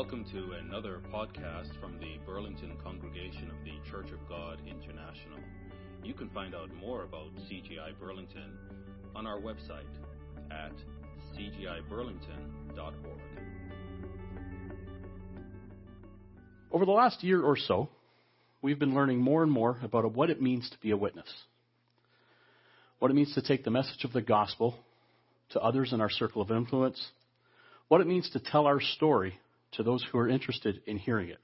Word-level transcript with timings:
Welcome 0.00 0.24
to 0.32 0.52
another 0.52 1.02
podcast 1.12 1.78
from 1.78 1.98
the 1.98 2.16
Burlington 2.24 2.72
Congregation 2.82 3.50
of 3.50 3.62
the 3.66 3.90
Church 3.90 4.10
of 4.12 4.26
God 4.30 4.58
International. 4.66 5.38
You 6.02 6.14
can 6.14 6.30
find 6.30 6.54
out 6.54 6.74
more 6.74 7.02
about 7.02 7.34
CGI 7.40 7.98
Burlington 8.00 8.56
on 9.14 9.26
our 9.26 9.38
website 9.38 9.84
at 10.50 10.72
cgiburlington.org. 11.36 13.20
Over 16.72 16.86
the 16.86 16.92
last 16.92 17.22
year 17.22 17.42
or 17.42 17.58
so, 17.58 17.90
we've 18.62 18.78
been 18.78 18.94
learning 18.94 19.20
more 19.20 19.42
and 19.42 19.52
more 19.52 19.76
about 19.82 20.10
what 20.14 20.30
it 20.30 20.40
means 20.40 20.70
to 20.70 20.78
be 20.80 20.92
a 20.92 20.96
witness, 20.96 21.30
what 23.00 23.10
it 23.10 23.14
means 23.14 23.34
to 23.34 23.42
take 23.42 23.64
the 23.64 23.70
message 23.70 24.04
of 24.04 24.14
the 24.14 24.22
gospel 24.22 24.78
to 25.50 25.60
others 25.60 25.92
in 25.92 26.00
our 26.00 26.08
circle 26.08 26.40
of 26.40 26.50
influence, 26.50 27.08
what 27.88 28.00
it 28.00 28.06
means 28.06 28.30
to 28.30 28.40
tell 28.40 28.66
our 28.66 28.80
story 28.80 29.38
to 29.72 29.82
those 29.82 30.04
who 30.10 30.18
are 30.18 30.28
interested 30.28 30.80
in 30.86 30.98
hearing 30.98 31.28
it. 31.28 31.40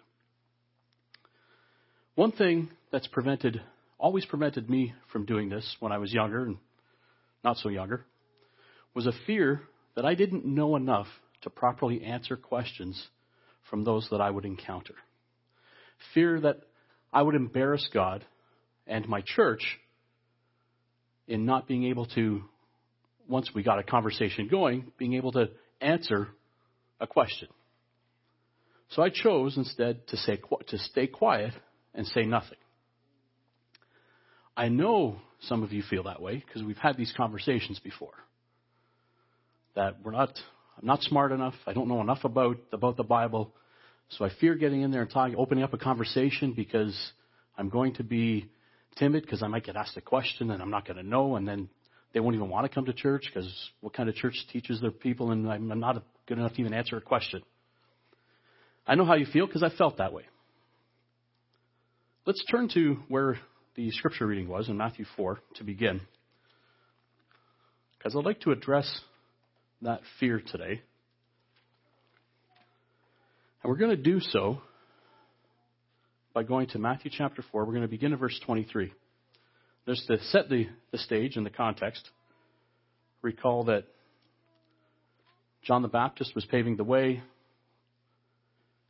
One 2.14 2.32
thing 2.32 2.70
that's 2.90 3.06
prevented, 3.06 3.60
always 3.98 4.24
prevented 4.24 4.70
me 4.70 4.94
from 5.12 5.26
doing 5.26 5.48
this 5.48 5.76
when 5.80 5.92
I 5.92 5.98
was 5.98 6.12
younger 6.12 6.44
and 6.44 6.56
not 7.44 7.58
so 7.58 7.68
younger, 7.68 8.06
was 8.94 9.06
a 9.06 9.12
fear 9.26 9.62
that 9.94 10.06
I 10.06 10.14
didn't 10.14 10.46
know 10.46 10.76
enough 10.76 11.06
to 11.42 11.50
properly 11.50 12.02
answer 12.02 12.36
questions 12.36 13.06
from 13.68 13.84
those 13.84 14.08
that 14.10 14.20
I 14.20 14.30
would 14.30 14.44
encounter. 14.44 14.94
Fear 16.14 16.40
that 16.40 16.60
I 17.12 17.22
would 17.22 17.34
embarrass 17.34 17.88
God 17.92 18.24
and 18.86 19.08
my 19.08 19.22
church 19.24 19.78
in 21.28 21.44
not 21.44 21.66
being 21.66 21.84
able 21.84 22.06
to, 22.06 22.42
once 23.28 23.50
we 23.54 23.62
got 23.62 23.78
a 23.78 23.82
conversation 23.82 24.48
going, 24.48 24.92
being 24.98 25.14
able 25.14 25.32
to 25.32 25.50
answer 25.80 26.28
a 27.00 27.06
question. 27.06 27.48
So 28.90 29.02
I 29.02 29.10
chose 29.10 29.56
instead 29.56 30.06
to, 30.08 30.16
say, 30.16 30.40
to 30.68 30.78
stay 30.78 31.06
quiet 31.06 31.52
and 31.94 32.06
say 32.06 32.24
nothing. 32.24 32.58
I 34.56 34.68
know 34.68 35.16
some 35.40 35.62
of 35.62 35.72
you 35.72 35.82
feel 35.82 36.04
that 36.04 36.22
way 36.22 36.42
because 36.44 36.62
we've 36.62 36.78
had 36.78 36.96
these 36.96 37.12
conversations 37.16 37.78
before. 37.80 38.14
That 39.74 39.96
we're 40.02 40.12
not, 40.12 40.30
I'm 40.80 40.86
not 40.86 41.02
smart 41.02 41.32
enough. 41.32 41.54
I 41.66 41.72
don't 41.72 41.88
know 41.88 42.00
enough 42.00 42.24
about, 42.24 42.56
about 42.72 42.96
the 42.96 43.04
Bible. 43.04 43.52
So 44.10 44.24
I 44.24 44.30
fear 44.40 44.54
getting 44.54 44.82
in 44.82 44.90
there 44.90 45.02
and 45.02 45.10
talking, 45.10 45.36
opening 45.36 45.64
up 45.64 45.74
a 45.74 45.78
conversation 45.78 46.52
because 46.54 46.96
I'm 47.58 47.68
going 47.68 47.94
to 47.94 48.04
be 48.04 48.50
timid 48.98 49.24
because 49.24 49.42
I 49.42 49.48
might 49.48 49.64
get 49.64 49.76
asked 49.76 49.96
a 49.96 50.00
question 50.00 50.50
and 50.50 50.62
I'm 50.62 50.70
not 50.70 50.86
going 50.86 50.96
to 50.96 51.02
know 51.02 51.36
and 51.36 51.46
then 51.46 51.68
they 52.14 52.20
won't 52.20 52.34
even 52.34 52.48
want 52.48 52.64
to 52.64 52.74
come 52.74 52.86
to 52.86 52.94
church 52.94 53.24
because 53.26 53.52
what 53.80 53.92
kind 53.92 54.08
of 54.08 54.14
church 54.14 54.34
teaches 54.52 54.80
their 54.80 54.90
people 54.90 55.32
and 55.32 55.50
I'm 55.50 55.80
not 55.80 56.02
good 56.26 56.38
enough 56.38 56.54
to 56.54 56.60
even 56.60 56.72
answer 56.72 56.96
a 56.96 57.00
question. 57.02 57.42
I 58.86 58.94
know 58.94 59.04
how 59.04 59.14
you 59.14 59.26
feel 59.26 59.46
because 59.46 59.62
I 59.62 59.70
felt 59.70 59.98
that 59.98 60.12
way. 60.12 60.22
Let's 62.24 62.44
turn 62.50 62.68
to 62.74 62.98
where 63.08 63.38
the 63.74 63.90
scripture 63.90 64.26
reading 64.26 64.48
was 64.48 64.68
in 64.68 64.76
Matthew 64.76 65.04
4 65.16 65.38
to 65.56 65.64
begin. 65.64 66.00
Because 67.98 68.16
I'd 68.16 68.24
like 68.24 68.40
to 68.40 68.52
address 68.52 69.00
that 69.82 70.00
fear 70.18 70.40
today. 70.40 70.80
And 73.62 73.70
we're 73.70 73.76
going 73.76 73.96
to 73.96 74.02
do 74.02 74.20
so 74.20 74.60
by 76.32 76.42
going 76.42 76.68
to 76.68 76.78
Matthew 76.78 77.10
chapter 77.12 77.44
4. 77.50 77.64
We're 77.64 77.72
going 77.72 77.82
to 77.82 77.88
begin 77.88 78.12
at 78.12 78.18
verse 78.18 78.38
23. 78.44 78.92
Just 79.88 80.06
to 80.06 80.18
set 80.24 80.48
the, 80.48 80.66
the 80.92 80.98
stage 80.98 81.36
and 81.36 81.46
the 81.46 81.50
context, 81.50 82.08
recall 83.22 83.64
that 83.64 83.84
John 85.64 85.82
the 85.82 85.88
Baptist 85.88 86.34
was 86.34 86.44
paving 86.44 86.76
the 86.76 86.84
way. 86.84 87.22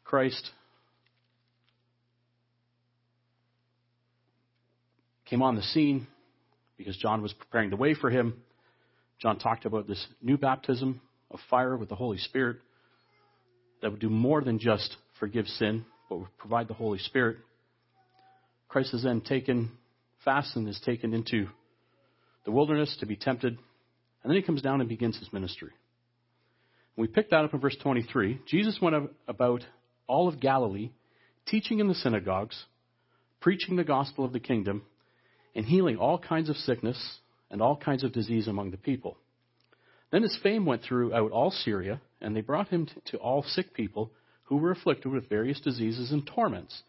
Christ 0.06 0.50
came 5.24 5.42
on 5.42 5.56
the 5.56 5.62
scene 5.62 6.06
because 6.78 6.96
John 6.96 7.22
was 7.22 7.32
preparing 7.32 7.70
the 7.70 7.76
way 7.76 7.94
for 7.94 8.08
him. 8.08 8.40
John 9.20 9.38
talked 9.40 9.64
about 9.64 9.88
this 9.88 10.06
new 10.22 10.36
baptism 10.36 11.00
of 11.32 11.40
fire 11.50 11.76
with 11.76 11.88
the 11.88 11.96
Holy 11.96 12.18
Spirit 12.18 12.58
that 13.82 13.90
would 13.90 14.00
do 14.00 14.08
more 14.08 14.42
than 14.42 14.60
just 14.60 14.94
forgive 15.18 15.46
sin, 15.48 15.84
but 16.08 16.18
would 16.18 16.38
provide 16.38 16.68
the 16.68 16.74
Holy 16.74 17.00
Spirit. 17.00 17.38
Christ 18.68 18.94
is 18.94 19.02
then 19.02 19.22
taken 19.22 19.72
fast 20.24 20.54
and 20.54 20.68
is 20.68 20.80
taken 20.86 21.14
into 21.14 21.48
the 22.44 22.52
wilderness 22.52 22.96
to 23.00 23.06
be 23.06 23.16
tempted, 23.16 23.58
and 24.22 24.30
then 24.30 24.36
he 24.36 24.42
comes 24.42 24.62
down 24.62 24.80
and 24.80 24.88
begins 24.88 25.18
his 25.18 25.32
ministry. 25.32 25.70
We 26.96 27.08
pick 27.08 27.30
that 27.30 27.44
up 27.44 27.54
in 27.54 27.60
verse 27.60 27.76
23. 27.82 28.42
Jesus 28.46 28.78
went 28.80 29.10
about 29.26 29.64
all 30.06 30.28
of 30.28 30.40
Galilee, 30.40 30.90
teaching 31.46 31.80
in 31.80 31.88
the 31.88 31.94
synagogues, 31.94 32.64
preaching 33.40 33.76
the 33.76 33.84
gospel 33.84 34.24
of 34.24 34.32
the 34.32 34.40
kingdom, 34.40 34.82
and 35.54 35.64
healing 35.64 35.96
all 35.96 36.18
kinds 36.18 36.48
of 36.48 36.56
sickness 36.56 37.18
and 37.50 37.62
all 37.62 37.76
kinds 37.76 38.04
of 38.04 38.12
disease 38.12 38.48
among 38.48 38.70
the 38.70 38.76
people. 38.76 39.16
Then 40.10 40.22
his 40.22 40.38
fame 40.42 40.66
went 40.66 40.82
throughout 40.82 41.32
all 41.32 41.50
Syria, 41.50 42.00
and 42.20 42.34
they 42.34 42.40
brought 42.40 42.68
him 42.68 42.88
to 43.06 43.16
all 43.18 43.42
sick 43.42 43.74
people 43.74 44.10
who 44.44 44.56
were 44.56 44.70
afflicted 44.70 45.12
with 45.12 45.28
various 45.28 45.60
diseases 45.60 46.12
and 46.12 46.26
torments, 46.26 46.82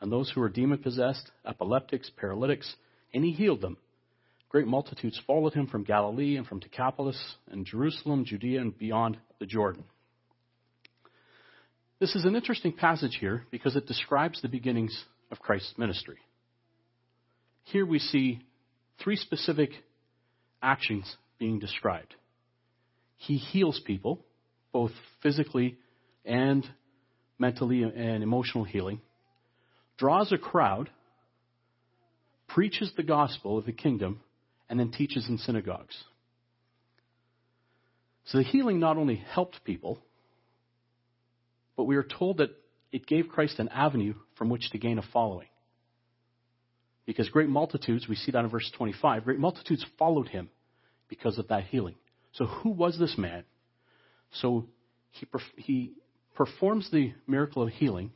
and 0.00 0.10
those 0.10 0.30
who 0.30 0.40
were 0.40 0.48
demon 0.48 0.78
possessed, 0.78 1.30
epileptics, 1.46 2.10
paralytics, 2.16 2.76
and 3.12 3.24
he 3.24 3.32
healed 3.32 3.60
them. 3.60 3.76
Great 4.48 4.66
multitudes 4.66 5.20
followed 5.26 5.54
him 5.54 5.66
from 5.66 5.84
Galilee 5.84 6.36
and 6.36 6.46
from 6.46 6.60
Decapolis 6.60 7.36
and 7.50 7.64
Jerusalem, 7.64 8.24
Judea, 8.24 8.60
and 8.60 8.76
beyond 8.76 9.18
the 9.38 9.46
Jordan. 9.46 9.84
This 12.02 12.16
is 12.16 12.24
an 12.24 12.34
interesting 12.34 12.72
passage 12.72 13.16
here 13.20 13.44
because 13.52 13.76
it 13.76 13.86
describes 13.86 14.42
the 14.42 14.48
beginnings 14.48 15.04
of 15.30 15.38
Christ's 15.38 15.74
ministry. 15.78 16.16
Here 17.62 17.86
we 17.86 18.00
see 18.00 18.40
three 19.00 19.14
specific 19.14 19.70
actions 20.60 21.14
being 21.38 21.60
described. 21.60 22.16
He 23.18 23.36
heals 23.36 23.80
people, 23.86 24.18
both 24.72 24.90
physically 25.22 25.78
and 26.24 26.68
mentally 27.38 27.84
and 27.84 28.24
emotional 28.24 28.64
healing, 28.64 29.00
draws 29.96 30.32
a 30.32 30.38
crowd, 30.38 30.90
preaches 32.48 32.90
the 32.96 33.04
gospel 33.04 33.58
of 33.58 33.64
the 33.64 33.72
kingdom, 33.72 34.22
and 34.68 34.80
then 34.80 34.90
teaches 34.90 35.28
in 35.28 35.38
synagogues. 35.38 35.96
So 38.24 38.38
the 38.38 38.44
healing 38.44 38.80
not 38.80 38.96
only 38.96 39.22
helped 39.32 39.62
people, 39.62 40.00
but 41.82 41.88
we 41.88 41.96
are 41.96 42.04
told 42.04 42.36
that 42.36 42.50
it 42.92 43.08
gave 43.08 43.28
Christ 43.28 43.58
an 43.58 43.66
avenue 43.66 44.14
from 44.36 44.48
which 44.48 44.70
to 44.70 44.78
gain 44.78 45.00
a 45.00 45.02
following. 45.12 45.48
Because 47.06 47.28
great 47.28 47.48
multitudes, 47.48 48.06
we 48.08 48.14
see 48.14 48.30
that 48.30 48.44
in 48.44 48.50
verse 48.50 48.70
25, 48.76 49.24
great 49.24 49.40
multitudes 49.40 49.84
followed 49.98 50.28
him 50.28 50.48
because 51.08 51.38
of 51.38 51.48
that 51.48 51.64
healing. 51.64 51.96
So 52.34 52.44
who 52.44 52.70
was 52.70 53.00
this 53.00 53.18
man? 53.18 53.42
So 54.34 54.68
he, 55.10 55.26
he 55.56 55.94
performs 56.36 56.88
the 56.92 57.14
miracle 57.26 57.64
of 57.64 57.70
healing, 57.70 58.12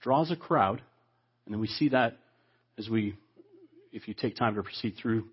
draws 0.00 0.30
a 0.30 0.36
crowd, 0.36 0.80
and 1.46 1.52
then 1.52 1.60
we 1.60 1.66
see 1.66 1.88
that 1.88 2.18
as 2.78 2.88
we, 2.88 3.16
if 3.90 4.06
you 4.06 4.14
take 4.14 4.36
time 4.36 4.54
to 4.54 4.62
proceed 4.62 4.94
through 5.02 5.24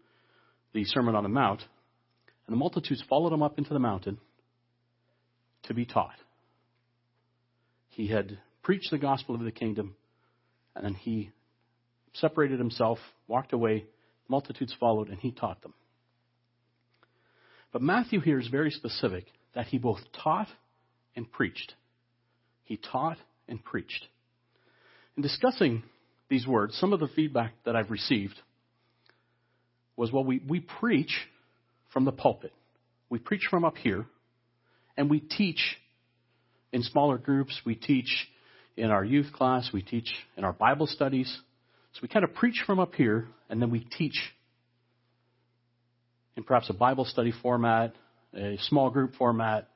the 0.74 0.86
Sermon 0.86 1.14
on 1.14 1.22
the 1.22 1.30
Mount, 1.30 1.62
and 2.48 2.54
the 2.56 2.58
multitudes 2.58 3.04
followed 3.08 3.32
him 3.32 3.44
up 3.44 3.60
into 3.60 3.76
the 3.76 3.80
mountain 3.80 4.18
to 5.66 5.76
be 5.76 5.86
taught. 5.86 6.16
He 7.92 8.08
had 8.08 8.40
preached 8.64 8.92
the 8.92 8.98
gospel 8.98 9.36
of 9.36 9.42
the 9.42 9.52
kingdom, 9.52 9.96
and 10.76 10.86
then 10.86 10.96
he 10.96 11.32
separated 12.14 12.58
himself, 12.58 12.98
walked 13.28 13.54
away, 13.54 13.86
multitudes 14.28 14.76
followed, 14.80 15.10
and 15.10 15.20
he 15.20 15.32
taught 15.32 15.62
them. 15.62 15.74
But 17.72 17.82
Matthew 17.82 18.20
here 18.20 18.40
is 18.40 18.48
very 18.48 18.72
specific 18.72 19.26
that 19.56 19.68
he 19.68 19.78
both 19.78 20.00
taught 20.24 20.48
and 21.16 21.30
preached. 21.30 21.76
He 22.64 22.78
taught 22.78 23.18
and 23.48 23.64
preached. 23.64 24.08
In 25.18 25.24
discussing 25.24 25.84
these 26.30 26.48
words, 26.48 26.78
some 26.78 26.94
of 26.94 27.00
the 27.00 27.10
feedback 27.10 27.54
that 27.66 27.76
I've 27.76 27.92
received 27.92 28.40
was 29.98 30.12
well, 30.12 30.24
we, 30.24 30.42
we 30.48 30.62
preach 30.62 31.28
from 31.92 32.06
the 32.06 32.12
pulpit. 32.14 32.54
We 33.10 33.20
preach 33.20 33.48
from 33.50 33.66
up 33.66 33.78
here, 33.78 34.06
and 34.96 35.10
we 35.10 35.20
teach 35.20 35.78
in 36.72 36.84
smaller 36.84 37.18
groups. 37.18 37.60
We 37.66 37.76
teach 37.76 38.28
in 38.78 38.92
our 38.92 39.04
youth 39.04 39.32
class. 39.34 39.70
We 39.74 39.82
teach 39.82 40.10
in 40.38 40.44
our 40.44 40.54
Bible 40.54 40.88
studies. 40.88 41.36
So 41.94 42.00
we 42.02 42.08
kind 42.08 42.24
of 42.24 42.34
preach 42.34 42.64
from 42.66 42.80
up 42.80 42.96
here, 42.96 43.28
and 43.50 43.62
then 43.62 43.70
we 43.70 43.86
teach 43.98 44.20
in 46.38 46.44
perhaps 46.44 46.70
a 46.70 46.74
Bible 46.74 47.06
study 47.06 47.34
format, 47.42 47.94
a 48.34 48.58
small 48.62 48.90
group 48.90 49.16
format, 49.16 49.68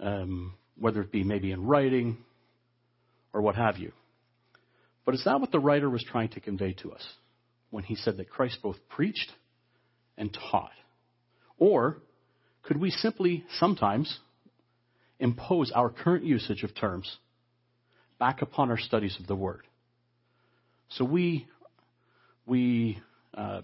um, 0.00 0.54
whether 0.78 1.02
it 1.02 1.12
be 1.12 1.22
maybe 1.24 1.52
in 1.52 1.66
writing 1.66 2.16
or 3.32 3.42
what 3.42 3.56
have 3.56 3.76
you. 3.76 3.92
But 5.04 5.14
is 5.14 5.24
that 5.24 5.40
what 5.40 5.52
the 5.52 5.60
writer 5.60 5.88
was 5.88 6.04
trying 6.04 6.30
to 6.30 6.40
convey 6.40 6.74
to 6.82 6.92
us 6.92 7.06
when 7.70 7.84
he 7.84 7.94
said 7.94 8.16
that 8.16 8.30
Christ 8.30 8.58
both 8.62 8.76
preached 8.88 9.30
and 10.16 10.36
taught? 10.50 10.72
Or 11.58 11.98
could 12.62 12.78
we 12.78 12.90
simply 12.90 13.44
sometimes 13.58 14.18
impose 15.18 15.70
our 15.72 15.90
current 15.90 16.24
usage 16.24 16.62
of 16.62 16.74
terms 16.74 17.18
back 18.18 18.42
upon 18.42 18.70
our 18.70 18.78
studies 18.78 19.16
of 19.20 19.26
the 19.26 19.36
Word. 19.36 19.62
So 20.90 21.04
we, 21.04 21.46
we, 22.46 22.98
uh, 23.34 23.62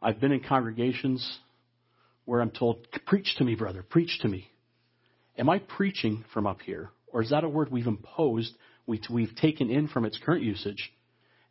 I've 0.00 0.20
been 0.20 0.32
in 0.32 0.40
congregations 0.40 1.38
where 2.24 2.40
I'm 2.40 2.50
told, 2.50 2.86
preach 3.06 3.34
to 3.38 3.44
me, 3.44 3.54
brother, 3.54 3.82
preach 3.82 4.18
to 4.22 4.28
me. 4.28 4.48
Am 5.38 5.48
I 5.48 5.58
preaching 5.58 6.24
from 6.32 6.46
up 6.46 6.60
here? 6.62 6.90
Or 7.12 7.22
is 7.22 7.30
that 7.30 7.44
a 7.44 7.48
word 7.48 7.70
we've 7.70 7.86
imposed, 7.86 8.52
we, 8.86 9.00
we've 9.10 9.34
taken 9.36 9.70
in 9.70 9.88
from 9.88 10.04
its 10.04 10.18
current 10.24 10.42
usage? 10.42 10.92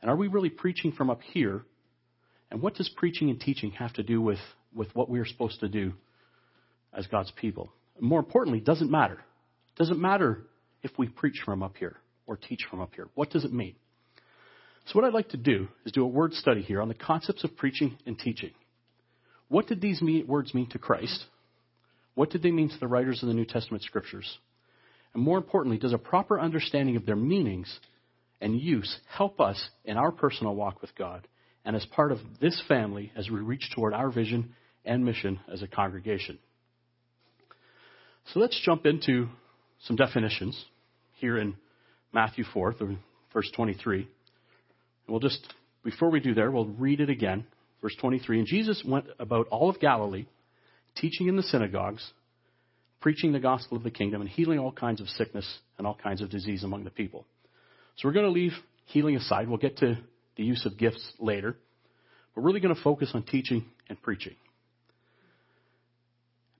And 0.02 0.12
are 0.12 0.16
we 0.16 0.28
really 0.28 0.50
preaching 0.50 0.92
from 0.92 1.10
up 1.10 1.22
here? 1.22 1.64
And 2.52 2.62
what 2.62 2.76
does 2.76 2.90
preaching 2.90 3.30
and 3.30 3.40
teaching 3.40 3.72
have 3.72 3.94
to 3.94 4.04
do 4.04 4.22
with, 4.22 4.40
with 4.74 4.94
what 4.94 5.10
we 5.10 5.20
are 5.20 5.26
supposed 5.26 5.60
to 5.62 5.70
do 5.70 5.94
as 6.94 7.08
God's 7.08 7.32
people? 7.32 7.72
More 8.00 8.20
importantly, 8.20 8.60
doesn't 8.60 8.92
matter. 8.92 9.20
Doesn't 9.78 10.00
matter 10.00 10.44
if 10.84 10.92
we 10.98 11.08
preach 11.08 11.42
from 11.44 11.64
up 11.64 11.78
here 11.78 11.98
or 12.28 12.38
teach 12.38 12.66
from 12.70 12.82
up 12.82 12.94
here. 12.96 13.08
What 13.16 13.30
does 13.30 13.46
it 13.46 13.54
mean? 13.54 13.76
So, 14.88 14.94
what 14.94 15.06
I'd 15.06 15.14
like 15.14 15.30
to 15.30 15.38
do 15.38 15.68
is 15.86 15.92
do 15.92 16.04
a 16.04 16.08
word 16.08 16.34
study 16.34 16.62
here 16.62 16.82
on 16.82 16.88
the 16.88 16.94
concepts 16.94 17.44
of 17.44 17.56
preaching 17.58 17.98
and 18.06 18.18
teaching. 18.18 18.52
What 19.48 19.68
did 19.68 19.82
these 19.82 20.02
words 20.28 20.54
mean 20.54 20.70
to 20.72 20.80
Christ? 20.80 21.26
What 22.14 22.30
did 22.30 22.44
they 22.44 22.52
mean 22.52 22.70
to 22.70 22.80
the 22.80 22.88
writers 22.88 23.22
of 23.22 23.28
the 23.28 23.34
New 23.34 23.46
Testament 23.46 23.84
scriptures? 23.84 24.38
And 25.14 25.24
more 25.24 25.38
importantly, 25.38 25.78
does 25.78 25.94
a 25.94 25.98
proper 25.98 26.40
understanding 26.40 26.96
of 26.96 27.06
their 27.06 27.16
meanings 27.16 27.80
and 28.42 28.60
use 28.60 29.00
help 29.08 29.40
us 29.40 29.70
in 29.86 29.98
our 29.98 30.12
personal 30.12 30.56
walk 30.56 30.82
with 30.82 30.96
God 30.96 31.28
and 31.64 31.76
as 31.76 31.86
part 31.86 32.12
of 32.12 32.20
this 32.40 32.62
family 32.68 33.12
as 33.16 33.30
we 33.30 33.40
reach 33.40 33.72
toward 33.74 33.94
our 33.94 34.12
vision 34.12 34.54
and 34.84 35.04
mission 35.04 35.40
as 35.52 35.62
a 35.62 35.68
congregation? 35.68 36.38
So 38.34 38.40
let's 38.40 38.60
jump 38.64 38.86
into 38.86 39.28
some 39.84 39.96
definitions 39.96 40.64
here 41.18 41.38
in 41.38 41.56
Matthew 42.14 42.44
4, 42.54 42.76
verse 43.34 43.52
23. 43.56 43.98
And 44.00 44.08
we'll 45.08 45.20
just, 45.20 45.54
before 45.84 46.10
we 46.10 46.20
do 46.20 46.34
there, 46.34 46.50
we'll 46.50 46.66
read 46.66 47.00
it 47.02 47.10
again. 47.10 47.46
Verse 47.82 47.96
23. 48.00 48.40
And 48.40 48.48
Jesus 48.48 48.84
went 48.86 49.06
about 49.20 49.48
all 49.50 49.70
of 49.70 49.80
Galilee, 49.80 50.26
teaching 50.96 51.28
in 51.28 51.36
the 51.36 51.44
synagogues, 51.44 52.12
preaching 53.00 53.32
the 53.32 53.40
gospel 53.40 53.78
of 53.78 53.84
the 53.84 53.92
kingdom, 53.92 54.22
and 54.22 54.30
healing 54.30 54.58
all 54.58 54.72
kinds 54.72 55.02
of 55.02 55.08
sickness 55.10 55.60
and 55.78 55.86
all 55.86 55.98
kinds 56.02 56.22
of 56.22 56.30
disease 56.30 56.64
among 56.64 56.84
the 56.84 56.90
people. 56.90 57.26
So 57.98 58.08
we're 58.08 58.14
going 58.14 58.26
to 58.26 58.32
leave 58.32 58.54
healing 58.86 59.16
aside. 59.16 59.48
We'll 59.48 59.58
get 59.58 59.78
to 59.78 59.98
the 60.36 60.44
use 60.44 60.66
of 60.66 60.78
gifts 60.78 61.14
later. 61.20 61.56
We're 62.36 62.44
really 62.44 62.60
going 62.60 62.76
to 62.76 62.82
focus 62.82 63.12
on 63.14 63.24
teaching 63.24 63.66
and 63.88 64.02
preaching. 64.02 64.36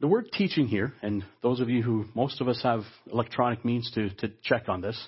The 0.02 0.08
word 0.08 0.30
teaching 0.34 0.68
here, 0.68 0.94
and 1.02 1.24
those 1.42 1.62
of 1.62 1.70
you 1.70 1.82
who, 1.82 2.06
most 2.14 2.42
of 2.42 2.50
us 2.50 2.60
have 2.64 2.82
electronic 3.10 3.64
means 3.64 3.90
to, 3.92 4.10
to 4.16 4.30
check 4.44 4.68
on 4.68 4.82
this, 4.82 5.02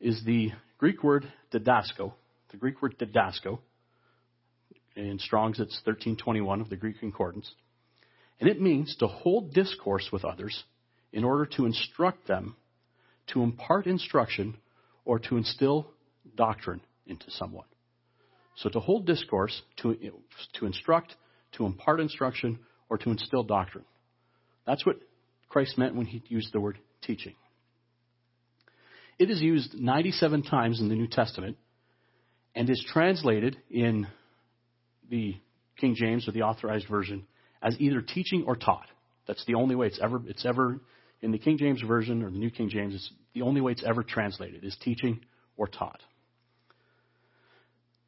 is 0.00 0.24
the 0.24 0.50
Greek 0.78 1.04
word 1.04 1.32
didasko. 1.54 2.12
The 2.50 2.56
Greek 2.56 2.82
word 2.82 2.98
didasko. 2.98 3.60
In 4.96 5.20
Strong's, 5.20 5.60
it's 5.60 5.76
1321 5.84 6.60
of 6.60 6.68
the 6.68 6.76
Greek 6.76 6.98
Concordance. 6.98 7.48
And 8.40 8.50
it 8.50 8.60
means 8.60 8.96
to 8.96 9.06
hold 9.06 9.54
discourse 9.54 10.08
with 10.12 10.24
others 10.24 10.64
in 11.12 11.22
order 11.22 11.46
to 11.56 11.64
instruct 11.64 12.26
them, 12.26 12.56
to 13.28 13.42
impart 13.42 13.86
instruction, 13.86 14.56
or 15.04 15.20
to 15.20 15.36
instill 15.36 15.86
doctrine 16.34 16.80
into 17.06 17.30
someone. 17.30 17.66
So 18.56 18.68
to 18.68 18.80
hold 18.80 19.06
discourse, 19.06 19.62
to, 19.82 19.96
to 20.54 20.66
instruct, 20.66 21.14
to 21.52 21.66
impart 21.66 22.00
instruction, 22.00 22.58
or 22.90 22.98
to 22.98 23.10
instill 23.10 23.44
doctrine. 23.44 23.84
That's 24.66 24.84
what 24.84 24.96
Christ 25.48 25.78
meant 25.78 25.94
when 25.94 26.06
he 26.06 26.22
used 26.28 26.52
the 26.52 26.60
word 26.60 26.78
teaching. 27.02 27.34
It 29.18 29.30
is 29.30 29.40
used 29.40 29.74
97 29.74 30.42
times 30.42 30.80
in 30.80 30.88
the 30.88 30.94
New 30.94 31.06
Testament 31.06 31.56
and 32.54 32.68
is 32.68 32.84
translated 32.92 33.56
in 33.70 34.06
the 35.08 35.36
King 35.78 35.94
James 35.94 36.28
or 36.28 36.32
the 36.32 36.42
authorized 36.42 36.88
version 36.88 37.26
as 37.62 37.76
either 37.78 38.00
teaching 38.02 38.44
or 38.46 38.56
taught. 38.56 38.86
That's 39.26 39.44
the 39.46 39.54
only 39.54 39.74
way 39.74 39.86
it's 39.86 40.00
ever 40.02 40.20
it's 40.26 40.44
ever 40.44 40.80
in 41.20 41.32
the 41.32 41.38
King 41.38 41.58
James 41.58 41.82
version 41.82 42.22
or 42.22 42.30
the 42.30 42.38
New 42.38 42.50
King 42.50 42.68
James. 42.68 42.94
It's 42.94 43.10
the 43.34 43.42
only 43.42 43.60
way 43.60 43.72
it's 43.72 43.84
ever 43.84 44.02
translated 44.02 44.64
is 44.64 44.76
teaching 44.82 45.20
or 45.56 45.66
taught. 45.66 46.00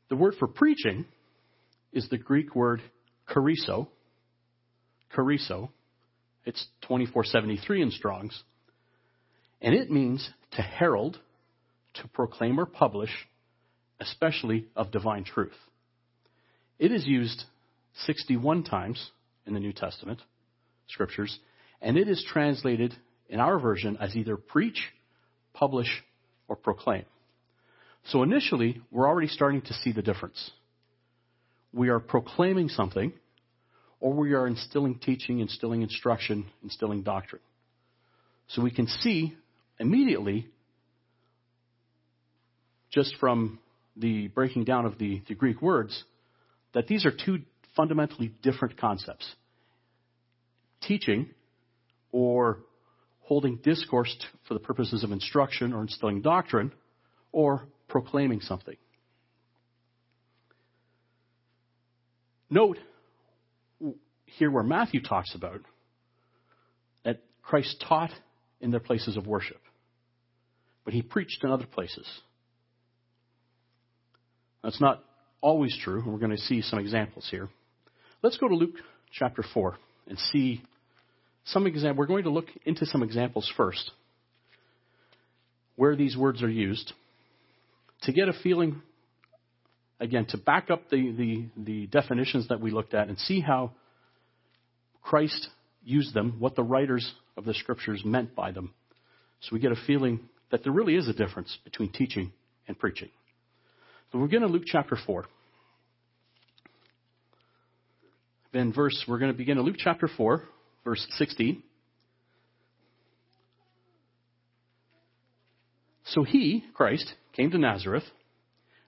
The 0.09 0.17
word 0.17 0.35
for 0.39 0.49
preaching 0.49 1.05
is 1.93 2.09
the 2.09 2.19
Greek 2.19 2.55
word 2.55 2.83
kerusso, 3.29 3.89
kerusso. 5.15 5.71
It's 6.45 6.67
2473 6.83 7.83
in 7.83 7.91
Strong's. 7.91 8.43
And 9.61 9.75
it 9.75 9.91
means 9.91 10.29
to 10.53 10.63
herald, 10.63 11.19
to 11.95 12.09
proclaim 12.09 12.59
or 12.59 12.67
publish, 12.67 13.11
especially 14.01 14.67
of 14.75 14.91
divine 14.91 15.25
truth. 15.25 15.57
It 16.79 16.91
is 16.91 17.07
used 17.07 17.45
61 18.07 18.65
times 18.65 19.11
in 19.47 19.55
the 19.55 19.61
New 19.61 19.73
Testament 19.73 20.21
scriptures, 20.89 21.39
and 21.81 21.97
it 21.97 22.09
is 22.09 22.25
translated 22.29 22.95
in 23.29 23.41
our 23.41 23.59
version 23.59 23.97
as 24.01 24.17
either 24.17 24.37
preach, 24.37 24.89
publish, 25.55 26.03
or 26.49 26.57
proclaim. 26.57 27.05
So 28.07 28.23
initially, 28.23 28.81
we're 28.91 29.07
already 29.07 29.29
starting 29.29 29.63
to 29.63 29.75
see 29.75 29.93
the 29.93 30.03
difference. 30.03 30.51
We 31.73 31.89
are 31.89 32.01
proclaiming 32.01 32.69
something, 32.69 33.13
or 34.03 34.13
we 34.13 34.33
are 34.33 34.49
instilling 34.49 34.99
teaching, 34.99 35.39
instilling 35.39 35.81
instruction, 35.83 36.45
instilling 36.65 37.05
doctrine. 37.05 37.41
So 38.49 38.61
we 38.61 38.73
can 38.73 38.89
see 38.89 39.33
immediately, 39.79 40.49
just 42.91 43.15
from 43.21 43.61
the 43.97 44.27
breaking 44.27 44.65
down 44.65 44.87
of 44.87 44.99
the, 44.99 45.23
the 45.29 45.37
Greek 45.37 45.63
words, 45.63 46.03
that 46.75 46.89
these 46.89 47.07
are 47.07 47.13
two 47.13 47.43
fundamentally 47.77 48.35
different 48.43 48.77
concepts. 48.77 49.25
Teaching, 50.83 51.31
or 52.11 52.59
holding 53.21 53.59
discourse 53.59 54.17
for 54.49 54.55
the 54.55 54.61
purposes 54.61 55.05
of 55.05 55.13
instruction 55.13 55.73
or 55.73 55.81
instilling 55.81 56.23
doctrine, 56.23 56.73
or 57.31 57.69
proclaiming 57.87 58.41
something. 58.41 58.77
Note 62.51 62.79
here 64.39 64.51
where 64.51 64.63
Matthew 64.63 65.03
talks 65.03 65.35
about 65.35 65.61
that 67.05 67.21
Christ 67.43 67.85
taught 67.87 68.11
in 68.61 68.71
their 68.71 68.81
places 68.81 69.17
of 69.17 69.27
worship, 69.27 69.61
but 70.85 70.95
he 70.95 71.03
preached 71.03 71.43
in 71.43 71.51
other 71.51 71.67
places. 71.67 72.07
That's 74.63 74.81
not 74.81 75.03
always 75.41 75.77
true, 75.83 76.01
and 76.01 76.13
we're 76.13 76.21
going 76.21 76.31
to 76.31 76.39
see 76.39 76.63
some 76.63 76.79
examples 76.79 77.27
here. 77.31 77.49
Let's 78.23 78.39
go 78.39 78.49
to 78.49 78.55
Luke 78.55 78.77
chapter 79.13 79.45
4 79.55 79.77
and 80.07 80.19
see 80.19 80.63
some 81.45 81.67
exam. 81.67 81.97
We're 81.97 82.07
going 82.07 82.25
to 82.25 82.31
look 82.31 82.47
into 82.65 82.87
some 82.87 83.03
examples 83.03 83.51
first 83.57 83.91
where 85.77 85.97
these 85.97 86.17
words 86.17 86.43
are 86.43 86.51
used 86.51 86.93
to 88.03 88.13
get 88.13 88.29
a 88.29 88.33
feeling, 88.43 88.83
again, 89.99 90.27
to 90.29 90.37
back 90.37 90.71
up 90.71 90.91
the, 90.91 91.11
the, 91.11 91.47
the 91.57 91.87
definitions 91.87 92.49
that 92.49 92.61
we 92.61 92.71
looked 92.71 92.95
at 92.95 93.09
and 93.09 93.19
see 93.19 93.41
how 93.41 93.73
Christ 95.03 95.49
used 95.85 96.15
them, 96.15 96.37
what 96.39 96.55
the 96.55 96.63
writers 96.63 97.13
of 97.37 97.45
the 97.45 97.55
scriptures 97.55 98.03
meant 98.05 98.35
by 98.35 98.53
them. 98.53 98.73
So 99.41 99.51
we 99.53 99.61
get 99.61 99.73
a 99.73 99.87
feeling 99.87 100.21
that 100.51 100.63
there 100.63 100.73
really 100.73 100.95
is 100.95 101.09
a 101.09 101.13
difference 101.13 101.57
between 101.65 101.91
teaching 101.91 102.33
and 102.69 102.79
preaching. 102.79 103.09
So 104.11 104.19
we're 104.19 104.29
going 104.29 104.43
to 104.43 104.49
Luke 104.49 104.65
chapter 104.67 104.97
4. 105.07 105.25
Then 108.53 108.73
verse, 108.73 109.05
we're 109.09 109.19
going 109.19 109.33
to 109.33 109.37
begin 109.37 109.59
in 109.59 109.65
Luke 109.65 109.77
chapter 109.79 110.09
4, 110.09 110.43
verse 110.85 111.07
16. 111.17 111.63
So 116.05 116.23
he, 116.23 116.63
Christ, 116.75 117.11
came 117.35 117.51
to 117.53 117.59
Nazareth, 117.59 118.05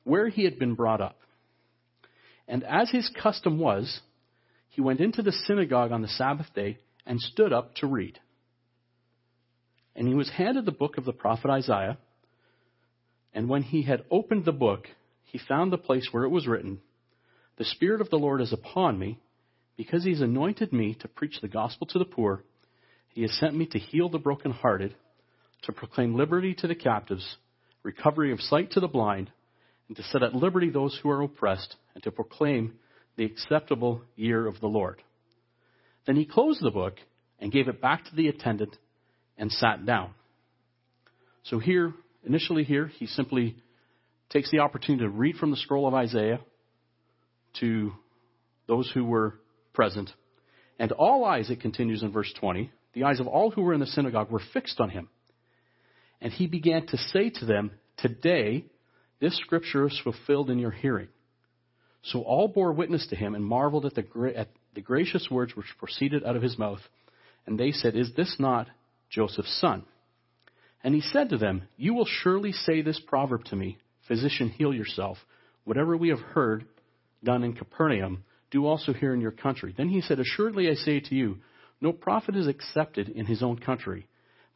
where 0.05 0.29
he 0.29 0.45
had 0.45 0.59
been 0.59 0.75
brought 0.75 1.01
up. 1.01 1.17
And 2.47 2.63
as 2.63 2.91
his 2.91 3.11
custom 3.23 3.59
was, 3.59 4.01
he 4.75 4.81
went 4.81 5.01
into 5.01 5.23
the 5.23 5.31
synagogue 5.47 5.93
on 5.93 6.03
the 6.03 6.09
Sabbath 6.09 6.53
day 6.53 6.79
and 7.07 7.21
stood 7.21 7.53
up 7.53 7.77
to 7.77 7.87
read. 7.87 8.19
And 9.95 10.09
he 10.09 10.15
was 10.15 10.29
handed 10.31 10.65
the 10.65 10.73
book 10.73 10.99
of 10.99 11.05
the 11.05 11.13
prophet 11.13 11.49
Isaiah. 11.49 11.97
And 13.33 13.49
when 13.49 13.63
he 13.63 13.83
had 13.83 14.05
opened 14.11 14.45
the 14.45 14.53
book, 14.53 14.89
he 15.23 15.39
found 15.39 15.73
the 15.73 15.79
place 15.79 16.09
where 16.11 16.25
it 16.25 16.31
was 16.31 16.49
written, 16.49 16.81
The 17.57 17.65
Spirit 17.65 18.01
of 18.01 18.11
the 18.11 18.19
Lord 18.19 18.41
is 18.41 18.53
upon 18.53 18.99
me, 18.99 19.21
because 19.77 20.03
he 20.03 20.11
has 20.11 20.21
anointed 20.21 20.73
me 20.73 20.97
to 21.01 21.09
preach 21.09 21.41
the 21.41 21.49
gospel 21.49 21.87
to 21.89 22.01
the 22.01 22.05
poor. 22.05 22.43
He 23.11 23.23
has 23.23 23.33
sent 23.39 23.55
me 23.55 23.67
to 23.67 23.79
heal 23.79 24.09
the 24.09 24.19
brokenhearted, 24.19 24.97
to 25.63 25.73
proclaim 25.73 26.17
liberty 26.17 26.53
to 26.55 26.67
the 26.67 26.75
captives, 26.75 27.37
recovery 27.85 28.33
of 28.33 28.41
sight 28.41 28.73
to 28.73 28.81
the 28.81 28.89
blind, 28.89 29.31
and 29.87 29.97
to 29.97 30.03
set 30.03 30.25
at 30.25 30.35
liberty 30.35 30.71
those 30.71 30.99
who 31.01 31.11
are 31.11 31.23
oppressed, 31.23 31.77
and 31.95 32.03
to 32.03 32.11
proclaim 32.11 32.75
the 33.17 33.25
acceptable 33.25 34.03
year 34.17 34.47
of 34.47 34.61
the 34.61 34.67
Lord. 34.67 35.03
Then 36.07 36.17
he 36.17 36.25
closed 36.25 36.63
the 36.63 36.71
book 36.71 36.95
and 37.39 37.53
gave 37.53 37.69
it 37.69 37.81
back 37.81 38.05
to 38.05 38.15
the 38.15 38.29
attendant 38.29 38.77
and 39.39 39.51
sat 39.51 39.85
down. 39.85 40.11
So 41.45 41.59
here, 41.59 41.93
initially 42.25 42.65
here, 42.65 42.87
he 42.87 43.07
simply 43.07 43.57
takes 44.31 44.51
the 44.51 44.61
opportunity 44.61 45.05
to 45.05 45.11
read 45.11 45.37
from 45.37 45.51
the 45.51 45.57
scroll 45.57 45.87
of 45.87 45.95
Isaiah 45.95 46.41
to 47.61 47.93
those 48.67 48.91
who 48.93 49.05
were 49.05 49.35
present. 49.73 50.11
And 50.79 50.93
all 50.93 51.25
eyes, 51.25 51.51
it 51.51 51.61
continues 51.61 52.03
in 52.03 52.13
verse 52.13 52.33
20, 52.41 52.71
the 52.95 53.05
eyes 53.05 53.21
of 53.21 53.27
all 53.27 53.51
who 53.51 53.63
were 53.63 53.75
in 53.75 53.81
the 53.81 53.87
synagogue 53.87 54.31
were 54.31 54.43
fixed 54.53 54.81
on 54.81 54.91
him. 54.91 55.09
And 56.21 56.33
he 56.33 56.47
began 56.47 56.87
to 56.87 56.97
say 56.97 57.31
to 57.31 57.45
them, 57.45 57.73
Today, 57.99 58.65
this 59.21 59.37
scripture 59.37 59.87
is 59.87 60.01
fulfilled 60.03 60.51
in 60.51 60.59
your 60.59 60.71
hearing. 60.71 61.09
So 62.05 62.21
all 62.21 62.49
bore 62.49 62.73
witness 62.73 63.07
to 63.09 63.17
him 63.17 63.35
and 63.35 63.45
marveled 63.45 63.87
at 63.87 63.95
the, 63.95 64.33
at 64.37 64.49
the 64.75 64.83
gracious 64.83 65.29
words 65.31 65.57
which 65.57 65.67
proceeded 65.79 66.25
out 66.25 66.37
of 66.37 66.43
his 66.43 66.59
mouth. 66.59 66.81
And 67.47 67.59
they 67.59 67.73
said, 67.73 67.97
Is 67.97 68.13
this 68.15 68.37
not 68.39 68.69
Joseph's 69.11 69.59
son? 69.61 69.85
And 70.83 70.95
he 70.95 71.01
said 71.01 71.31
to 71.31 71.39
them, 71.39 71.63
You 71.77 71.95
will 71.95 72.07
surely 72.07 72.53
say 72.53 72.83
this 72.83 73.01
proverb 73.01 73.45
to 73.47 73.57
me, 73.57 73.79
Physician, 74.07 74.51
heal 74.51 74.75
yourself. 74.75 75.17
Whatever 75.65 75.97
we 75.97 76.11
have 76.11 76.21
heard 76.21 76.67
done 77.23 77.43
in 77.43 77.55
Capernaum, 77.55 78.25
do 78.51 78.67
also 78.67 78.93
here 78.93 79.15
in 79.15 79.23
your 79.23 79.31
country. 79.31 79.75
Then 79.75 79.89
he 79.89 80.03
said, 80.03 80.21
Assuredly 80.21 80.69
I 80.69 80.75
say 80.75 81.01
to 81.01 81.15
you, 81.15 81.39
no 81.81 81.93
prophet 81.93 82.37
is 82.37 82.47
accepted 82.47 83.09
in 83.09 83.27
his 83.27 83.43
own 83.43 83.59
country. 83.59 84.07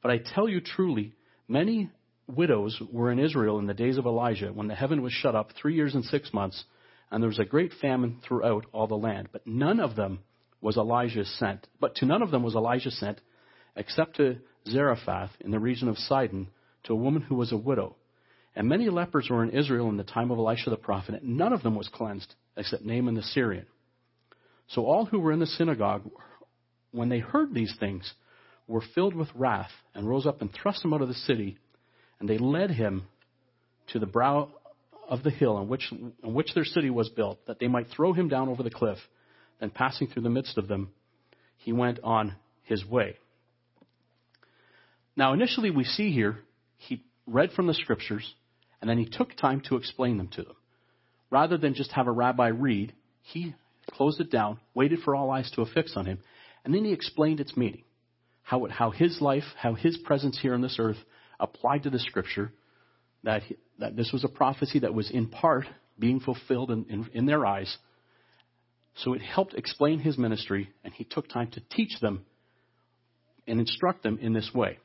But 0.03 0.13
I 0.13 0.19
tell 0.19 0.49
you 0.49 0.61
truly, 0.61 1.15
many 1.49 1.91
widows 2.27 2.81
were 2.93 3.11
in 3.11 3.19
Israel 3.19 3.59
in 3.59 3.67
the 3.67 3.75
days 3.75 3.97
of 3.97 4.07
Elijah, 4.07 4.53
when 4.53 4.69
the 4.69 4.75
heaven 4.75 5.03
was 5.03 5.13
shut 5.13 5.35
up 5.35 5.51
three 5.53 5.75
years 5.75 5.95
and 5.95 6.05
six 6.05 6.33
months, 6.33 6.65
and 7.11 7.23
there 7.23 7.29
was 7.29 7.39
a 7.39 7.45
great 7.45 7.73
famine 7.81 8.21
throughout 8.27 8.67
all 8.73 8.87
the 8.87 8.97
land. 8.97 9.29
But 9.33 9.47
none 9.47 9.81
of 9.81 9.97
them 9.97 10.21
was 10.61 10.77
Elijah 10.77 11.25
sent. 11.25 11.67
But 11.81 11.97
to 11.97 12.07
none 12.07 12.23
of 12.23 12.31
them 12.31 12.43
was 12.43 12.55
Elijah 12.55 12.91
sent, 12.91 13.21
except 13.77 14.17
to 14.17 14.39
Zarephath 14.67 15.31
in 15.41 15.51
the 15.51 15.59
region 15.59 15.89
of 15.89 15.99
Sidon, 15.99 16.49
to 16.85 16.93
a 16.93 16.97
woman 16.97 17.23
who 17.23 17.35
was 17.35 17.53
a 17.53 17.57
widow. 17.57 17.97
And 18.55 18.69
many 18.69 18.89
lepers 18.91 19.29
were 19.31 19.43
in 19.43 19.51
Israel 19.51 19.89
in 19.89 19.97
the 19.97 20.05
time 20.05 20.31
of 20.31 20.39
Elisha 20.39 20.71
the 20.71 20.77
prophet, 20.77 21.23
and 21.23 21.37
none 21.37 21.53
of 21.53 21.63
them 21.63 21.75
was 21.75 21.89
cleansed, 21.89 22.35
except 22.57 22.85
Naaman 22.85 23.15
the 23.15 23.23
Syrian. 23.23 23.67
So 24.69 24.85
all 24.85 25.07
who 25.07 25.21
were 25.21 25.33
in 25.33 25.39
the 25.39 25.47
synagogue, 25.47 26.11
when 26.91 27.09
they 27.09 27.21
heard 27.21 27.55
these 27.55 27.75
things, 27.79 28.13
were 28.67 28.83
filled 28.95 29.15
with 29.15 29.29
wrath, 29.35 29.71
and 29.95 30.09
rose 30.09 30.27
up 30.27 30.43
and 30.43 30.53
thrust 30.53 30.85
him 30.85 30.93
out 30.93 31.03
of 31.03 31.09
the 31.09 31.15
city, 31.15 31.57
and 32.21 32.29
they 32.29 32.37
led 32.37 32.71
him 32.71 33.05
to 33.93 33.99
the 33.99 34.07
brow 34.07 34.51
of 35.09 35.23
the 35.23 35.31
hill 35.31 35.57
on 35.57 35.69
which, 35.69 35.93
on 36.23 36.35
which 36.35 36.55
their 36.55 36.65
city 36.65 36.91
was 36.91 37.09
built, 37.09 37.45
that 37.47 37.59
they 37.59 37.67
might 37.67 37.89
throw 37.89 38.13
him 38.13 38.29
down 38.29 38.49
over 38.49 38.63
the 38.63 38.71
cliff. 38.71 38.99
Then 39.59 39.71
passing 39.71 40.07
through 40.07 40.23
the 40.23 40.31
midst 40.31 40.59
of 40.59 40.69
them, 40.69 40.91
he 41.57 41.73
went 41.73 41.99
on 42.05 42.37
his 42.63 42.85
way. 42.85 43.17
Now, 45.17 45.33
initially, 45.33 45.71
we 45.71 45.85
see 45.85 46.13
here 46.13 46.39
he 46.77 47.03
read 47.27 47.51
from 47.53 47.67
the 47.67 47.75
scriptures, 47.75 48.35
and 48.81 48.89
then 48.89 48.99
he 48.99 49.07
took 49.07 49.35
time 49.35 49.63
to 49.69 49.77
explain 49.77 50.19
them 50.19 50.29
to 50.29 50.43
them. 50.43 50.55
Rather 51.31 51.59
than 51.59 51.75
just 51.75 51.91
have 51.93 52.07
a 52.07 52.13
rabbi 52.13 52.49
read, 52.49 52.93
he 53.23 53.55
closed 53.91 54.21
it 54.21 54.31
down, 54.31 54.61
waited 54.75 55.01
for 55.01 55.17
all 55.17 55.31
eyes 55.31 55.51
to 55.53 55.63
affix 55.63 55.97
on 55.97 56.07
him, 56.07 56.21
and 56.65 56.73
then 56.73 56.85
he 56.85 56.93
explained 56.93 57.41
its 57.41 57.57
meaning. 57.57 57.83
How, 58.43 58.65
it, 58.67 58.71
how 58.71 58.91
his 58.91 59.21
life, 59.21 59.45
how 59.57 59.75
his 59.75 59.99
presence 59.99 60.39
here 60.41 60.55
on 60.55 60.63
this 60.63 60.77
earth 60.79 60.97
applied 61.41 61.83
to 61.83 61.91
the 61.91 61.99
scripture, 61.99 62.53
that, 63.25 63.43
he, 63.43 63.57
that 63.79 63.97
this 63.97 64.11
was 64.13 64.25
a 64.25 64.29
prophecy 64.29 64.81
that 64.81 64.95
was 64.95 65.11
in 65.11 65.29
part 65.29 65.67
being 65.99 66.21
fulfilled 66.21 66.71
in, 66.71 66.85
in, 66.89 67.11
in 67.13 67.27
their 67.27 67.47
eyes. 67.47 67.77
So 68.97 69.15
it 69.15 69.23
helped 69.23 69.55
explain 69.55 70.01
his 70.01 70.19
ministry, 70.19 70.71
and 70.83 70.93
he 70.93 71.05
took 71.05 71.29
time 71.29 71.51
to 71.53 71.63
teach 71.71 72.01
them 72.01 72.25
and 73.47 73.61
instruct 73.61 74.03
them 74.03 74.19
in 74.21 74.33
this 74.33 74.51
way. 74.55 74.79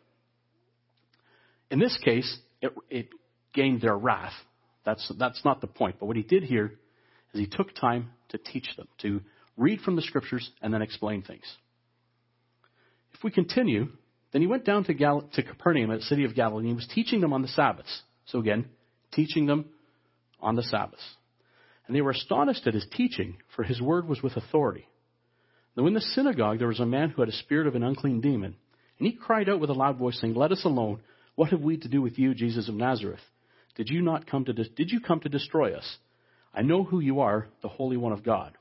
In 1.72 1.80
this 1.80 1.98
case, 2.04 2.38
it, 2.62 2.72
it 2.90 3.10
gained 3.54 3.82
their 3.82 3.98
wrath. 3.98 4.34
That's, 4.86 5.12
that's 5.18 5.44
not 5.44 5.62
the 5.62 5.68
point. 5.68 5.98
But 6.00 6.06
what 6.06 6.18
he 6.18 6.24
did 6.24 6.44
here 6.44 6.74
is 7.34 7.40
he 7.40 7.48
took 7.48 7.74
time 7.76 8.12
to 8.30 8.38
teach 8.38 8.68
them, 8.78 8.88
to 9.02 9.22
read 9.58 9.82
from 9.82 9.96
the 9.96 10.02
scriptures 10.02 10.50
and 10.62 10.74
then 10.74 10.82
explain 10.82 11.24
things. 11.24 11.46
If 13.14 13.24
we 13.24 13.32
continue, 13.32 13.90
then 14.32 14.42
he 14.42 14.48
went 14.48 14.66
down 14.66 14.84
to, 14.86 14.94
Gal- 14.94 15.30
to 15.34 15.44
Capernaum, 15.44 15.92
a 15.92 16.02
city 16.02 16.26
of 16.26 16.36
Galilee, 16.36 16.62
and 16.62 16.70
he 16.70 16.76
was 16.76 16.90
teaching 16.94 17.22
them 17.22 17.34
on 17.34 17.42
the 17.42 17.48
Sabbaths. 17.48 18.02
So 18.26 18.40
again, 18.40 18.66
teaching 19.16 19.46
them 19.46 19.66
on 20.40 20.56
the 20.56 20.64
Sabbaths. 20.64 21.04
And 21.88 21.96
they 21.96 22.02
were 22.02 22.12
astonished 22.12 22.66
at 22.68 22.74
his 22.74 22.86
teaching, 22.92 23.38
for 23.56 23.64
his 23.64 23.82
word 23.82 24.08
was 24.08 24.22
with 24.22 24.38
authority. 24.38 24.88
Now 25.76 25.88
in 25.88 25.94
the 25.94 26.02
synagogue 26.02 26.60
there 26.60 26.68
was 26.68 26.80
a 26.80 26.86
man 26.86 27.10
who 27.10 27.22
had 27.22 27.30
a 27.30 27.34
spirit 27.34 27.68
of 27.68 27.76
an 27.76 27.84
unclean 27.84 28.22
demon, 28.22 28.56
and 29.00 29.08
he 29.08 29.14
cried 29.14 29.50
out 29.50 29.60
with 29.60 29.70
a 29.70 29.74
loud 29.74 29.98
voice, 29.98 30.20
saying, 30.22 30.36
Let 30.36 30.52
us 30.52 30.64
alone. 30.66 31.02
What 31.36 31.50
have 31.50 31.62
we 31.62 31.78
to 31.78 31.88
do 31.88 32.02
with 32.02 32.20
you, 32.20 32.36
Jesus 32.36 32.70
of 32.70 32.76
Nazareth? 32.76 33.20
Did 33.76 33.90
you 33.90 34.02
not 34.02 34.28
come 34.28 34.46
to, 34.46 34.54
de- 34.54 34.70
did 34.70 34.92
you 34.92 35.00
come 35.00 35.20
to 35.22 35.30
destroy 35.30 35.74
us? 35.74 35.98
I 36.54 36.62
know 36.62 36.84
who 36.84 37.00
you 37.00 37.22
are, 37.22 37.48
the 37.64 37.70
Holy 37.70 37.98
One 37.98 38.14
of 38.14 38.24
God. 38.24 38.56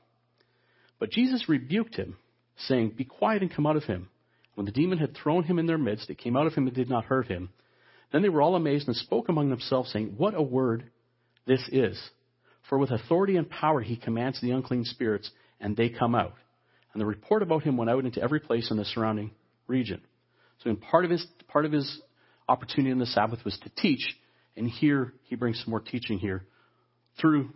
But 0.99 1.11
Jesus 1.11 1.47
rebuked 1.47 1.95
him, 1.95 2.17
saying, 2.57 2.93
Be 2.97 3.05
quiet 3.05 3.43
and 3.43 3.53
come 3.53 3.67
out 3.67 3.75
of 3.75 3.83
him. 3.83 4.09
When 4.55 4.65
the 4.65 4.71
demon 4.71 4.97
had 4.97 5.15
thrown 5.15 5.43
him 5.43 5.59
in 5.59 5.67
their 5.67 5.77
midst, 5.77 6.09
it 6.09 6.17
came 6.17 6.35
out 6.35 6.47
of 6.47 6.53
him 6.53 6.65
and 6.67 6.75
did 6.75 6.89
not 6.89 7.05
hurt 7.05 7.27
him. 7.27 7.49
Then 8.13 8.21
they 8.21 8.29
were 8.29 8.43
all 8.43 8.55
amazed 8.55 8.87
and 8.87 8.95
spoke 8.95 9.27
among 9.27 9.49
themselves, 9.49 9.91
saying, 9.91 10.13
What 10.17 10.35
a 10.35 10.41
word 10.41 10.85
this 11.45 11.67
is! 11.71 12.01
For 12.69 12.77
with 12.77 12.91
authority 12.91 13.35
and 13.35 13.49
power 13.49 13.81
he 13.81 13.97
commands 13.97 14.39
the 14.39 14.51
unclean 14.51 14.85
spirits, 14.85 15.29
and 15.59 15.75
they 15.75 15.89
come 15.89 16.15
out. 16.15 16.35
And 16.93 17.01
the 17.01 17.07
report 17.07 17.41
about 17.41 17.63
him 17.63 17.75
went 17.75 17.89
out 17.89 18.05
into 18.05 18.21
every 18.21 18.39
place 18.39 18.69
in 18.71 18.77
the 18.77 18.85
surrounding 18.85 19.31
region. 19.67 19.99
So 20.59 20.69
in 20.69 20.77
part 20.77 21.05
of 21.05 21.11
his 21.11 21.25
part 21.47 21.65
of 21.65 21.71
his 21.71 22.01
opportunity 22.47 22.91
in 22.91 22.99
the 22.99 23.07
Sabbath 23.07 23.43
was 23.43 23.57
to 23.63 23.69
teach, 23.81 24.15
and 24.55 24.69
here 24.69 25.13
he 25.23 25.35
brings 25.35 25.59
some 25.61 25.71
more 25.71 25.81
teaching 25.81 26.19
here 26.19 26.45
through 27.19 27.49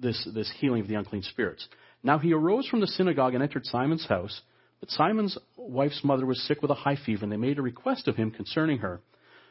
this, 0.00 0.28
this 0.34 0.52
healing 0.58 0.80
of 0.82 0.88
the 0.88 0.96
unclean 0.96 1.22
spirits. 1.22 1.66
Now 2.02 2.18
he 2.18 2.32
arose 2.32 2.66
from 2.66 2.80
the 2.80 2.88
synagogue 2.88 3.34
and 3.34 3.42
entered 3.42 3.64
Simon's 3.66 4.06
house, 4.06 4.42
but 4.80 4.90
Simon's 4.90 5.38
wife's 5.56 6.02
mother 6.02 6.26
was 6.26 6.42
sick 6.42 6.60
with 6.60 6.72
a 6.72 6.74
high 6.74 6.96
fever, 6.96 7.22
and 7.22 7.32
they 7.32 7.36
made 7.36 7.58
a 7.58 7.62
request 7.62 8.08
of 8.08 8.16
him 8.16 8.32
concerning 8.32 8.78
her. 8.78 9.00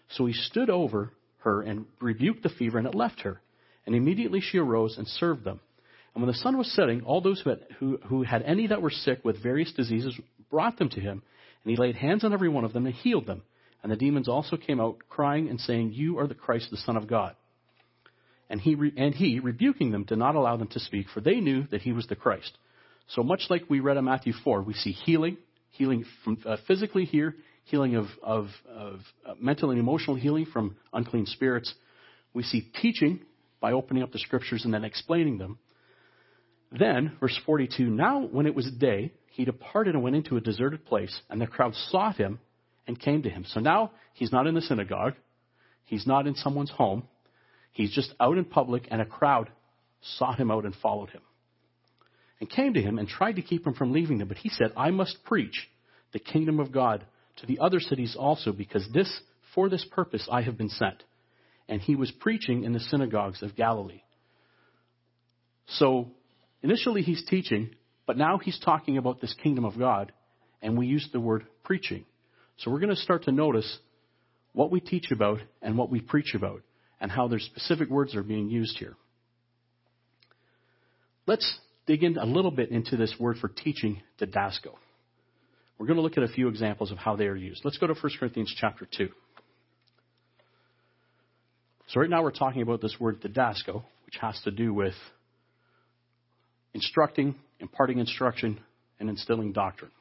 So 0.10 0.26
he 0.26 0.34
stood 0.34 0.70
over 0.70 1.12
her 1.40 1.62
and 1.62 1.86
rebuked 2.00 2.44
the 2.44 2.50
fever, 2.50 2.78
and 2.78 2.88
it 2.88 2.96
left 2.96 3.22
her. 3.22 3.42
And 3.86 3.96
immediately 3.96 4.42
she 4.42 4.58
arose 4.58 4.98
and 4.98 5.08
served 5.08 5.44
them. 5.44 5.60
And 6.14 6.24
when 6.24 6.32
the 6.32 6.38
sun 6.38 6.58
was 6.58 6.72
setting, 6.74 7.02
all 7.04 7.22
those 7.22 7.42
who 7.42 7.50
had, 7.50 7.60
who, 7.80 7.98
who 8.06 8.24
had 8.24 8.44
any 8.44 8.68
that 8.68 8.82
were 8.82 8.92
sick 8.92 9.26
with 9.26 9.42
various 9.42 9.74
diseases 9.74 10.20
brought 10.50 10.78
them 10.78 10.90
to 10.90 11.00
him, 11.00 11.24
and 11.64 11.72
he 11.72 11.76
laid 11.76 11.96
hands 11.96 12.24
on 12.24 12.34
every 12.34 12.50
one 12.50 12.64
of 12.64 12.74
them 12.74 12.86
and 12.86 12.96
healed 12.96 13.26
them. 13.26 13.42
And 13.82 13.92
the 13.92 13.98
demons 13.98 14.30
also 14.30 14.56
came 14.56 14.80
out, 14.80 14.98
crying 15.10 15.50
and 15.50 15.60
saying, 15.60 15.92
You 15.94 16.20
are 16.20 16.28
the 16.28 16.36
Christ, 16.36 16.68
the 16.72 16.78
Son 16.78 16.96
of 16.96 17.08
God. 17.08 17.36
And 18.50 18.62
he, 18.62 18.76
re- 18.76 18.94
and 18.96 19.14
he, 19.14 19.40
rebuking 19.40 19.92
them, 19.92 20.04
did 20.04 20.20
not 20.20 20.36
allow 20.36 20.56
them 20.58 20.68
to 20.70 20.80
speak, 20.80 21.08
for 21.14 21.22
they 21.22 21.40
knew 21.40 21.66
that 21.72 21.82
he 21.82 21.92
was 21.92 22.08
the 22.08 22.16
Christ. 22.16 22.58
So 23.08 23.24
much 23.24 23.48
like 23.50 23.64
we 23.70 23.80
read 23.80 23.98
in 23.98 24.06
Matthew 24.06 24.34
4, 24.44 24.62
we 24.62 24.74
see 24.74 24.92
healing, 24.92 25.38
healing 25.72 26.06
from 26.24 26.38
uh, 26.46 26.58
physically 26.68 27.06
here, 27.06 27.36
healing 27.64 27.96
of, 27.96 28.06
of, 28.22 28.48
of 28.70 29.00
uh, 29.26 29.34
mental 29.40 29.72
and 29.72 29.80
emotional 29.80 30.16
healing 30.16 30.46
from 30.46 30.76
unclean 30.92 31.26
spirits. 31.26 31.74
We 32.34 32.44
see 32.44 32.70
teaching 32.82 33.22
by 33.60 33.72
opening 33.72 34.04
up 34.04 34.12
the 34.12 34.20
scriptures 34.20 34.66
and 34.66 34.74
then 34.74 34.84
explaining 34.84 35.38
them. 35.38 35.58
Then, 36.72 37.16
verse 37.20 37.40
42, 37.46 37.86
now 37.86 38.26
when 38.26 38.46
it 38.46 38.56
was 38.56 38.70
day, 38.72 39.14
he 39.28 39.46
departed 39.46 39.94
and 39.94 40.04
went 40.04 40.16
into 40.16 40.38
a 40.38 40.42
deserted 40.42 40.86
place, 40.86 41.16
and 41.30 41.40
the 41.40 41.48
crowd 41.48 41.74
sought 41.90 42.18
him 42.18 42.40
and 42.88 43.00
came 43.00 43.24
to 43.24 43.30
him. 43.30 43.46
So 43.48 43.60
now 43.60 43.92
he's 44.14 44.32
not 44.32 44.48
in 44.48 44.56
the 44.56 44.62
synagogue. 44.62 45.14
He's 45.86 46.08
not 46.08 46.28
in 46.28 46.36
someone's 46.36 46.72
home. 46.72 47.08
He's 47.72 47.94
just 47.94 48.14
out 48.20 48.38
in 48.38 48.46
public, 48.46 48.88
and 48.92 49.02
a 49.02 49.06
crowd 49.06 49.50
sought 50.18 50.40
him 50.40 50.52
out 50.52 50.66
and 50.66 50.76
followed 50.76 51.10
him. 51.10 51.22
And 52.40 52.50
came 52.50 52.74
to 52.74 52.82
him 52.82 53.00
and 53.00 53.08
tried 53.08 53.38
to 53.38 53.42
keep 53.42 53.66
him 53.66 53.74
from 53.74 53.94
leaving 53.94 54.18
them. 54.18 54.28
But 54.28 54.38
he 54.38 54.50
said, 54.50 54.74
I 54.76 54.92
must 54.92 55.24
preach 55.24 55.70
the 56.12 56.20
kingdom 56.20 56.60
of 56.60 56.72
God 56.72 57.06
to 57.44 57.48
the 57.48 57.60
other 57.60 57.80
cities 57.80 58.16
also, 58.18 58.54
because 58.54 58.88
this, 58.94 59.12
for 59.54 59.70
this 59.70 59.86
purpose 59.92 60.28
I 60.32 60.42
have 60.42 60.58
been 60.58 60.70
sent. 60.70 61.04
And 61.68 61.82
he 61.82 61.96
was 61.96 62.12
preaching 62.12 62.64
in 62.64 62.74
the 62.74 62.80
synagogues 62.80 63.44
of 63.44 63.56
Galilee. 63.56 64.02
So 65.68 66.12
initially 66.62 67.02
he's 67.02 67.24
teaching, 67.26 67.72
but 68.06 68.18
now 68.18 68.38
he's 68.38 68.60
talking 68.60 68.98
about 68.98 69.22
this 69.22 69.36
kingdom 69.44 69.66
of 69.66 69.78
God, 69.78 70.14
and 70.62 70.78
we 70.78 70.88
use 70.88 71.08
the 71.12 71.20
word 71.20 71.46
preaching. 71.64 72.06
So 72.58 72.72
we're 72.72 72.80
going 72.80 72.96
to 72.96 73.02
start 73.02 73.24
to 73.26 73.32
notice 73.32 73.78
what 74.54 74.72
we 74.72 74.80
teach 74.80 75.12
about 75.12 75.40
and 75.62 75.78
what 75.78 75.90
we 75.90 76.00
preach 76.00 76.36
about, 76.36 76.62
and 77.02 77.12
how 77.12 77.28
their 77.28 77.40
specific 77.40 77.90
words 77.90 78.16
are 78.16 78.24
being 78.24 78.50
used 78.50 78.78
here. 78.78 78.96
Let's 81.26 81.60
dig 81.88 82.04
in 82.04 82.18
a 82.18 82.26
little 82.26 82.52
bit 82.52 82.70
into 82.70 82.96
this 82.96 83.16
word 83.20 83.38
for 83.40 83.50
teaching, 83.50 84.02
didasko. 84.20 84.76
We're 85.78 85.88
going 85.88 85.98
to 85.98 86.04
look 86.04 86.18
at 86.18 86.24
a 86.24 86.28
few 86.28 86.48
examples 86.48 86.92
of 86.92 86.98
how 86.98 87.16
they 87.16 87.26
are 87.26 87.36
used. 87.36 87.66
Let's 87.66 87.78
go 87.78 87.88
to 87.88 87.94
1 87.94 88.12
Corinthians 88.20 88.54
chapter 88.58 88.88
2. 88.98 89.10
So 91.88 92.00
right 92.00 92.10
now 92.10 92.24
we're 92.24 92.32
talking 92.32 92.62
about 92.62 92.82
this 92.82 92.96
word 93.00 93.22
didasko, 93.22 93.84
which 94.06 94.16
has 94.22 94.40
to 94.46 94.52
do 94.52 94.74
with 94.74 94.96
instructing, 96.74 97.36
imparting 97.60 98.00
instruction, 98.00 98.60
and 99.00 99.10
instilling 99.10 99.52
doctrine. 99.52 99.92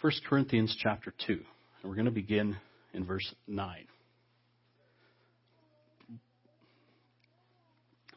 1 0.00 0.12
Corinthians 0.28 0.76
chapter 0.80 1.14
2, 1.26 1.32
and 1.32 1.44
we're 1.84 1.94
going 1.94 2.06
to 2.06 2.10
begin 2.10 2.56
in 2.92 3.04
verse 3.04 3.32
9. 3.46 3.86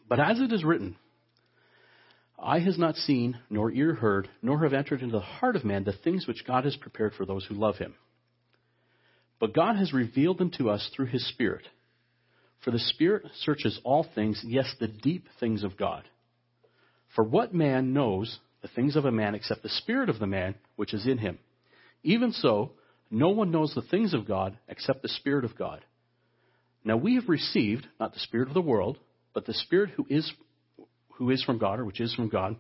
But 0.10 0.20
as 0.20 0.40
it 0.40 0.52
is 0.52 0.64
written, 0.64 0.96
Eye 2.38 2.60
has 2.60 2.78
not 2.78 2.96
seen, 2.96 3.40
nor 3.50 3.72
ear 3.72 3.96
heard, 3.96 4.30
nor 4.42 4.64
have 4.64 4.74
entered 4.74 5.02
into 5.02 5.14
the 5.14 5.22
heart 5.22 5.56
of 5.56 5.64
man 5.64 5.84
the 5.84 5.94
things 5.94 6.28
which 6.28 6.46
God 6.46 6.66
has 6.66 6.76
prepared 6.76 7.14
for 7.14 7.26
those 7.26 7.46
who 7.46 7.56
love 7.56 7.78
him. 7.78 7.96
But 9.40 9.54
God 9.54 9.76
has 9.78 9.94
revealed 9.94 10.38
them 10.38 10.52
to 10.58 10.70
us 10.70 10.90
through 10.94 11.08
his 11.08 11.28
Spirit. 11.30 11.66
For 12.64 12.72
the 12.72 12.80
Spirit 12.80 13.24
searches 13.40 13.80
all 13.84 14.06
things, 14.16 14.42
yes, 14.46 14.74
the 14.80 14.88
deep 14.88 15.28
things 15.40 15.64
of 15.64 15.78
God. 15.78 16.04
For 17.16 17.24
what 17.24 17.54
man 17.54 17.94
knows 17.94 18.40
the 18.62 18.68
things 18.68 18.96
of 18.96 19.06
a 19.06 19.12
man 19.12 19.36
except 19.36 19.64
the 19.64 19.70
Spirit 19.70 20.10
of 20.10 20.20
the 20.20 20.28
man 20.28 20.56
which 20.76 20.94
is 20.94 21.06
in 21.06 21.18
him? 21.18 21.38
Even 22.04 22.32
so, 22.32 22.72
no 23.10 23.30
one 23.30 23.52
knows 23.52 23.74
the 23.74 23.82
things 23.82 24.14
of 24.14 24.28
God 24.28 24.58
except 24.68 25.02
the 25.02 25.10
Spirit 25.10 25.46
of 25.46 25.58
God. 25.58 25.84
Now 26.84 26.98
we 26.98 27.16
have 27.16 27.30
received, 27.30 27.88
not 28.00 28.14
the 28.14 28.20
Spirit 28.20 28.48
of 28.48 28.54
the 28.54 28.62
world, 28.62 28.98
but 29.34 29.46
the 29.46 29.54
Spirit 29.54 29.92
who 29.92 30.06
is 30.10 30.32
who 31.18 31.30
is 31.32 31.44
from 31.44 31.58
God, 31.58 31.80
or 31.80 31.86
which 31.86 32.02
is 32.02 32.14
from 32.14 32.30
God, 32.30 32.58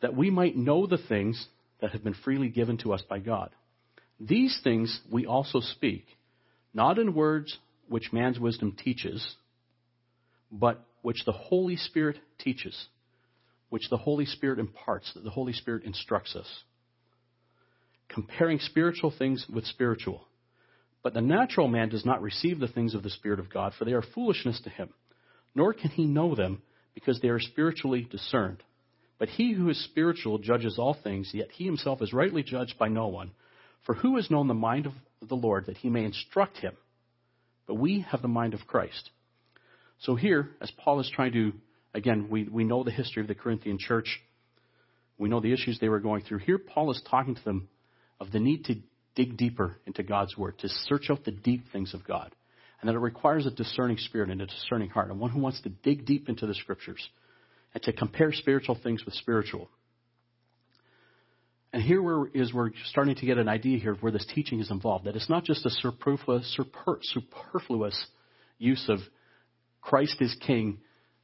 that 0.00 0.16
we 0.16 0.30
might 0.30 0.56
know 0.56 0.86
the 0.86 0.98
things 0.98 1.46
that 1.80 1.90
have 1.92 2.04
been 2.04 2.14
freely 2.14 2.48
given 2.48 2.78
to 2.78 2.92
us 2.92 3.02
by 3.08 3.18
God. 3.18 3.50
These 4.18 4.60
things 4.62 5.00
we 5.10 5.26
also 5.26 5.60
speak, 5.60 6.06
not 6.72 6.98
in 6.98 7.14
words 7.14 7.56
which 7.88 8.12
man's 8.12 8.38
wisdom 8.38 8.76
teaches, 8.82 9.36
but 10.50 10.84
which 11.02 11.24
the 11.24 11.32
Holy 11.32 11.76
Spirit 11.76 12.18
teaches, 12.38 12.86
which 13.68 13.88
the 13.90 13.96
Holy 13.96 14.26
Spirit 14.26 14.58
imparts, 14.58 15.12
that 15.14 15.24
the 15.24 15.30
Holy 15.30 15.52
Spirit 15.52 15.84
instructs 15.84 16.34
us. 16.34 16.48
Comparing 18.08 18.58
spiritual 18.60 19.12
things 19.16 19.44
with 19.52 19.64
spiritual. 19.64 20.26
But 21.02 21.14
the 21.14 21.20
natural 21.20 21.68
man 21.68 21.88
does 21.88 22.04
not 22.04 22.22
receive 22.22 22.58
the 22.58 22.68
things 22.68 22.94
of 22.94 23.02
the 23.02 23.10
Spirit 23.10 23.40
of 23.40 23.52
God, 23.52 23.72
for 23.78 23.84
they 23.84 23.92
are 23.92 24.02
foolishness 24.02 24.60
to 24.62 24.70
him, 24.70 24.90
nor 25.54 25.72
can 25.74 25.90
he 25.90 26.04
know 26.04 26.34
them 26.34 26.62
because 26.96 27.20
they 27.20 27.28
are 27.28 27.38
spiritually 27.38 28.08
discerned. 28.10 28.62
But 29.18 29.28
he 29.28 29.52
who 29.52 29.68
is 29.68 29.84
spiritual 29.84 30.38
judges 30.38 30.78
all 30.78 30.96
things, 31.04 31.30
yet 31.34 31.48
he 31.52 31.66
himself 31.66 32.00
is 32.00 32.14
rightly 32.14 32.42
judged 32.42 32.78
by 32.78 32.88
no 32.88 33.08
one. 33.08 33.32
For 33.84 33.94
who 33.94 34.16
has 34.16 34.30
known 34.30 34.48
the 34.48 34.54
mind 34.54 34.86
of 34.86 34.94
the 35.28 35.36
Lord 35.36 35.66
that 35.66 35.76
he 35.76 35.90
may 35.90 36.04
instruct 36.04 36.56
him? 36.56 36.72
But 37.66 37.74
we 37.74 38.00
have 38.10 38.22
the 38.22 38.28
mind 38.28 38.54
of 38.54 38.66
Christ. 38.66 39.10
So 40.00 40.14
here, 40.14 40.50
as 40.60 40.72
Paul 40.78 40.98
is 41.00 41.10
trying 41.14 41.32
to, 41.32 41.52
again, 41.92 42.28
we, 42.30 42.44
we 42.44 42.64
know 42.64 42.82
the 42.82 42.90
history 42.90 43.20
of 43.20 43.28
the 43.28 43.34
Corinthian 43.34 43.78
church. 43.78 44.20
We 45.18 45.28
know 45.28 45.40
the 45.40 45.52
issues 45.52 45.78
they 45.78 45.90
were 45.90 46.00
going 46.00 46.22
through. 46.22 46.38
Here, 46.38 46.58
Paul 46.58 46.90
is 46.90 47.02
talking 47.10 47.34
to 47.34 47.44
them 47.44 47.68
of 48.20 48.32
the 48.32 48.40
need 48.40 48.64
to 48.66 48.76
dig 49.14 49.36
deeper 49.36 49.76
into 49.86 50.02
God's 50.02 50.36
Word, 50.36 50.58
to 50.60 50.68
search 50.68 51.10
out 51.10 51.24
the 51.24 51.30
deep 51.30 51.64
things 51.72 51.92
of 51.92 52.06
God 52.06 52.34
and 52.80 52.88
that 52.88 52.94
it 52.94 53.00
requires 53.00 53.46
a 53.46 53.50
discerning 53.50 53.96
spirit 53.98 54.30
and 54.30 54.40
a 54.40 54.46
discerning 54.46 54.90
heart, 54.90 55.10
and 55.10 55.18
one 55.18 55.30
who 55.30 55.40
wants 55.40 55.60
to 55.62 55.68
dig 55.68 56.04
deep 56.04 56.28
into 56.28 56.46
the 56.46 56.54
scriptures 56.54 57.08
and 57.74 57.82
to 57.82 57.92
compare 57.92 58.32
spiritual 58.32 58.78
things 58.82 59.04
with 59.04 59.14
spiritual. 59.14 59.68
And 61.72 61.82
here 61.82 62.02
we're, 62.02 62.28
is 62.28 62.52
we're 62.54 62.70
starting 62.86 63.16
to 63.16 63.26
get 63.26 63.38
an 63.38 63.48
idea 63.48 63.78
here 63.78 63.92
of 63.92 64.02
where 64.02 64.12
this 64.12 64.26
teaching 64.34 64.60
is 64.60 64.70
involved. 64.70 65.06
That 65.06 65.16
it's 65.16 65.28
not 65.28 65.44
just 65.44 65.66
a 65.66 65.70
superfluous, 65.70 66.54
super, 66.56 66.98
superfluous 67.02 68.06
use 68.58 68.86
of 68.88 68.98
Christ 69.82 70.16
is 70.20 70.34
King, 70.46 70.78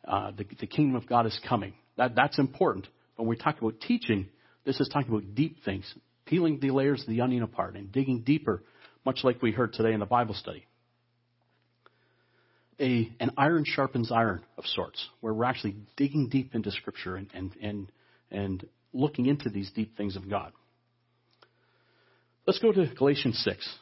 uh, 0.06 0.32
the, 0.32 0.44
the 0.60 0.66
kingdom 0.66 0.96
of 0.96 1.06
God 1.06 1.26
is 1.26 1.40
coming. 1.48 1.74
That, 1.96 2.14
that's 2.14 2.38
important. 2.38 2.86
But 3.16 3.24
when 3.24 3.30
we 3.30 3.36
talk 3.36 3.60
about 3.60 3.80
teaching, 3.80 4.28
this 4.64 4.80
is 4.80 4.88
talking 4.92 5.10
about 5.10 5.34
deep 5.34 5.64
things, 5.64 5.92
peeling 6.26 6.58
the 6.60 6.70
layers 6.70 7.00
of 7.02 7.08
the 7.08 7.20
onion 7.20 7.42
apart 7.42 7.76
and 7.76 7.90
digging 7.90 8.20
deeper, 8.20 8.62
much 9.04 9.20
like 9.22 9.42
we 9.42 9.52
heard 9.52 9.72
today 9.72 9.92
in 9.92 10.00
the 10.00 10.06
Bible 10.06 10.34
study 10.34 10.66
a, 12.80 13.12
an 13.20 13.30
iron 13.36 13.64
sharpens 13.66 14.10
iron 14.10 14.42
of 14.56 14.64
sorts, 14.66 15.08
where 15.20 15.32
we're 15.32 15.44
actually 15.44 15.76
digging 15.96 16.28
deep 16.28 16.54
into 16.54 16.70
Scripture 16.70 17.16
and, 17.16 17.28
and, 17.34 17.52
and, 17.62 17.92
and 18.30 18.66
looking 18.92 19.26
into 19.26 19.48
these 19.48 19.70
deep 19.70 19.96
things 19.96 20.16
of 20.16 20.28
God. 20.28 20.52
Let's 22.46 22.58
go 22.58 22.72
to 22.72 22.86
Galatians 22.94 23.40
6. 23.44 23.78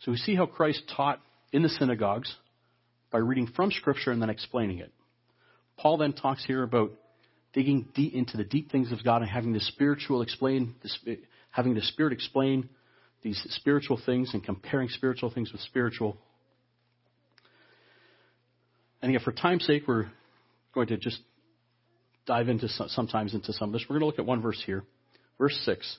So 0.00 0.12
we 0.12 0.18
see 0.18 0.36
how 0.36 0.46
Christ 0.46 0.82
taught 0.94 1.20
in 1.52 1.62
the 1.62 1.68
synagogues 1.68 2.32
by 3.10 3.18
reading 3.18 3.48
from 3.48 3.72
Scripture 3.72 4.12
and 4.12 4.22
then 4.22 4.30
explaining 4.30 4.78
it. 4.78 4.92
Paul 5.78 5.98
then 5.98 6.12
talks 6.12 6.44
here 6.44 6.62
about 6.62 6.92
digging 7.52 7.88
deep 7.94 8.14
into 8.14 8.36
the 8.36 8.44
deep 8.44 8.70
things 8.70 8.92
of 8.92 9.02
God 9.04 9.22
and 9.22 9.30
having 9.30 9.52
the 9.52 9.60
spiritual 9.60 10.22
explain, 10.22 10.74
having 11.50 11.74
the 11.74 11.82
Spirit 11.82 12.12
explain 12.12 12.68
these 13.22 13.42
spiritual 13.50 14.00
things 14.04 14.32
and 14.34 14.44
comparing 14.44 14.88
spiritual 14.88 15.30
things 15.30 15.52
with 15.52 15.60
spiritual. 15.62 16.16
And 19.02 19.10
again, 19.10 19.24
for 19.24 19.32
time's 19.32 19.64
sake, 19.64 19.84
we're 19.86 20.06
going 20.74 20.88
to 20.88 20.96
just 20.96 21.18
dive 22.26 22.48
into 22.48 22.68
some, 22.68 22.88
sometimes 22.88 23.34
into 23.34 23.52
some 23.52 23.70
of 23.70 23.72
this. 23.72 23.84
We're 23.88 23.98
going 23.98 24.00
to 24.00 24.06
look 24.06 24.18
at 24.18 24.26
one 24.26 24.42
verse 24.42 24.62
here, 24.64 24.84
verse 25.38 25.58
six. 25.64 25.98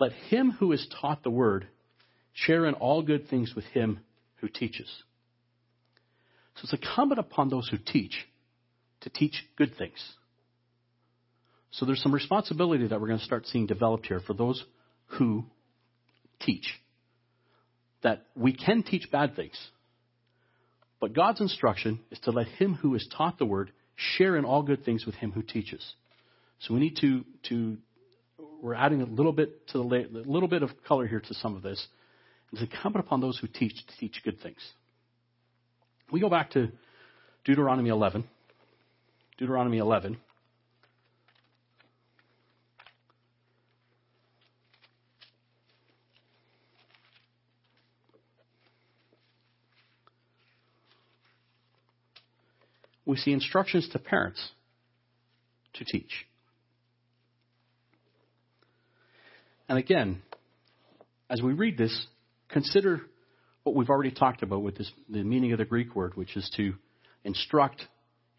Let 0.00 0.12
him 0.12 0.50
who 0.50 0.72
is 0.72 0.86
taught 1.00 1.22
the 1.22 1.30
word 1.30 1.68
share 2.32 2.66
in 2.66 2.74
all 2.74 3.02
good 3.02 3.28
things 3.28 3.54
with 3.54 3.64
him 3.66 4.00
who 4.36 4.48
teaches. 4.48 4.90
So 6.56 6.60
it's 6.64 6.72
incumbent 6.72 7.18
upon 7.18 7.48
those 7.48 7.68
who 7.68 7.78
teach 7.78 8.14
to 9.00 9.10
teach 9.10 9.34
good 9.56 9.76
things. 9.76 9.98
So 11.72 11.86
there's 11.86 12.02
some 12.02 12.14
responsibility 12.14 12.86
that 12.86 13.00
we're 13.00 13.08
going 13.08 13.18
to 13.18 13.24
start 13.24 13.46
seeing 13.46 13.66
developed 13.66 14.06
here 14.06 14.20
for 14.20 14.32
those 14.32 14.62
who 15.06 15.44
teach. 16.40 16.66
That 18.02 18.26
we 18.36 18.52
can 18.52 18.82
teach 18.82 19.10
bad 19.10 19.34
things. 19.34 19.58
But 21.00 21.12
God's 21.12 21.40
instruction 21.40 22.00
is 22.10 22.18
to 22.20 22.30
let 22.30 22.46
him 22.46 22.74
who 22.74 22.94
is 22.94 23.06
taught 23.16 23.38
the 23.38 23.44
word 23.44 23.72
share 23.96 24.36
in 24.36 24.44
all 24.44 24.62
good 24.62 24.84
things 24.84 25.04
with 25.04 25.16
him 25.16 25.32
who 25.32 25.42
teaches. 25.42 25.84
So 26.60 26.74
we 26.74 26.80
need 26.80 26.96
to, 27.00 27.24
to 27.48 27.76
we're 28.62 28.74
adding 28.74 29.02
a 29.02 29.06
little 29.06 29.32
bit 29.32 29.66
to 29.68 29.78
the 29.78 29.84
a 29.84 30.30
little 30.30 30.48
bit 30.48 30.62
of 30.62 30.70
color 30.86 31.06
here 31.06 31.20
to 31.20 31.34
some 31.34 31.56
of 31.56 31.62
this. 31.62 31.84
It's 32.52 32.62
incumbent 32.62 33.04
upon 33.04 33.20
those 33.20 33.38
who 33.38 33.48
teach 33.48 33.74
to 33.74 33.96
teach 33.98 34.22
good 34.24 34.40
things. 34.40 34.60
We 36.14 36.20
go 36.20 36.28
back 36.28 36.52
to 36.52 36.68
Deuteronomy 37.44 37.90
11. 37.90 38.22
Deuteronomy 39.36 39.78
11. 39.78 40.16
We 53.04 53.16
see 53.16 53.32
instructions 53.32 53.88
to 53.88 53.98
parents 53.98 54.52
to 55.72 55.84
teach. 55.84 56.26
And 59.68 59.78
again, 59.78 60.22
as 61.28 61.42
we 61.42 61.54
read 61.54 61.76
this, 61.76 62.06
consider 62.50 63.00
what 63.64 63.74
we've 63.74 63.90
already 63.90 64.10
talked 64.10 64.42
about 64.42 64.62
with 64.62 64.76
this, 64.76 64.90
the 65.08 65.24
meaning 65.24 65.52
of 65.52 65.58
the 65.58 65.64
Greek 65.64 65.96
word, 65.96 66.16
which 66.16 66.36
is 66.36 66.48
to 66.56 66.74
instruct, 67.24 67.82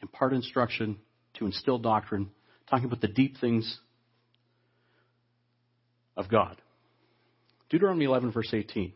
impart 0.01 0.33
instruction, 0.33 0.97
to 1.35 1.45
instill 1.45 1.79
doctrine, 1.79 2.29
talking 2.69 2.85
about 2.85 3.01
the 3.01 3.07
deep 3.07 3.35
things 3.41 3.79
of 6.15 6.29
God. 6.29 6.61
Deuteronomy 7.69 8.05
11, 8.05 8.31
verse 8.31 8.49
18. 8.53 8.93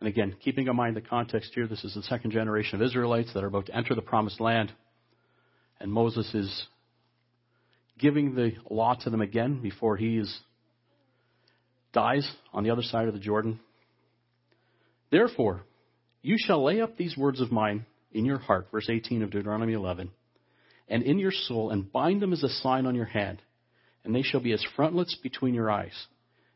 And 0.00 0.08
again, 0.08 0.36
keeping 0.44 0.68
in 0.68 0.76
mind 0.76 0.94
the 0.94 1.00
context 1.00 1.52
here, 1.54 1.66
this 1.66 1.82
is 1.82 1.94
the 1.94 2.02
second 2.02 2.30
generation 2.30 2.80
of 2.80 2.86
Israelites 2.86 3.32
that 3.34 3.42
are 3.42 3.48
about 3.48 3.66
to 3.66 3.74
enter 3.74 3.94
the 3.94 4.02
promised 4.02 4.40
land. 4.40 4.72
And 5.80 5.90
Moses 5.90 6.32
is 6.34 6.66
giving 7.98 8.34
the 8.34 8.52
law 8.70 8.94
to 8.94 9.10
them 9.10 9.20
again 9.20 9.60
before 9.60 9.96
he 9.96 10.18
is, 10.18 10.38
dies 11.92 12.30
on 12.52 12.62
the 12.62 12.70
other 12.70 12.82
side 12.82 13.08
of 13.08 13.14
the 13.14 13.20
Jordan. 13.20 13.58
Therefore, 15.10 15.64
you 16.22 16.36
shall 16.38 16.64
lay 16.64 16.80
up 16.80 16.96
these 16.96 17.16
words 17.16 17.40
of 17.40 17.52
mine 17.52 17.86
in 18.12 18.24
your 18.24 18.38
heart, 18.38 18.68
verse 18.70 18.88
18 18.90 19.22
of 19.22 19.30
Deuteronomy 19.30 19.72
11, 19.72 20.10
and 20.88 21.02
in 21.02 21.18
your 21.18 21.32
soul, 21.32 21.70
and 21.70 21.90
bind 21.90 22.20
them 22.20 22.32
as 22.32 22.42
a 22.42 22.48
sign 22.48 22.86
on 22.86 22.94
your 22.94 23.06
hand, 23.06 23.42
and 24.04 24.14
they 24.14 24.22
shall 24.22 24.40
be 24.40 24.52
as 24.52 24.64
frontlets 24.76 25.14
between 25.22 25.54
your 25.54 25.70
eyes. 25.70 26.06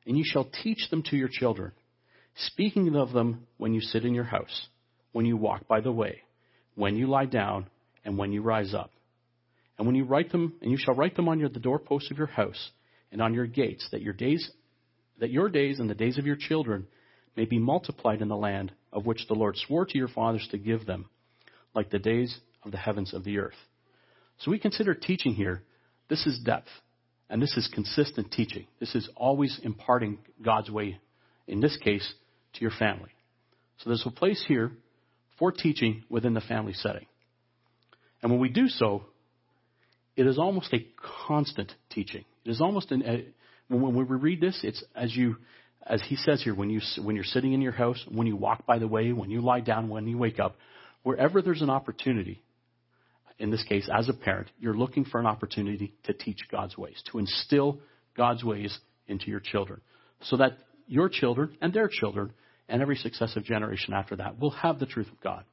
And 0.06 0.18
you 0.18 0.24
shall 0.26 0.50
teach 0.62 0.90
them 0.90 1.02
to 1.04 1.16
your 1.16 1.28
children, 1.30 1.72
speaking 2.34 2.96
of 2.96 3.12
them 3.12 3.46
when 3.58 3.72
you 3.72 3.80
sit 3.80 4.04
in 4.04 4.14
your 4.14 4.24
house, 4.24 4.66
when 5.12 5.26
you 5.26 5.36
walk 5.36 5.68
by 5.68 5.80
the 5.80 5.92
way, 5.92 6.22
when 6.74 6.96
you 6.96 7.06
lie 7.06 7.26
down, 7.26 7.66
and 8.04 8.18
when 8.18 8.32
you 8.32 8.42
rise 8.42 8.74
up. 8.74 8.90
And 9.78 9.86
when 9.86 9.96
you 9.96 10.04
write 10.04 10.32
them, 10.32 10.54
and 10.60 10.70
you 10.70 10.78
shall 10.78 10.94
write 10.94 11.16
them 11.16 11.28
on 11.28 11.38
your, 11.38 11.48
the 11.48 11.60
doorposts 11.60 12.10
of 12.10 12.18
your 12.18 12.26
house 12.26 12.70
and 13.10 13.22
on 13.22 13.34
your 13.34 13.46
gates, 13.46 13.86
that 13.92 14.02
your 14.02 14.12
days, 14.12 14.50
that 15.18 15.30
your 15.30 15.48
days 15.48 15.78
and 15.78 15.88
the 15.88 15.94
days 15.94 16.18
of 16.18 16.26
your 16.26 16.36
children 16.36 16.86
may 17.36 17.44
be 17.44 17.58
multiplied 17.58 18.22
in 18.22 18.28
the 18.28 18.36
land 18.36 18.72
of 18.92 19.06
which 19.06 19.26
the 19.26 19.34
Lord 19.34 19.56
swore 19.56 19.86
to 19.86 19.98
your 19.98 20.08
fathers 20.08 20.46
to 20.50 20.58
give 20.58 20.86
them, 20.86 21.06
like 21.74 21.90
the 21.90 21.98
days 21.98 22.38
of 22.64 22.70
the 22.70 22.78
heavens 22.78 23.14
of 23.14 23.24
the 23.24 23.38
earth. 23.38 23.56
So 24.38 24.50
we 24.50 24.58
consider 24.58 24.94
teaching 24.94 25.34
here, 25.34 25.62
this 26.08 26.26
is 26.26 26.38
depth, 26.38 26.68
and 27.30 27.40
this 27.40 27.56
is 27.56 27.68
consistent 27.72 28.30
teaching. 28.30 28.66
This 28.80 28.94
is 28.94 29.08
always 29.16 29.58
imparting 29.62 30.18
God's 30.44 30.70
way, 30.70 31.00
in 31.46 31.60
this 31.60 31.76
case, 31.78 32.12
to 32.54 32.60
your 32.60 32.72
family. 32.78 33.10
So 33.78 33.90
there's 33.90 34.04
a 34.06 34.10
place 34.10 34.44
here 34.46 34.72
for 35.38 35.50
teaching 35.50 36.04
within 36.10 36.34
the 36.34 36.40
family 36.40 36.74
setting. 36.74 37.06
And 38.22 38.30
when 38.30 38.40
we 38.40 38.50
do 38.50 38.68
so, 38.68 39.04
it 40.14 40.26
is 40.26 40.38
almost 40.38 40.72
a 40.74 40.86
constant 41.26 41.72
teaching. 41.90 42.24
It 42.44 42.50
is 42.50 42.60
almost 42.60 42.92
an, 42.92 43.02
a, 43.02 43.26
when 43.74 43.94
we 43.94 44.04
read 44.04 44.40
this, 44.40 44.60
it's 44.62 44.84
as 44.94 45.16
you, 45.16 45.36
as 45.86 46.02
he 46.06 46.16
says 46.16 46.42
here, 46.42 46.54
when 46.54 46.70
you, 46.70 46.80
when 47.02 47.16
you're 47.16 47.24
sitting 47.24 47.52
in 47.52 47.60
your 47.60 47.72
house, 47.72 48.02
when 48.10 48.26
you 48.26 48.36
walk 48.36 48.66
by 48.66 48.78
the 48.78 48.88
way, 48.88 49.12
when 49.12 49.30
you 49.30 49.40
lie 49.40 49.60
down, 49.60 49.88
when 49.88 50.06
you 50.06 50.16
wake 50.16 50.38
up, 50.38 50.56
wherever 51.02 51.42
there's 51.42 51.62
an 51.62 51.70
opportunity, 51.70 52.42
in 53.38 53.50
this 53.50 53.64
case, 53.64 53.88
as 53.92 54.08
a 54.08 54.12
parent, 54.12 54.48
you're 54.60 54.76
looking 54.76 55.04
for 55.04 55.18
an 55.18 55.26
opportunity 55.26 55.92
to 56.04 56.12
teach 56.12 56.38
God's 56.50 56.78
ways, 56.78 57.02
to 57.10 57.18
instill 57.18 57.80
God's 58.16 58.44
ways 58.44 58.76
into 59.08 59.26
your 59.30 59.40
children, 59.40 59.80
so 60.22 60.36
that 60.36 60.58
your 60.86 61.08
children 61.08 61.56
and 61.60 61.72
their 61.72 61.88
children 61.88 62.32
and 62.68 62.80
every 62.80 62.96
successive 62.96 63.44
generation 63.44 63.92
after 63.92 64.16
that 64.16 64.38
will 64.38 64.50
have 64.50 64.78
the 64.78 64.86
truth 64.86 65.08
of 65.08 65.20
God. 65.20 65.44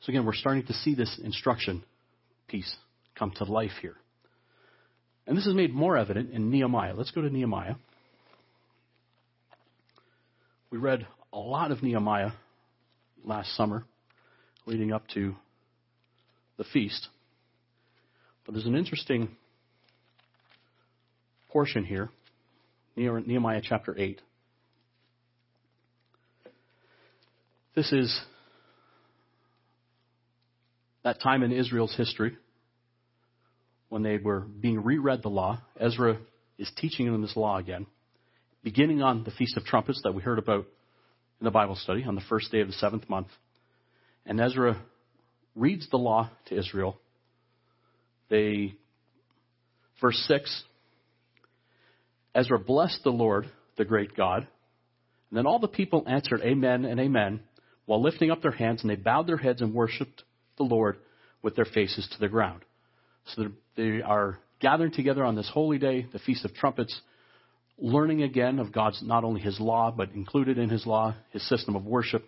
So 0.00 0.10
again, 0.10 0.26
we're 0.26 0.34
starting 0.34 0.66
to 0.66 0.72
see 0.74 0.94
this 0.94 1.18
instruction 1.22 1.84
piece 2.48 2.74
come 3.16 3.32
to 3.36 3.44
life 3.44 3.72
here. 3.80 3.96
And 5.26 5.36
this 5.36 5.46
is 5.46 5.54
made 5.54 5.72
more 5.72 5.96
evident 5.96 6.30
in 6.32 6.50
Nehemiah. 6.50 6.94
Let's 6.94 7.10
go 7.10 7.22
to 7.22 7.30
Nehemiah. 7.30 7.76
We 10.70 10.78
read 10.78 11.06
a 11.32 11.38
lot 11.38 11.70
of 11.70 11.82
Nehemiah 11.82 12.32
last 13.24 13.56
summer 13.56 13.84
leading 14.66 14.92
up 14.92 15.06
to 15.14 15.34
the 16.56 16.64
feast. 16.64 17.08
But 18.44 18.54
there's 18.54 18.66
an 18.66 18.76
interesting 18.76 19.28
portion 21.50 21.84
here, 21.84 22.10
Nehemiah 22.96 23.62
chapter 23.62 23.98
8. 23.98 24.20
This 27.74 27.92
is 27.92 28.20
that 31.02 31.20
time 31.20 31.42
in 31.42 31.52
Israel's 31.52 31.94
history 31.96 32.36
when 33.94 34.02
they 34.02 34.16
were 34.16 34.40
being 34.40 34.82
reread 34.82 35.22
the 35.22 35.28
law. 35.28 35.56
Ezra 35.78 36.18
is 36.58 36.68
teaching 36.78 37.06
them 37.06 37.22
this 37.22 37.36
law 37.36 37.58
again, 37.58 37.86
beginning 38.64 39.02
on 39.02 39.22
the 39.22 39.30
Feast 39.30 39.56
of 39.56 39.62
Trumpets 39.64 40.00
that 40.02 40.12
we 40.12 40.20
heard 40.20 40.40
about 40.40 40.66
in 41.40 41.44
the 41.44 41.52
Bible 41.52 41.76
study 41.76 42.02
on 42.02 42.16
the 42.16 42.20
first 42.28 42.50
day 42.50 42.58
of 42.58 42.66
the 42.66 42.72
seventh 42.72 43.08
month. 43.08 43.28
And 44.26 44.40
Ezra 44.40 44.82
reads 45.54 45.88
the 45.90 45.96
law 45.96 46.28
to 46.46 46.58
Israel. 46.58 46.98
They, 48.30 48.74
verse 50.00 50.20
6, 50.26 50.64
Ezra 52.34 52.58
blessed 52.58 53.04
the 53.04 53.10
Lord, 53.10 53.48
the 53.76 53.84
great 53.84 54.16
God. 54.16 54.48
And 55.30 55.38
then 55.38 55.46
all 55.46 55.60
the 55.60 55.68
people 55.68 56.02
answered, 56.08 56.40
Amen 56.42 56.84
and 56.84 56.98
Amen, 56.98 57.42
while 57.86 58.02
lifting 58.02 58.32
up 58.32 58.42
their 58.42 58.50
hands, 58.50 58.80
and 58.82 58.90
they 58.90 58.96
bowed 58.96 59.28
their 59.28 59.36
heads 59.36 59.62
and 59.62 59.72
worshiped 59.72 60.24
the 60.56 60.64
Lord 60.64 60.96
with 61.42 61.54
their 61.54 61.64
faces 61.64 62.08
to 62.12 62.18
the 62.18 62.28
ground. 62.28 62.62
So 63.26 63.52
they 63.76 64.02
are 64.02 64.38
gathering 64.60 64.92
together 64.92 65.24
on 65.24 65.34
this 65.34 65.50
holy 65.52 65.78
day, 65.78 66.06
the 66.12 66.18
Feast 66.18 66.44
of 66.44 66.54
Trumpets, 66.54 67.00
learning 67.76 68.22
again 68.22 68.58
of 68.58 68.72
God's 68.72 69.02
not 69.02 69.24
only 69.24 69.40
His 69.40 69.58
law, 69.58 69.90
but 69.90 70.12
included 70.12 70.58
in 70.58 70.68
His 70.68 70.86
law, 70.86 71.14
His 71.30 71.46
system 71.48 71.76
of 71.76 71.84
worship. 71.84 72.24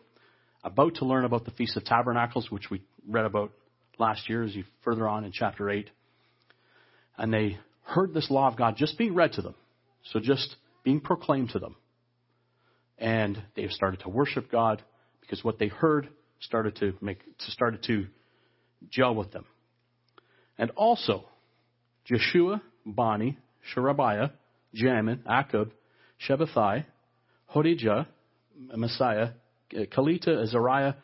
About 0.65 0.97
to 0.97 1.05
learn 1.05 1.25
about 1.25 1.45
the 1.45 1.53
Feast 1.53 1.77
of 1.77 1.85
Tabernacles, 1.85 2.51
which 2.51 2.71
we 2.71 2.83
read 3.09 3.25
about 3.25 3.53
last 3.99 4.29
year 4.29 4.43
as 4.43 4.55
you 4.55 4.65
further 4.83 5.09
on 5.09 5.25
in 5.25 5.33
chapter 5.33 5.71
8. 5.71 5.89
And 7.17 7.33
they 7.33 7.59
heard 7.85 8.13
this 8.13 8.31
law 8.31 8.49
of 8.49 8.57
God 8.57 8.77
just 8.77 8.99
being 8.99 9.15
read 9.15 9.33
to 9.35 9.43
them. 9.43 9.55
So 10.13 10.21
just 10.21 10.57
being 10.85 11.01
proclaimed 11.01 11.51
to 11.51 11.59
them. 11.59 11.77
And 12.99 13.43
they 13.55 13.63
have 13.63 13.73
started 13.73 14.01
to 14.01 14.09
worship 14.09 14.51
God 14.51 14.83
because 15.21 15.45
what 15.45 15.59
they 15.59 15.69
heard 15.69 16.09
started 16.41 16.77
to 16.77 16.95
make 17.01 17.21
started 17.39 17.83
to 17.85 18.07
gel 18.91 19.15
with 19.15 19.33
them. 19.33 19.45
And 20.59 20.71
also, 20.71 21.25
Jeshua, 22.07 22.63
Bani, 22.85 23.37
Sherebiah, 23.73 24.31
Jamin, 24.75 25.23
Akkub, 25.25 25.71
Shabbethai, 26.27 26.85
Hodijah, 27.55 28.07
Maaseiah, 28.75 29.33
Kelita, 29.73 30.43
Azariah, 30.43 30.95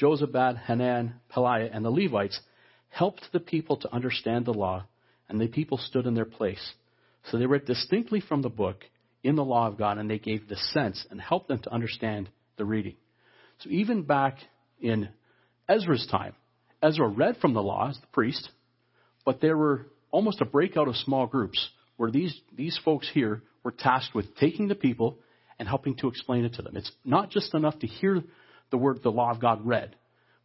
Jozabad, 0.00 0.58
Hanan, 0.58 1.14
Pelaiah, 1.34 1.70
and 1.72 1.84
the 1.84 1.90
Levites 1.90 2.38
helped 2.90 3.22
the 3.32 3.40
people 3.40 3.76
to 3.78 3.94
understand 3.94 4.44
the 4.44 4.52
law, 4.52 4.84
and 5.28 5.40
the 5.40 5.48
people 5.48 5.78
stood 5.78 6.06
in 6.06 6.14
their 6.14 6.24
place. 6.24 6.72
So 7.30 7.38
they 7.38 7.46
read 7.46 7.64
distinctly 7.64 8.20
from 8.20 8.42
the 8.42 8.48
book 8.48 8.84
in 9.22 9.36
the 9.36 9.44
law 9.44 9.66
of 9.66 9.78
God, 9.78 9.98
and 9.98 10.10
they 10.10 10.18
gave 10.18 10.48
the 10.48 10.56
sense 10.56 11.06
and 11.10 11.20
helped 11.20 11.48
them 11.48 11.60
to 11.60 11.72
understand 11.72 12.28
the 12.56 12.64
reading. 12.64 12.96
So 13.58 13.70
even 13.70 14.02
back 14.02 14.38
in 14.80 15.08
Ezra's 15.68 16.06
time, 16.10 16.34
Ezra 16.82 17.08
read 17.08 17.36
from 17.36 17.54
the 17.54 17.62
law 17.62 17.88
as 17.90 17.98
the 18.00 18.06
priest, 18.08 18.48
but 19.24 19.40
there 19.40 19.56
were 19.56 19.86
almost 20.10 20.40
a 20.40 20.44
breakout 20.44 20.88
of 20.88 20.96
small 20.96 21.26
groups 21.26 21.68
where 21.96 22.10
these, 22.10 22.38
these 22.56 22.78
folks 22.84 23.08
here 23.12 23.42
were 23.62 23.72
tasked 23.72 24.14
with 24.14 24.36
taking 24.36 24.68
the 24.68 24.74
people 24.74 25.18
and 25.58 25.68
helping 25.68 25.94
to 25.96 26.08
explain 26.08 26.44
it 26.44 26.54
to 26.54 26.62
them. 26.62 26.76
It's 26.76 26.90
not 27.04 27.30
just 27.30 27.54
enough 27.54 27.78
to 27.80 27.86
hear 27.86 28.22
the 28.70 28.78
word, 28.78 29.02
the 29.02 29.10
law 29.10 29.30
of 29.30 29.40
God 29.40 29.66
read, 29.66 29.94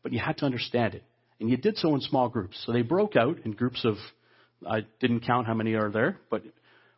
but 0.04 0.12
you 0.12 0.20
had 0.20 0.38
to 0.40 0.46
understand 0.46 0.96
it. 0.96 1.04
And 1.40 1.50
you 1.50 1.58
did 1.58 1.78
so 1.78 1.96
in 1.96 2.02
small 2.02 2.30
groups. 2.30 2.62
So 2.66 2.72
they 2.72 2.82
broke 2.82 3.16
out 3.16 3.40
in 3.46 3.52
groups 3.52 3.86
of, 3.86 3.96
I 4.68 4.82
didn't 5.00 5.22
count 5.22 5.48
how 5.48 5.54
many 5.54 5.76
are 5.76 5.90
there, 5.90 6.18
but 6.30 6.44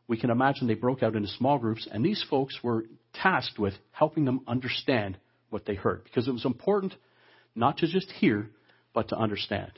we 0.08 0.17
can 0.17 0.30
imagine 0.30 0.67
they 0.67 0.73
broke 0.73 1.03
out 1.03 1.15
into 1.15 1.27
small 1.30 1.58
groups, 1.60 1.88
and 1.91 2.03
these 2.03 2.23
folks 2.30 2.58
were 2.63 2.86
tasked 3.13 3.60
with 3.60 3.73
helping 3.91 4.25
them 4.25 4.41
understand 4.47 5.17
what 5.49 5.65
they 5.65 5.75
heard. 5.75 6.03
Because 6.03 6.27
it 6.27 6.32
was 6.32 6.45
important 6.45 6.95
not 7.56 7.77
to 7.77 7.88
just 7.88 8.12
hear, 8.12 8.49
but 8.93 9.10
to 9.10 9.17
understand. 9.17 9.71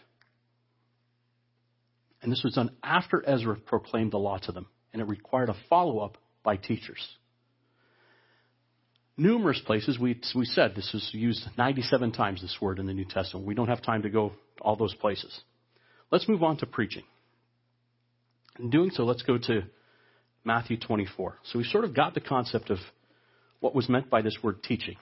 And 2.22 2.32
this 2.32 2.44
was 2.44 2.54
done 2.54 2.72
after 2.84 3.24
Ezra 3.28 3.56
proclaimed 3.56 4.12
the 4.12 4.18
law 4.18 4.38
to 4.40 4.52
them, 4.52 4.68
and 4.92 5.02
it 5.02 5.06
required 5.06 5.50
a 5.50 5.56
follow 5.70 6.00
up 6.00 6.18
by 6.44 6.58
teachers. 6.58 7.08
Numerous 9.18 9.62
places, 9.66 10.00
we, 10.00 10.20
we 10.34 10.46
said 10.46 10.74
this 10.76 10.94
is 10.94 11.10
used 11.14 11.46
97 11.58 12.12
times, 12.14 12.42
this 12.42 12.58
word 12.62 12.80
in 12.80 12.86
the 12.86 12.94
New 12.94 13.06
Testament. 13.06 13.46
We 13.46 13.54
don't 13.54 13.68
have 13.68 13.82
time 13.82 14.04
to 14.04 14.10
go 14.10 14.32
all 14.62 14.76
those 14.76 14.96
places. 14.96 15.38
Let's 16.12 16.28
move 16.28 16.42
on 16.42 16.58
to 16.58 16.66
preaching. 16.66 17.04
In 18.58 18.70
doing 18.70 18.92
so, 18.92 19.04
let's 19.04 19.22
go 19.22 19.38
to 19.38 19.64
Matthew 20.44 20.78
24. 20.78 21.36
So 21.52 21.60
we 21.60 21.66
sort 21.66 21.84
of 21.84 21.94
got 21.94 22.14
the 22.14 22.22
concept 22.22 22.70
of 22.70 22.78
what 23.60 23.76
was 23.76 23.90
meant 23.90 24.10
by 24.10 24.22
this 24.22 24.38
word 24.42 24.64
teaching 24.64 24.96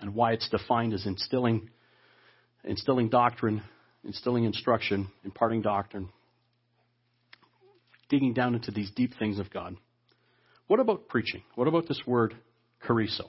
and 0.00 0.14
why 0.14 0.32
it's 0.32 0.48
defined 0.48 0.92
as 0.92 1.06
instilling, 1.06 1.70
instilling 2.64 3.08
doctrine, 3.08 3.62
instilling 4.04 4.44
instruction, 4.44 5.08
imparting 5.24 5.62
doctrine, 5.62 6.08
digging 8.08 8.32
down 8.32 8.54
into 8.54 8.70
these 8.70 8.90
deep 8.90 9.12
things 9.18 9.38
of 9.38 9.50
God. 9.50 9.76
What 10.66 10.80
about 10.80 11.08
preaching? 11.08 11.42
What 11.54 11.68
about 11.68 11.88
this 11.88 12.00
word 12.06 12.34
kerusso? 12.86 13.28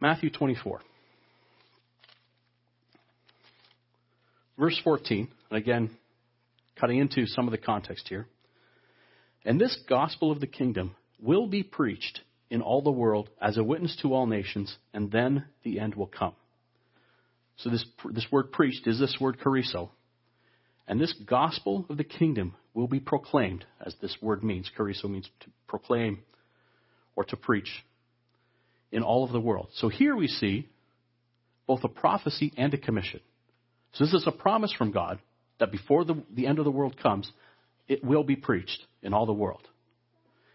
Matthew 0.00 0.30
24. 0.30 0.80
Verse 4.58 4.80
14, 4.82 5.28
and 5.50 5.58
again, 5.58 5.90
cutting 6.80 6.98
into 6.98 7.26
some 7.26 7.46
of 7.46 7.50
the 7.52 7.58
context 7.58 8.08
here. 8.08 8.26
And 9.44 9.60
this 9.60 9.78
gospel 9.88 10.32
of 10.32 10.40
the 10.40 10.46
kingdom 10.46 10.94
will 11.20 11.46
be 11.46 11.62
preached 11.62 12.20
in 12.50 12.62
all 12.62 12.80
the 12.80 12.90
world 12.90 13.28
as 13.40 13.58
a 13.58 13.64
witness 13.64 13.96
to 14.02 14.14
all 14.14 14.26
nations, 14.26 14.74
and 14.94 15.10
then 15.10 15.44
the 15.62 15.78
end 15.78 15.94
will 15.94 16.06
come. 16.06 16.34
So 17.58 17.70
this, 17.70 17.84
this 18.12 18.26
word 18.30 18.52
preached 18.52 18.86
is 18.86 18.98
this 18.98 19.16
word 19.20 19.38
kerusso. 19.38 19.90
And 20.88 21.00
this 21.00 21.14
gospel 21.26 21.84
of 21.88 21.96
the 21.96 22.04
kingdom 22.04 22.54
will 22.74 22.86
be 22.86 23.00
proclaimed, 23.00 23.64
as 23.84 23.94
this 24.00 24.16
word 24.20 24.44
means. 24.44 24.70
Kerusso 24.76 25.04
means 25.04 25.28
to 25.40 25.50
proclaim 25.66 26.20
or 27.16 27.24
to 27.24 27.36
preach 27.36 27.84
in 28.92 29.02
all 29.02 29.24
of 29.24 29.32
the 29.32 29.40
world. 29.40 29.68
So 29.74 29.88
here 29.88 30.14
we 30.14 30.28
see 30.28 30.68
both 31.66 31.82
a 31.82 31.88
prophecy 31.88 32.52
and 32.56 32.72
a 32.72 32.78
commission. 32.78 33.20
So 33.94 34.04
this 34.04 34.14
is 34.14 34.26
a 34.26 34.32
promise 34.32 34.72
from 34.72 34.92
God 34.92 35.18
that 35.58 35.72
before 35.72 36.04
the, 36.04 36.22
the 36.32 36.46
end 36.46 36.58
of 36.58 36.64
the 36.64 36.70
world 36.70 36.96
comes, 37.02 37.30
it 37.88 38.04
will 38.04 38.24
be 38.24 38.36
preached 38.36 38.78
in 39.02 39.12
all 39.12 39.26
the 39.26 39.32
world. 39.32 39.66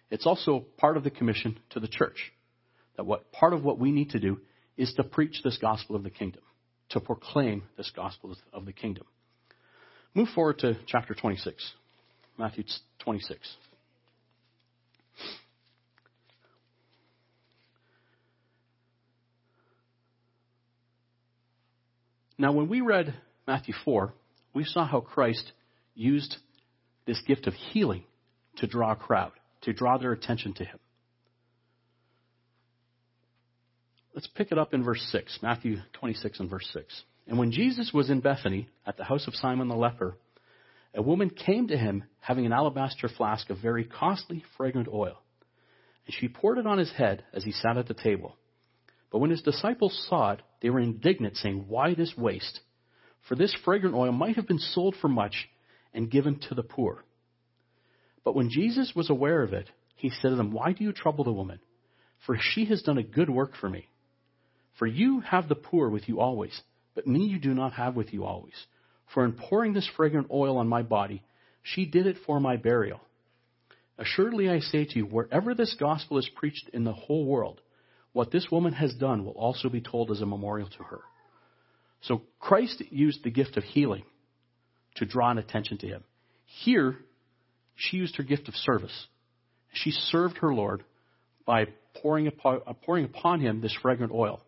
It's 0.09 0.25
also 0.25 0.65
part 0.77 0.97
of 0.97 1.03
the 1.03 1.09
commission 1.09 1.59
to 1.71 1.79
the 1.79 1.87
church. 1.87 2.31
That 2.97 3.05
what 3.05 3.31
part 3.31 3.53
of 3.53 3.63
what 3.63 3.79
we 3.79 3.91
need 3.91 4.11
to 4.11 4.19
do 4.19 4.39
is 4.77 4.93
to 4.93 5.03
preach 5.03 5.41
this 5.43 5.57
gospel 5.57 5.95
of 5.95 6.03
the 6.03 6.09
kingdom, 6.09 6.41
to 6.89 6.99
proclaim 6.99 7.63
this 7.77 7.91
gospel 7.95 8.35
of 8.53 8.65
the 8.65 8.73
kingdom. 8.73 9.05
Move 10.13 10.27
forward 10.35 10.59
to 10.59 10.77
chapter 10.87 11.13
26, 11.13 11.73
Matthew 12.37 12.65
26. 12.99 13.39
Now, 22.37 22.51
when 22.51 22.67
we 22.67 22.81
read 22.81 23.13
Matthew 23.47 23.73
4, 23.85 24.13
we 24.53 24.65
saw 24.65 24.85
how 24.85 24.99
Christ 24.99 25.51
used 25.95 26.37
this 27.05 27.21
gift 27.21 27.47
of 27.47 27.53
healing 27.53 28.03
to 28.57 28.67
draw 28.67 28.91
a 28.91 28.95
crowd, 28.95 29.31
to 29.61 29.73
draw 29.73 29.97
their 29.97 30.11
attention 30.11 30.53
to 30.55 30.65
him. 30.65 30.79
Let's 34.13 34.27
pick 34.27 34.51
it 34.51 34.57
up 34.57 34.73
in 34.73 34.83
verse 34.83 35.01
6, 35.11 35.39
Matthew 35.41 35.77
26 35.93 36.39
and 36.41 36.49
verse 36.49 36.69
6. 36.73 37.03
And 37.31 37.39
when 37.39 37.53
Jesus 37.53 37.93
was 37.93 38.09
in 38.09 38.19
Bethany 38.19 38.67
at 38.85 38.97
the 38.97 39.05
house 39.05 39.25
of 39.25 39.35
Simon 39.35 39.69
the 39.69 39.73
leper, 39.73 40.17
a 40.93 41.01
woman 41.01 41.29
came 41.29 41.69
to 41.69 41.77
him 41.77 42.03
having 42.19 42.45
an 42.45 42.51
alabaster 42.51 43.07
flask 43.07 43.49
of 43.49 43.61
very 43.61 43.85
costly, 43.85 44.43
fragrant 44.57 44.89
oil. 44.89 45.17
And 46.05 46.13
she 46.13 46.27
poured 46.27 46.57
it 46.57 46.67
on 46.67 46.77
his 46.77 46.91
head 46.91 47.23
as 47.31 47.45
he 47.45 47.53
sat 47.53 47.77
at 47.77 47.87
the 47.87 47.93
table. 47.93 48.35
But 49.13 49.19
when 49.19 49.29
his 49.29 49.41
disciples 49.41 50.05
saw 50.09 50.31
it, 50.31 50.41
they 50.61 50.69
were 50.69 50.81
indignant, 50.81 51.37
saying, 51.37 51.67
Why 51.69 51.93
this 51.93 52.13
waste? 52.17 52.59
For 53.29 53.35
this 53.35 53.55
fragrant 53.63 53.95
oil 53.95 54.11
might 54.11 54.35
have 54.35 54.45
been 54.45 54.59
sold 54.59 54.97
for 54.99 55.07
much 55.07 55.47
and 55.93 56.11
given 56.11 56.37
to 56.49 56.53
the 56.53 56.63
poor. 56.63 57.05
But 58.25 58.35
when 58.35 58.49
Jesus 58.49 58.91
was 58.93 59.09
aware 59.09 59.41
of 59.41 59.53
it, 59.53 59.69
he 59.95 60.09
said 60.09 60.31
to 60.31 60.35
them, 60.35 60.51
Why 60.51 60.73
do 60.73 60.83
you 60.83 60.91
trouble 60.91 61.23
the 61.23 61.31
woman? 61.31 61.61
For 62.25 62.37
she 62.37 62.65
has 62.65 62.81
done 62.81 62.97
a 62.97 63.03
good 63.03 63.29
work 63.29 63.53
for 63.55 63.69
me. 63.69 63.87
For 64.77 64.85
you 64.85 65.21
have 65.21 65.47
the 65.47 65.55
poor 65.55 65.89
with 65.89 66.09
you 66.09 66.19
always, 66.19 66.61
but 66.95 67.07
me 67.07 67.25
you 67.25 67.39
do 67.39 67.53
not 67.53 67.73
have 67.73 67.95
with 67.95 68.13
you 68.13 68.25
always. 68.25 68.55
For 69.13 69.25
in 69.25 69.33
pouring 69.33 69.73
this 69.73 69.89
fragrant 69.95 70.27
oil 70.31 70.57
on 70.57 70.67
my 70.67 70.81
body, 70.81 71.23
she 71.63 71.85
did 71.85 72.07
it 72.07 72.17
for 72.25 72.39
my 72.39 72.57
burial. 72.57 73.01
Assuredly 73.97 74.49
I 74.49 74.59
say 74.59 74.85
to 74.85 74.95
you, 74.97 75.05
wherever 75.05 75.53
this 75.53 75.75
gospel 75.79 76.17
is 76.17 76.29
preached 76.35 76.69
in 76.73 76.83
the 76.83 76.93
whole 76.93 77.25
world, 77.25 77.61
what 78.13 78.31
this 78.31 78.47
woman 78.51 78.73
has 78.73 78.93
done 78.95 79.25
will 79.25 79.33
also 79.33 79.69
be 79.69 79.81
told 79.81 80.11
as 80.11 80.21
a 80.21 80.25
memorial 80.25 80.69
to 80.69 80.83
her. 80.83 81.01
So 82.01 82.23
Christ 82.39 82.81
used 82.89 83.23
the 83.23 83.29
gift 83.29 83.57
of 83.57 83.63
healing 83.63 84.03
to 84.95 85.05
draw 85.05 85.29
an 85.29 85.37
attention 85.37 85.77
to 85.79 85.87
him. 85.87 86.03
Here, 86.45 86.97
she 87.75 87.97
used 87.97 88.15
her 88.17 88.23
gift 88.23 88.47
of 88.47 88.55
service. 88.55 89.07
She 89.73 89.91
served 89.91 90.37
her 90.39 90.53
Lord 90.53 90.83
by 91.45 91.67
pouring 92.01 92.27
upon, 92.27 92.61
pouring 92.83 93.05
upon 93.05 93.39
him 93.39 93.61
this 93.61 93.77
fragrant 93.81 94.11
oil. 94.11 94.41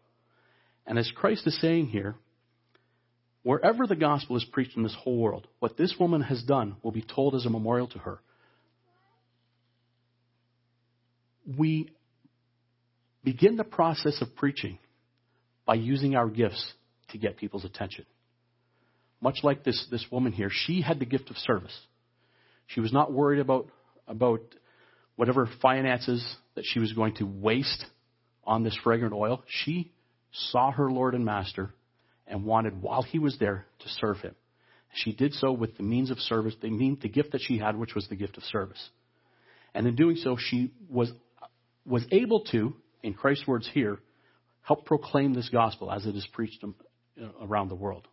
And 0.85 0.97
as 0.97 1.11
Christ 1.15 1.47
is 1.47 1.59
saying 1.61 1.87
here, 1.87 2.15
wherever 3.43 3.85
the 3.85 3.95
gospel 3.95 4.37
is 4.37 4.45
preached 4.45 4.75
in 4.75 4.83
this 4.83 4.95
whole 4.99 5.17
world, 5.17 5.47
what 5.59 5.77
this 5.77 5.95
woman 5.99 6.21
has 6.21 6.41
done 6.43 6.77
will 6.81 6.91
be 6.91 7.03
told 7.03 7.35
as 7.35 7.45
a 7.45 7.49
memorial 7.49 7.87
to 7.87 7.99
her. 7.99 8.19
We 11.57 11.89
begin 13.23 13.57
the 13.57 13.65
process 13.65 14.21
of 14.21 14.35
preaching 14.35 14.79
by 15.65 15.75
using 15.75 16.15
our 16.15 16.29
gifts 16.29 16.73
to 17.09 17.17
get 17.17 17.37
people's 17.37 17.65
attention. 17.65 18.05
Much 19.21 19.39
like 19.43 19.63
this, 19.63 19.85
this 19.91 20.05
woman 20.11 20.31
here, 20.31 20.49
she 20.51 20.81
had 20.81 20.99
the 20.99 21.05
gift 21.05 21.29
of 21.29 21.37
service. 21.37 21.77
She 22.67 22.79
was 22.79 22.91
not 22.91 23.11
worried 23.11 23.39
about, 23.39 23.67
about 24.07 24.41
whatever 25.15 25.49
finances 25.61 26.25
that 26.55 26.65
she 26.65 26.79
was 26.79 26.93
going 26.93 27.15
to 27.15 27.25
waste 27.25 27.85
on 28.45 28.63
this 28.63 28.77
fragrant 28.83 29.13
oil. 29.13 29.43
She 29.47 29.91
saw 30.31 30.71
her 30.71 30.91
Lord 30.91 31.13
and 31.13 31.23
Master 31.23 31.73
and 32.33 32.43
wanted, 32.43 32.81
while 32.81 33.03
he 33.03 33.19
was 33.19 33.37
there, 33.39 33.67
to 33.79 33.89
serve 33.89 34.17
him. 34.17 34.33
She 34.95 35.13
did 35.13 35.33
so 35.33 35.51
with 35.51 35.77
the 35.77 35.83
means 35.83 36.09
of 36.09 36.17
service, 36.17 36.55
the, 36.59 36.69
mean, 36.71 36.97
the 36.99 37.07
gift 37.07 37.33
that 37.33 37.41
she 37.41 37.59
had, 37.59 37.77
which 37.77 37.93
was 37.93 38.07
the 38.07 38.15
gift 38.15 38.37
of 38.37 38.43
service. 38.43 38.89
And 39.75 39.85
in 39.85 39.95
doing 39.95 40.15
so, 40.15 40.35
she 40.39 40.73
was, 40.89 41.11
was 41.85 42.03
able 42.11 42.41
to, 42.45 42.75
in 43.03 43.13
Christ's 43.13 43.45
words 43.45 43.69
here, 43.71 43.99
help 44.63 44.85
proclaim 44.85 45.35
this 45.35 45.47
gospel 45.49 45.91
as 45.91 46.07
it 46.07 46.15
is 46.15 46.27
preached 46.33 46.63
um, 46.63 46.73
uh, 47.21 47.27
around 47.39 47.69
the 47.69 47.75
world. 47.75 48.07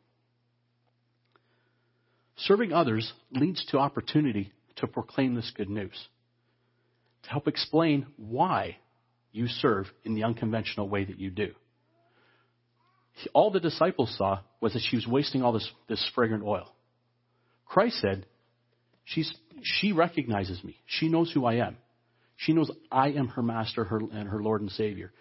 Serving 2.37 2.75
others 2.75 3.11
leads 3.33 3.65
to 3.67 3.79
opportunity 3.79 4.53
to 4.77 4.87
proclaim 4.87 5.35
this 5.35 5.51
good 5.57 5.71
news, 5.71 6.09
to 7.23 7.31
help 7.31 7.49
explain 7.49 8.07
why 8.17 8.77
you 9.33 9.47
serve 9.47 9.87
in 10.05 10.15
the 10.15 10.25
unconventional 10.25 10.91
way 10.91 11.05
that 11.05 11.19
you 11.19 11.31
do. 11.31 11.53
All 13.33 13.51
the 13.51 13.61
disciples 13.61 14.15
saw 14.17 14.41
was 14.61 14.73
that 14.73 14.83
she 14.89 14.97
was 14.97 15.07
wasting 15.07 15.43
all 15.43 15.53
this, 15.53 15.71
this 15.89 16.11
fragrant 16.15 16.45
oil. 16.45 16.73
Christ 17.67 18.01
said, 18.01 18.27
She's, 19.05 19.33
She 19.63 19.93
recognizes 19.93 20.63
me. 20.63 20.77
She 20.87 21.09
knows 21.09 21.33
who 21.33 21.45
I 21.45 21.55
am. 21.67 21.77
She 22.37 22.53
knows 22.53 22.71
I 22.91 23.11
am 23.11 23.29
her 23.29 23.43
master 23.43 23.85
her, 23.85 23.99
and 23.99 24.29
her 24.29 24.43
Lord 24.43 24.63
and 24.63 24.71
Savior. 24.71 25.13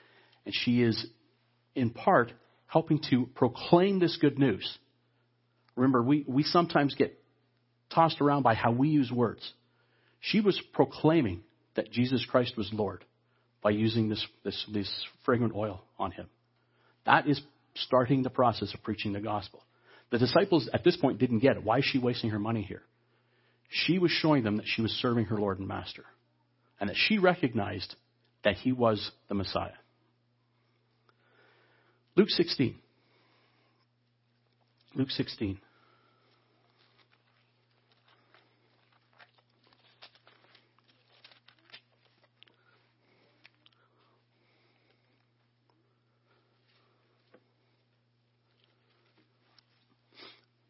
And 0.46 0.56
she 0.56 0.82
is, 0.82 1.06
in 1.76 1.90
part, 1.90 2.32
helping 2.68 3.02
to 3.10 3.28
proclaim 3.36 4.00
this 4.00 4.18
good 4.22 4.40
news. 4.40 4.78
Remember, 5.76 6.02
we, 6.02 6.24
we 6.28 6.44
sometimes 6.44 6.96
get 6.96 7.20
tossed 7.94 8.22
around 8.22 8.44
by 8.44 8.54
how 8.54 8.72
we 8.72 8.90
use 8.90 9.12
words. 9.12 9.52
She 10.20 10.40
was 10.40 10.60
proclaiming 10.74 11.42
that 11.76 11.92
Jesus 11.92 12.26
Christ 12.30 12.56
was 12.58 12.70
Lord 12.72 13.04
by 13.62 13.72
using 13.72 14.10
this, 14.10 14.26
this, 14.44 14.66
this 14.72 14.90
fragrant 15.26 15.56
oil 15.56 15.84
on 15.98 16.12
him. 16.12 16.28
That 17.06 17.28
is 17.28 17.42
starting 17.86 18.24
the 18.24 18.30
process 18.30 18.74
of 18.74 18.84
preaching 18.84 19.14
the 19.14 19.20
gospel. 19.20 19.64
The 20.12 20.18
disciples 20.18 20.70
at 20.74 20.84
this 20.84 20.98
point 20.98 21.20
didn't 21.20 21.40
get 21.40 21.58
it. 21.58 21.64
Why 21.64 21.80
is 21.80 21.86
she 21.86 22.00
wasting 22.00 22.32
her 22.32 22.40
money 22.40 22.64
here? 22.64 22.82
She 23.70 24.00
was 24.00 24.12
showing 24.12 24.44
them 24.44 24.58
that 24.58 24.66
she 24.66 24.82
was 24.82 24.92
serving 24.94 25.26
her 25.26 25.38
Lord 25.38 25.60
and 25.60 25.68
Master 25.68 26.06
and 26.80 26.90
that 26.90 26.98
she 26.98 27.18
recognized 27.18 27.96
that 28.44 28.56
he 28.56 28.72
was 28.72 29.12
the 29.28 29.36
Messiah. 29.36 29.72
Luke 32.16 32.30
16. 32.30 32.76
Luke 34.96 35.12
16. 35.12 35.60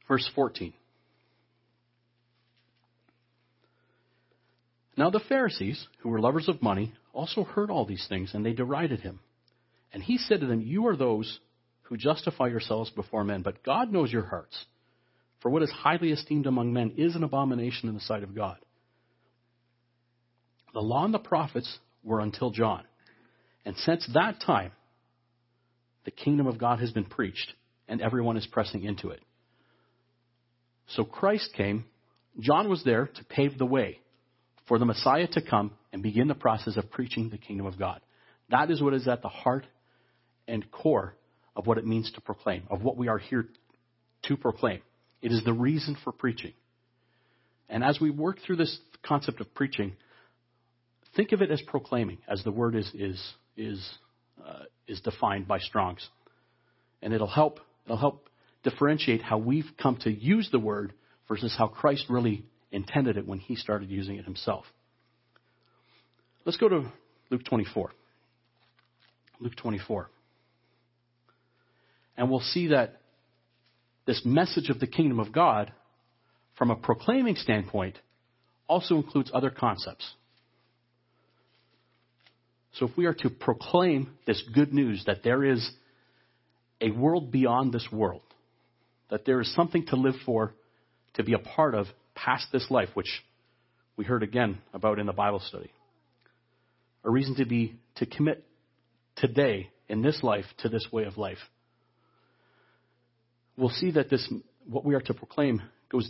Verse 0.10 0.30
14. 0.36 0.74
Now 4.98 5.10
the 5.10 5.22
Pharisees, 5.30 5.88
who 6.00 6.10
were 6.10 6.20
lovers 6.20 6.50
of 6.50 6.62
money, 6.62 6.94
also 7.14 7.46
heard 7.46 7.70
all 7.70 7.86
these 7.86 8.06
things, 8.10 8.32
and 8.34 8.46
they 8.46 8.52
derided 8.52 9.00
him. 9.00 9.22
And 9.94 10.04
he 10.04 10.18
said 10.18 10.42
to 10.42 10.46
them, 10.46 10.62
You 10.62 10.88
are 10.88 10.98
those 10.98 11.40
who 11.84 11.96
justify 11.96 12.48
yourselves 12.48 12.90
before 12.90 13.24
men, 13.24 13.44
but 13.44 13.64
God 13.64 13.94
knows 13.94 14.12
your 14.12 14.26
hearts. 14.26 14.66
For 15.42 15.50
what 15.50 15.64
is 15.64 15.72
highly 15.72 16.12
esteemed 16.12 16.48
among 16.48 16.74
men 16.74 16.96
is 16.98 17.16
an 17.16 17.24
abomination 17.24 17.88
in 17.88 17.96
the 17.96 18.02
sight 18.02 18.24
of 18.24 18.36
God. 18.36 18.58
The 20.74 20.82
law 20.82 21.06
and 21.06 21.14
the 21.14 21.20
prophets 21.20 21.80
were 22.04 22.20
until 22.20 22.52
John. 22.52 22.84
And 23.66 23.78
since 23.78 24.08
that 24.14 24.42
time, 24.46 24.72
the 26.04 26.12
kingdom 26.12 26.48
of 26.48 26.58
God 26.58 26.80
has 26.80 26.92
been 26.92 27.06
preached, 27.06 27.54
and 27.88 28.02
everyone 28.02 28.38
is 28.38 28.48
pressing 28.48 28.84
into 28.84 29.10
it. 29.10 29.22
So 30.90 31.04
Christ 31.04 31.52
came. 31.56 31.86
John 32.40 32.70
was 32.70 32.84
there 32.84 33.08
to 33.08 33.24
pave 33.26 33.58
the 33.58 33.66
way 33.66 34.00
for 34.68 34.80
the 34.80 34.86
Messiah 34.86 35.28
to 35.34 35.42
come 35.42 35.72
and 35.92 36.04
begin 36.04 36.28
the 36.28 36.36
process 36.36 36.78
of 36.78 36.92
preaching 36.92 37.30
the 37.30 37.38
kingdom 37.38 37.66
of 37.66 37.78
God. 37.78 38.02
That 38.50 38.72
is 38.72 38.82
what 38.82 38.94
is 38.94 39.08
at 39.08 39.22
the 39.22 39.30
heart 39.30 39.66
and 40.48 40.70
core 40.72 41.16
of 41.56 41.68
what 41.68 41.78
it 41.78 41.86
means 41.86 42.12
to 42.14 42.22
proclaim, 42.22 42.64
of 42.70 42.82
what 42.82 42.98
we 42.98 43.08
are 43.08 43.18
here 43.18 43.48
to 44.24 44.38
proclaim. 44.38 44.82
It 45.22 45.32
is 45.32 45.44
the 45.44 45.54
reason 45.54 45.98
for 46.04 46.12
preaching. 46.12 46.54
And 47.68 47.84
as 47.84 48.00
we 48.00 48.10
work 48.10 48.38
through 48.46 48.56
this 48.56 48.80
concept 49.04 49.42
of 49.42 49.54
preaching, 49.54 49.96
think 51.16 51.32
of 51.32 51.42
it 51.42 51.52
as 51.52 51.62
proclaiming, 51.68 52.20
as 52.28 52.44
the 52.44 52.52
word 52.52 52.76
is 52.76 52.90
is 52.94 53.34
is 53.58 53.90
uh, 54.46 54.64
is 54.88 55.02
defined 55.02 55.48
by 55.48 55.60
Strong's, 55.60 56.08
and 57.02 57.14
it'll 57.14 57.28
help 57.28 57.60
it'll 57.86 57.98
help 57.98 58.29
differentiate 58.64 59.22
how 59.22 59.38
we've 59.38 59.70
come 59.82 59.98
to 59.98 60.12
use 60.12 60.50
the 60.52 60.60
word 60.60 60.94
versus 61.28 61.56
how 61.58 61.68
Christ 61.68 62.06
really 62.10 62.46
intended 62.72 63.18
it 63.18 63.28
when 63.28 63.40
he 63.40 63.56
started 63.56 63.90
using 63.90 64.18
it 64.18 64.26
himself. 64.26 64.66
Let's 66.46 66.58
go 66.58 66.70
to 66.70 66.92
Luke 67.30 67.44
24. 67.46 67.92
Luke 69.40 69.56
24. 69.56 70.10
And 72.18 72.30
we'll 72.30 72.40
see 72.42 72.68
that 72.68 73.02
this 74.06 74.22
message 74.26 74.70
of 74.70 74.80
the 74.80 74.88
kingdom 74.88 75.20
of 75.20 75.32
God, 75.32 75.72
from 76.58 76.72
a 76.72 76.76
proclaiming 76.76 77.36
standpoint, 77.36 77.98
also 78.68 78.96
includes 78.96 79.32
other 79.34 79.50
concepts. 79.50 80.14
So 82.74 82.88
if 82.88 82.98
we 82.98 83.06
are 83.06 83.14
to 83.16 83.30
proclaim 83.30 84.12
this 84.26 84.44
good 84.54 84.74
news 84.74 85.04
that 85.06 85.24
there 85.24 85.44
is 85.44 85.70
a 86.82 86.92
world 86.92 87.32
beyond 87.32 87.74
this 87.74 87.88
world, 87.92 88.22
that 89.10 89.26
there 89.26 89.42
is 89.42 89.54
something 89.56 89.86
to 89.88 89.96
live 89.96 90.16
for, 90.26 90.54
to 91.16 91.24
be 91.24 91.34
a 91.34 91.40
part 91.40 91.76
of 91.76 91.88
past 92.16 92.48
this 92.52 92.68
life, 92.70 92.90
which 92.94 93.24
we 93.98 94.06
heard 94.06 94.24
again 94.24 94.60
about 94.74 95.00
in 95.00 95.06
the 95.06 95.14
Bible 95.14 95.40
study. 95.40 95.72
A 97.04 97.10
reason 97.10 97.36
to 97.36 97.46
be, 97.46 97.76
to 97.96 98.06
commit 98.06 98.46
today 99.16 99.70
in 99.88 100.02
this 100.02 100.22
life 100.24 100.46
to 100.60 100.70
this 100.70 100.88
way 100.92 101.06
of 101.06 101.18
life. 101.18 101.38
we'll 103.58 103.70
see 103.70 103.92
that 103.92 104.10
this, 104.10 104.32
what 104.66 104.86
we 104.86 104.96
are 104.96 105.02
to 105.02 105.14
proclaim, 105.14 105.62
goes, 105.92 106.10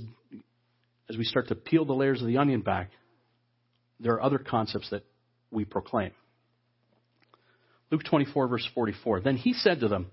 as 1.09 1.17
we 1.17 1.23
start 1.23 1.47
to 1.47 1.55
peel 1.55 1.85
the 1.85 1.93
layers 1.93 2.21
of 2.21 2.27
the 2.27 2.38
onion 2.38 2.62
back, 2.62 2.91
there 3.99 4.13
are 4.13 4.21
other 4.21 4.38
concepts 4.38 4.89
that 4.91 5.03
we 5.51 5.65
proclaim. 5.65 6.12
Luke 7.91 8.03
24, 8.07 8.47
verse 8.47 8.69
44. 8.75 9.21
Then 9.21 9.35
he 9.35 9.53
said 9.53 9.79
to 9.79 9.88
them, 9.88 10.12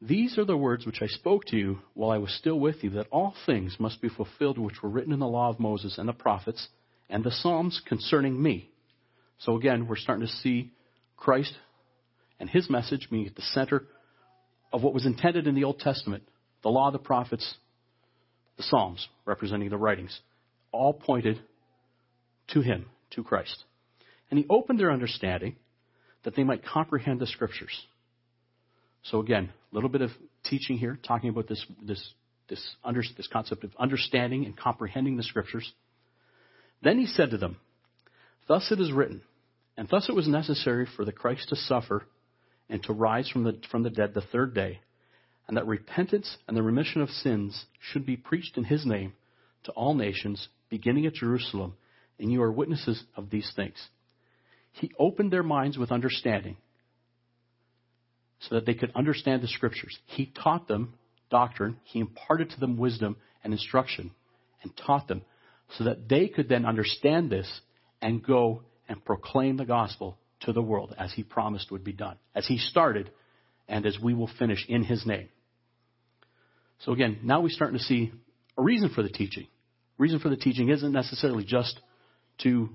These 0.00 0.38
are 0.38 0.44
the 0.44 0.56
words 0.56 0.86
which 0.86 1.02
I 1.02 1.06
spoke 1.06 1.44
to 1.46 1.56
you 1.56 1.80
while 1.94 2.10
I 2.10 2.18
was 2.18 2.32
still 2.34 2.58
with 2.58 2.84
you, 2.84 2.90
that 2.90 3.08
all 3.10 3.34
things 3.46 3.76
must 3.80 4.00
be 4.00 4.08
fulfilled 4.08 4.56
which 4.56 4.82
were 4.82 4.88
written 4.88 5.12
in 5.12 5.18
the 5.18 5.26
law 5.26 5.48
of 5.50 5.58
Moses 5.58 5.98
and 5.98 6.08
the 6.08 6.12
prophets 6.12 6.68
and 7.10 7.24
the 7.24 7.32
Psalms 7.32 7.80
concerning 7.86 8.40
me. 8.40 8.70
So 9.38 9.56
again, 9.56 9.88
we're 9.88 9.96
starting 9.96 10.26
to 10.26 10.32
see 10.32 10.72
Christ 11.16 11.52
and 12.38 12.48
his 12.48 12.70
message 12.70 13.08
being 13.10 13.26
at 13.26 13.34
the 13.34 13.42
center 13.42 13.86
of 14.72 14.82
what 14.82 14.94
was 14.94 15.06
intended 15.06 15.46
in 15.46 15.54
the 15.54 15.64
Old 15.64 15.80
Testament 15.80 16.22
the 16.62 16.68
law, 16.68 16.90
the 16.90 16.98
prophets, 16.98 17.54
the 18.56 18.64
Psalms, 18.64 19.06
representing 19.24 19.70
the 19.70 19.76
writings, 19.76 20.20
all 20.72 20.92
pointed 20.92 21.40
to 22.48 22.60
him, 22.60 22.86
to 23.10 23.22
Christ. 23.22 23.64
And 24.30 24.38
he 24.38 24.46
opened 24.50 24.80
their 24.80 24.90
understanding 24.90 25.56
that 26.24 26.34
they 26.34 26.42
might 26.42 26.64
comprehend 26.64 27.20
the 27.20 27.26
scriptures. 27.26 27.86
So 29.04 29.20
again, 29.20 29.50
a 29.70 29.74
little 29.74 29.90
bit 29.90 30.02
of 30.02 30.10
teaching 30.44 30.78
here, 30.78 30.98
talking 31.06 31.30
about 31.30 31.48
this, 31.48 31.64
this, 31.82 32.12
this, 32.48 32.76
under, 32.84 33.02
this 33.16 33.28
concept 33.30 33.64
of 33.64 33.70
understanding 33.78 34.44
and 34.44 34.56
comprehending 34.56 35.16
the 35.16 35.22
scriptures. 35.22 35.70
Then 36.82 36.98
he 36.98 37.06
said 37.06 37.30
to 37.30 37.38
them, 37.38 37.56
Thus 38.46 38.70
it 38.72 38.80
is 38.80 38.92
written, 38.92 39.22
and 39.76 39.88
thus 39.88 40.08
it 40.08 40.14
was 40.14 40.26
necessary 40.26 40.86
for 40.96 41.04
the 41.04 41.12
Christ 41.12 41.50
to 41.50 41.56
suffer 41.56 42.06
and 42.70 42.82
to 42.84 42.92
rise 42.92 43.28
from 43.28 43.44
the, 43.44 43.60
from 43.70 43.82
the 43.82 43.90
dead 43.90 44.14
the 44.14 44.22
third 44.22 44.54
day, 44.54 44.80
and 45.46 45.56
that 45.56 45.66
repentance 45.66 46.36
and 46.46 46.56
the 46.56 46.62
remission 46.62 47.02
of 47.02 47.10
sins 47.10 47.66
should 47.80 48.06
be 48.06 48.16
preached 48.16 48.56
in 48.56 48.64
his 48.64 48.86
name 48.86 49.12
to 49.64 49.72
all 49.72 49.94
nations, 49.94 50.48
beginning 50.70 51.06
at 51.06 51.14
Jerusalem, 51.14 51.74
and 52.18 52.32
you 52.32 52.42
are 52.42 52.52
witnesses 52.52 53.02
of 53.16 53.30
these 53.30 53.50
things. 53.54 53.76
He 54.72 54.90
opened 54.98 55.32
their 55.32 55.42
minds 55.42 55.76
with 55.76 55.92
understanding 55.92 56.56
so 58.40 58.54
that 58.54 58.66
they 58.66 58.74
could 58.74 58.92
understand 58.94 59.42
the 59.42 59.48
scriptures. 59.48 59.98
He 60.06 60.32
taught 60.42 60.68
them 60.68 60.94
doctrine, 61.30 61.78
he 61.84 62.00
imparted 62.00 62.50
to 62.50 62.60
them 62.60 62.76
wisdom 62.76 63.16
and 63.44 63.52
instruction, 63.52 64.12
and 64.62 64.72
taught 64.76 65.08
them 65.08 65.22
so 65.76 65.84
that 65.84 66.08
they 66.08 66.28
could 66.28 66.48
then 66.48 66.64
understand 66.64 67.30
this 67.30 67.60
and 68.00 68.24
go 68.24 68.62
and 68.88 69.04
proclaim 69.04 69.56
the 69.56 69.64
gospel 69.64 70.18
to 70.40 70.52
the 70.52 70.62
world 70.62 70.94
as 70.98 71.12
he 71.12 71.22
promised 71.22 71.70
would 71.70 71.84
be 71.84 71.92
done, 71.92 72.16
as 72.34 72.46
he 72.46 72.58
started 72.58 73.10
and 73.68 73.84
as 73.84 73.98
we 74.02 74.14
will 74.14 74.30
finish 74.38 74.64
in 74.68 74.82
his 74.82 75.04
name. 75.04 75.28
So 76.80 76.92
again, 76.92 77.18
now 77.22 77.40
we're 77.40 77.50
starting 77.50 77.76
to 77.76 77.84
see 77.84 78.12
a 78.56 78.62
reason 78.62 78.90
for 78.94 79.02
the 79.02 79.08
teaching. 79.08 79.46
reason 79.98 80.20
for 80.20 80.28
the 80.28 80.36
teaching 80.36 80.68
isn't 80.68 80.92
necessarily 80.92 81.44
just 81.44 81.78
to 82.42 82.70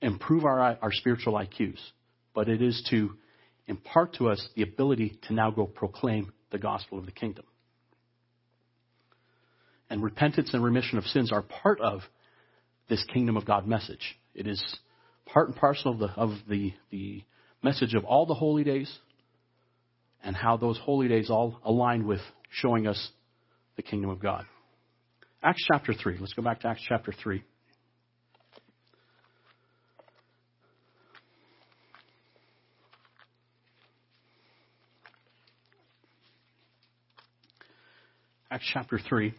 improve 0.00 0.44
our, 0.44 0.60
our 0.60 0.92
spiritual 0.92 1.34
IQs, 1.34 1.78
but 2.34 2.48
it 2.48 2.60
is 2.60 2.86
to 2.90 3.16
impart 3.66 4.14
to 4.14 4.28
us 4.28 4.46
the 4.56 4.62
ability 4.62 5.18
to 5.28 5.34
now 5.34 5.50
go 5.50 5.66
proclaim 5.66 6.32
the 6.50 6.58
gospel 6.58 6.98
of 6.98 7.06
the 7.06 7.12
kingdom. 7.12 7.44
And 9.88 10.02
repentance 10.02 10.54
and 10.54 10.64
remission 10.64 10.98
of 10.98 11.04
sins 11.04 11.32
are 11.32 11.42
part 11.42 11.80
of 11.80 12.00
this 12.88 13.04
kingdom 13.12 13.36
of 13.36 13.44
God 13.44 13.66
message. 13.66 14.16
It 14.34 14.46
is 14.46 14.62
part 15.26 15.48
and 15.48 15.56
parcel 15.56 15.92
of 15.92 15.98
the, 15.98 16.08
of 16.08 16.30
the, 16.48 16.72
the 16.90 17.22
message 17.62 17.94
of 17.94 18.04
all 18.04 18.26
the 18.26 18.34
holy 18.34 18.64
days 18.64 18.90
and 20.24 20.34
how 20.36 20.56
those 20.56 20.78
holy 20.78 21.08
days 21.08 21.30
all 21.30 21.60
align 21.64 22.06
with 22.06 22.20
showing 22.50 22.86
us 22.86 23.10
the 23.76 23.82
kingdom 23.82 24.10
of 24.10 24.20
God. 24.20 24.44
Acts 25.42 25.64
chapter 25.72 25.92
3. 25.92 26.18
Let's 26.20 26.34
go 26.34 26.42
back 26.42 26.60
to 26.60 26.68
Acts 26.68 26.84
chapter 26.88 27.12
3. 27.12 27.42
Acts 38.52 38.68
chapter 38.70 38.98
3. 38.98 39.32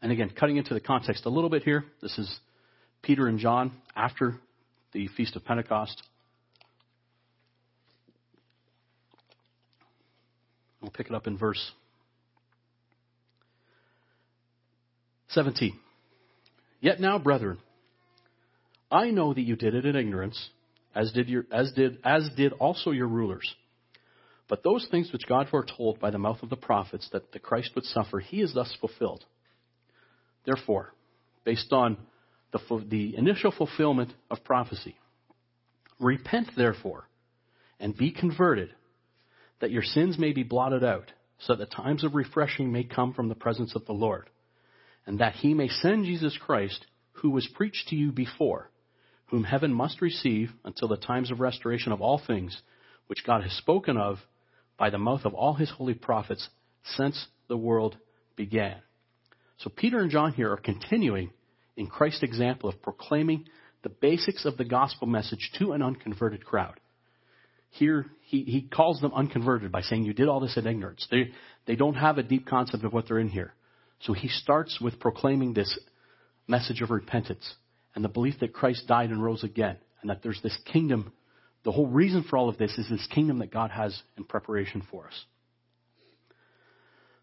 And 0.00 0.12
again, 0.12 0.30
cutting 0.30 0.58
into 0.58 0.74
the 0.74 0.80
context 0.80 1.26
a 1.26 1.28
little 1.28 1.50
bit 1.50 1.64
here, 1.64 1.84
this 2.00 2.16
is 2.16 2.32
Peter 3.02 3.26
and 3.26 3.40
John 3.40 3.72
after 3.96 4.36
the 4.92 5.08
Feast 5.16 5.34
of 5.34 5.44
Pentecost. 5.44 6.00
We'll 10.80 10.92
pick 10.92 11.08
it 11.08 11.12
up 11.12 11.26
in 11.26 11.36
verse 11.36 11.72
17. 15.30 15.76
Yet 16.80 17.00
now, 17.00 17.18
brethren, 17.18 17.58
I 18.88 19.10
know 19.10 19.34
that 19.34 19.42
you 19.42 19.56
did 19.56 19.74
it 19.74 19.84
in 19.84 19.96
ignorance, 19.96 20.50
as 20.94 21.10
did, 21.10 21.28
your, 21.28 21.44
as 21.50 21.72
did, 21.72 21.98
as 22.04 22.30
did 22.36 22.52
also 22.52 22.92
your 22.92 23.08
rulers. 23.08 23.52
But 24.50 24.64
those 24.64 24.86
things 24.90 25.12
which 25.12 25.28
God 25.28 25.48
foretold 25.48 26.00
by 26.00 26.10
the 26.10 26.18
mouth 26.18 26.42
of 26.42 26.50
the 26.50 26.56
prophets 26.56 27.08
that 27.12 27.30
the 27.30 27.38
Christ 27.38 27.70
would 27.76 27.84
suffer, 27.84 28.18
he 28.18 28.42
is 28.42 28.52
thus 28.52 28.76
fulfilled. 28.80 29.24
Therefore, 30.44 30.92
based 31.44 31.72
on 31.72 31.96
the, 32.52 32.84
the 32.88 33.16
initial 33.16 33.52
fulfillment 33.52 34.12
of 34.28 34.42
prophecy, 34.42 34.96
repent 36.00 36.48
therefore 36.56 37.08
and 37.78 37.96
be 37.96 38.10
converted, 38.10 38.74
that 39.60 39.70
your 39.70 39.84
sins 39.84 40.18
may 40.18 40.32
be 40.32 40.42
blotted 40.42 40.82
out, 40.82 41.12
so 41.38 41.54
that 41.54 41.70
times 41.70 42.02
of 42.02 42.16
refreshing 42.16 42.72
may 42.72 42.82
come 42.82 43.14
from 43.14 43.28
the 43.28 43.36
presence 43.36 43.76
of 43.76 43.86
the 43.86 43.92
Lord, 43.92 44.28
and 45.06 45.20
that 45.20 45.34
he 45.34 45.54
may 45.54 45.68
send 45.68 46.06
Jesus 46.06 46.36
Christ, 46.44 46.84
who 47.12 47.30
was 47.30 47.48
preached 47.54 47.88
to 47.88 47.96
you 47.96 48.10
before, 48.10 48.68
whom 49.26 49.44
heaven 49.44 49.72
must 49.72 50.02
receive 50.02 50.50
until 50.64 50.88
the 50.88 50.96
times 50.96 51.30
of 51.30 51.38
restoration 51.38 51.92
of 51.92 52.00
all 52.00 52.20
things, 52.26 52.60
which 53.06 53.24
God 53.24 53.44
has 53.44 53.52
spoken 53.52 53.96
of 53.96 54.18
by 54.80 54.88
the 54.88 54.98
mouth 54.98 55.26
of 55.26 55.34
all 55.34 55.52
his 55.52 55.70
holy 55.70 55.92
prophets 55.92 56.48
since 56.96 57.26
the 57.48 57.56
world 57.56 57.98
began. 58.34 58.76
So 59.58 59.68
Peter 59.68 59.98
and 59.98 60.10
John 60.10 60.32
here 60.32 60.50
are 60.50 60.56
continuing 60.56 61.30
in 61.76 61.86
Christ's 61.86 62.22
example 62.22 62.70
of 62.70 62.80
proclaiming 62.80 63.44
the 63.82 63.90
basics 63.90 64.46
of 64.46 64.56
the 64.56 64.64
gospel 64.64 65.06
message 65.06 65.52
to 65.58 65.72
an 65.72 65.82
unconverted 65.82 66.46
crowd. 66.46 66.80
Here, 67.68 68.06
he, 68.22 68.42
he 68.44 68.62
calls 68.62 69.02
them 69.02 69.12
unconverted 69.14 69.70
by 69.70 69.82
saying, 69.82 70.04
You 70.04 70.14
did 70.14 70.28
all 70.28 70.40
this 70.40 70.56
in 70.56 70.66
ignorance. 70.66 71.06
They, 71.10 71.30
they 71.66 71.76
don't 71.76 71.94
have 71.94 72.16
a 72.16 72.22
deep 72.22 72.46
concept 72.46 72.82
of 72.82 72.94
what 72.94 73.06
they're 73.06 73.18
in 73.18 73.28
here. 73.28 73.52
So 74.00 74.14
he 74.14 74.28
starts 74.28 74.80
with 74.80 74.98
proclaiming 74.98 75.52
this 75.52 75.78
message 76.48 76.80
of 76.80 76.90
repentance 76.90 77.54
and 77.94 78.02
the 78.02 78.08
belief 78.08 78.40
that 78.40 78.54
Christ 78.54 78.86
died 78.88 79.10
and 79.10 79.22
rose 79.22 79.44
again, 79.44 79.76
and 80.00 80.08
that 80.08 80.22
there's 80.22 80.40
this 80.42 80.56
kingdom 80.72 81.12
the 81.64 81.72
whole 81.72 81.86
reason 81.86 82.24
for 82.28 82.36
all 82.36 82.48
of 82.48 82.58
this 82.58 82.76
is 82.78 82.88
this 82.88 83.06
kingdom 83.12 83.38
that 83.38 83.52
God 83.52 83.70
has 83.70 84.00
in 84.16 84.24
preparation 84.24 84.82
for 84.90 85.06
us. 85.06 85.24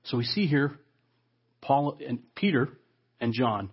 So 0.03 0.17
we 0.17 0.23
see 0.23 0.47
here 0.47 0.77
Paul 1.61 1.97
and 2.05 2.19
Peter 2.35 2.69
and 3.19 3.33
John 3.33 3.71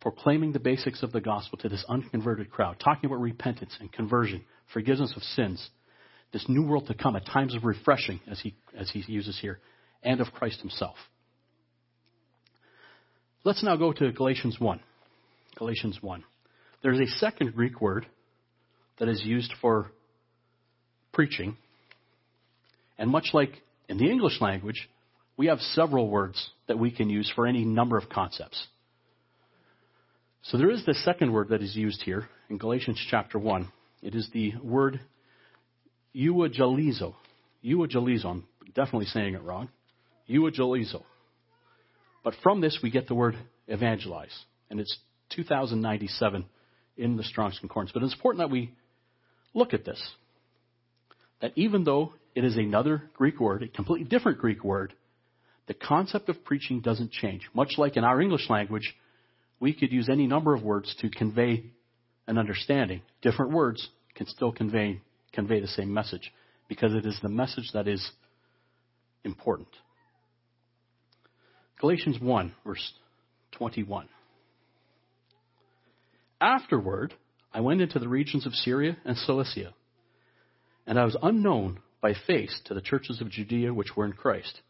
proclaiming 0.00 0.52
the 0.52 0.60
basics 0.60 1.02
of 1.02 1.12
the 1.12 1.20
gospel 1.20 1.58
to 1.58 1.68
this 1.68 1.84
unconverted 1.88 2.50
crowd, 2.50 2.76
talking 2.78 3.06
about 3.06 3.20
repentance 3.20 3.76
and 3.80 3.90
conversion, 3.90 4.44
forgiveness 4.72 5.14
of 5.16 5.22
sins, 5.22 5.70
this 6.32 6.44
new 6.48 6.66
world 6.66 6.86
to 6.88 6.94
come 6.94 7.16
at 7.16 7.24
times 7.24 7.54
of 7.54 7.64
refreshing, 7.64 8.20
as 8.30 8.38
he, 8.40 8.54
as 8.76 8.90
he 8.90 9.02
uses 9.10 9.38
here, 9.40 9.60
and 10.02 10.20
of 10.20 10.30
Christ 10.32 10.60
himself. 10.60 10.96
Let's 13.44 13.62
now 13.62 13.76
go 13.76 13.92
to 13.92 14.12
Galatians 14.12 14.60
1. 14.60 14.80
Galatians 15.56 15.98
1. 16.02 16.24
There's 16.82 17.00
a 17.00 17.06
second 17.18 17.54
Greek 17.54 17.80
word 17.80 18.06
that 18.98 19.08
is 19.08 19.22
used 19.24 19.54
for 19.60 19.90
preaching. 21.14 21.56
And 22.98 23.10
much 23.10 23.30
like 23.32 23.62
in 23.88 23.96
the 23.96 24.10
English 24.10 24.40
language, 24.40 24.88
we 25.36 25.46
have 25.46 25.58
several 25.60 26.08
words 26.08 26.50
that 26.68 26.78
we 26.78 26.90
can 26.90 27.08
use 27.08 27.30
for 27.34 27.46
any 27.46 27.64
number 27.64 27.96
of 27.96 28.08
concepts. 28.08 28.66
So 30.42 30.58
there 30.58 30.70
is 30.70 30.84
the 30.84 30.94
second 30.94 31.32
word 31.32 31.48
that 31.48 31.62
is 31.62 31.74
used 31.74 32.02
here 32.02 32.28
in 32.50 32.58
Galatians 32.58 33.02
chapter 33.10 33.38
1. 33.38 33.68
It 34.02 34.14
is 34.14 34.28
the 34.32 34.52
word 34.62 35.00
euangelizo. 36.14 37.14
Euangelizo. 37.64 38.26
I'm 38.26 38.44
definitely 38.74 39.06
saying 39.06 39.34
it 39.34 39.42
wrong. 39.42 39.70
Euangelizo. 40.28 41.02
But 42.22 42.34
from 42.42 42.60
this 42.60 42.78
we 42.82 42.90
get 42.90 43.08
the 43.08 43.14
word 43.14 43.36
evangelize. 43.68 44.36
And 44.70 44.80
it's 44.80 44.96
2097 45.34 46.44
in 46.96 47.16
the 47.16 47.24
Strong's 47.24 47.58
Concordance. 47.58 47.92
But 47.92 48.02
it's 48.02 48.14
important 48.14 48.46
that 48.46 48.52
we 48.52 48.72
look 49.54 49.72
at 49.72 49.84
this 49.84 50.00
that 51.40 51.52
even 51.56 51.84
though 51.84 52.14
it 52.34 52.44
is 52.44 52.56
another 52.56 53.02
Greek 53.14 53.40
word, 53.40 53.62
a 53.62 53.68
completely 53.68 54.06
different 54.06 54.38
Greek 54.38 54.64
word, 54.64 54.94
the 55.66 55.74
concept 55.74 56.28
of 56.28 56.44
preaching 56.44 56.80
doesn't 56.80 57.10
change. 57.10 57.48
Much 57.54 57.74
like 57.78 57.96
in 57.96 58.04
our 58.04 58.20
English 58.20 58.50
language, 58.50 58.94
we 59.60 59.72
could 59.72 59.92
use 59.92 60.08
any 60.08 60.26
number 60.26 60.54
of 60.54 60.62
words 60.62 60.94
to 61.00 61.08
convey 61.10 61.64
an 62.26 62.38
understanding. 62.38 63.02
Different 63.22 63.52
words 63.52 63.88
can 64.14 64.26
still 64.26 64.52
convey, 64.52 65.00
convey 65.32 65.60
the 65.60 65.68
same 65.68 65.92
message 65.92 66.32
because 66.68 66.94
it 66.94 67.06
is 67.06 67.18
the 67.22 67.28
message 67.28 67.70
that 67.72 67.88
is 67.88 68.10
important. 69.24 69.68
Galatians 71.80 72.18
1, 72.20 72.54
verse 72.64 72.92
21. 73.52 74.08
Afterward, 76.40 77.14
I 77.52 77.60
went 77.60 77.80
into 77.80 77.98
the 77.98 78.08
regions 78.08 78.46
of 78.46 78.52
Syria 78.52 78.96
and 79.04 79.16
Cilicia, 79.16 79.74
and 80.86 80.98
I 80.98 81.04
was 81.04 81.16
unknown 81.22 81.80
by 82.00 82.14
face 82.26 82.60
to 82.66 82.74
the 82.74 82.80
churches 82.80 83.20
of 83.20 83.30
Judea 83.30 83.72
which 83.72 83.96
were 83.96 84.04
in 84.04 84.12
Christ. 84.12 84.60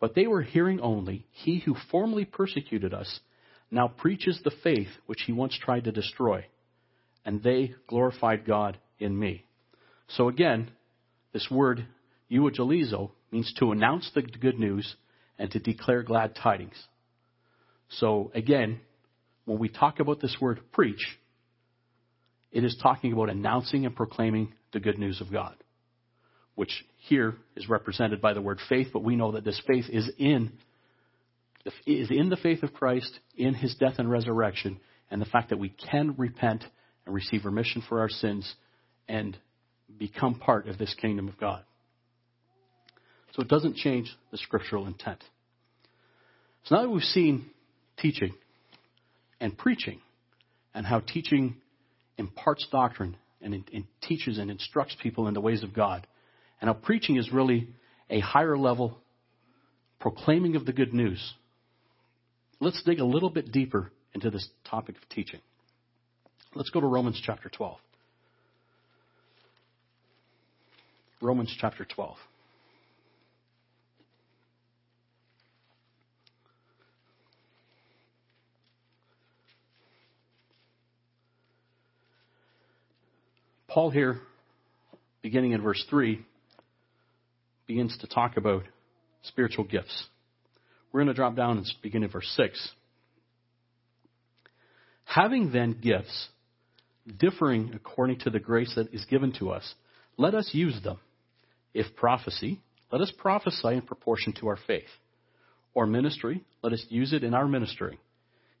But 0.00 0.14
they 0.14 0.26
were 0.26 0.42
hearing 0.42 0.80
only, 0.80 1.26
He 1.30 1.60
who 1.60 1.76
formerly 1.90 2.24
persecuted 2.24 2.92
us 2.94 3.20
now 3.70 3.88
preaches 3.88 4.40
the 4.44 4.52
faith 4.62 4.88
which 5.06 5.22
he 5.26 5.32
once 5.32 5.58
tried 5.58 5.84
to 5.84 5.92
destroy, 5.92 6.44
and 7.24 7.42
they 7.42 7.74
glorified 7.88 8.44
God 8.44 8.78
in 8.98 9.18
me. 9.18 9.46
So 10.08 10.28
again, 10.28 10.70
this 11.32 11.48
word, 11.50 11.86
euangelizo, 12.30 13.10
means 13.30 13.52
to 13.58 13.72
announce 13.72 14.10
the 14.14 14.22
good 14.22 14.58
news 14.58 14.94
and 15.38 15.50
to 15.52 15.58
declare 15.58 16.02
glad 16.02 16.36
tidings. 16.36 16.76
So 17.88 18.30
again, 18.34 18.80
when 19.46 19.58
we 19.58 19.70
talk 19.70 20.00
about 20.00 20.20
this 20.20 20.36
word 20.40 20.60
preach, 20.70 21.18
it 22.52 22.64
is 22.64 22.76
talking 22.82 23.12
about 23.12 23.30
announcing 23.30 23.86
and 23.86 23.96
proclaiming 23.96 24.52
the 24.72 24.80
good 24.80 24.98
news 24.98 25.20
of 25.20 25.30
God, 25.30 25.54
which 26.54 26.84
here 26.98 27.34
is 27.56 27.68
represented 27.68 28.20
by 28.20 28.32
the 28.32 28.42
word 28.42 28.58
faith, 28.68 28.88
but 28.92 29.04
we 29.04 29.16
know 29.16 29.32
that 29.32 29.44
this 29.44 29.60
faith 29.66 29.86
is 29.88 30.10
in 30.18 30.52
is 31.86 32.10
in 32.10 32.28
the 32.28 32.36
faith 32.36 32.64
of 32.64 32.72
Christ, 32.72 33.16
in 33.36 33.54
his 33.54 33.76
death 33.76 33.94
and 33.98 34.10
resurrection, 34.10 34.80
and 35.10 35.20
the 35.22 35.26
fact 35.26 35.50
that 35.50 35.58
we 35.58 35.68
can 35.68 36.14
repent 36.18 36.64
and 37.06 37.14
receive 37.14 37.44
remission 37.44 37.84
for 37.88 38.00
our 38.00 38.08
sins 38.08 38.52
and 39.08 39.38
become 39.98 40.40
part 40.40 40.66
of 40.66 40.78
this 40.78 40.94
kingdom 41.00 41.28
of 41.28 41.38
God. 41.38 41.62
So 43.34 43.42
it 43.42 43.48
doesn't 43.48 43.76
change 43.76 44.14
the 44.30 44.38
scriptural 44.38 44.86
intent. 44.86 45.22
So 46.64 46.74
now 46.74 46.82
that 46.82 46.90
we've 46.90 47.02
seen 47.02 47.46
teaching 47.98 48.34
and 49.40 49.56
preaching 49.56 50.00
and 50.74 50.86
how 50.86 51.00
teaching 51.00 51.56
imparts 52.18 52.66
doctrine 52.70 53.16
and, 53.42 53.54
and 53.72 53.84
teaches 54.02 54.38
and 54.38 54.50
instructs 54.50 54.96
people 55.02 55.28
in 55.28 55.34
the 55.34 55.40
ways 55.40 55.62
of 55.62 55.74
God, 55.74 56.06
and 56.60 56.68
how 56.68 56.74
preaching 56.74 57.16
is 57.16 57.32
really 57.32 57.68
a 58.08 58.20
higher 58.20 58.56
level 58.56 58.98
proclaiming 60.00 60.56
of 60.56 60.66
the 60.66 60.72
good 60.72 60.92
news. 60.92 61.34
Let's 62.60 62.82
dig 62.82 63.00
a 63.00 63.04
little 63.04 63.30
bit 63.30 63.50
deeper 63.50 63.90
into 64.14 64.30
this 64.30 64.48
topic 64.68 64.96
of 64.96 65.08
teaching. 65.08 65.40
Let's 66.54 66.70
go 66.70 66.80
to 66.80 66.86
Romans 66.86 67.20
chapter 67.24 67.48
12. 67.48 67.78
Romans 71.20 71.54
chapter 71.58 71.84
12. 71.84 72.16
Paul 83.72 83.88
here, 83.88 84.18
beginning 85.22 85.52
in 85.52 85.62
verse 85.62 85.82
3, 85.88 86.20
begins 87.66 87.96
to 88.02 88.06
talk 88.06 88.36
about 88.36 88.64
spiritual 89.22 89.64
gifts. 89.64 90.08
We're 90.92 91.00
going 91.00 91.08
to 91.08 91.14
drop 91.14 91.36
down 91.36 91.56
and 91.56 91.66
begin 91.82 92.02
in 92.02 92.10
verse 92.10 92.30
6. 92.36 92.70
Having 95.04 95.52
then 95.52 95.78
gifts 95.80 96.28
differing 97.18 97.72
according 97.74 98.18
to 98.20 98.30
the 98.30 98.38
grace 98.38 98.74
that 98.76 98.92
is 98.92 99.06
given 99.06 99.32
to 99.38 99.48
us, 99.52 99.74
let 100.18 100.34
us 100.34 100.50
use 100.52 100.78
them. 100.84 100.98
If 101.72 101.96
prophecy, 101.96 102.60
let 102.90 103.00
us 103.00 103.10
prophesy 103.16 103.68
in 103.68 103.82
proportion 103.82 104.34
to 104.40 104.48
our 104.48 104.58
faith. 104.66 104.90
Or 105.72 105.86
ministry, 105.86 106.44
let 106.62 106.74
us 106.74 106.84
use 106.90 107.14
it 107.14 107.24
in 107.24 107.32
our 107.32 107.48
ministering. 107.48 107.96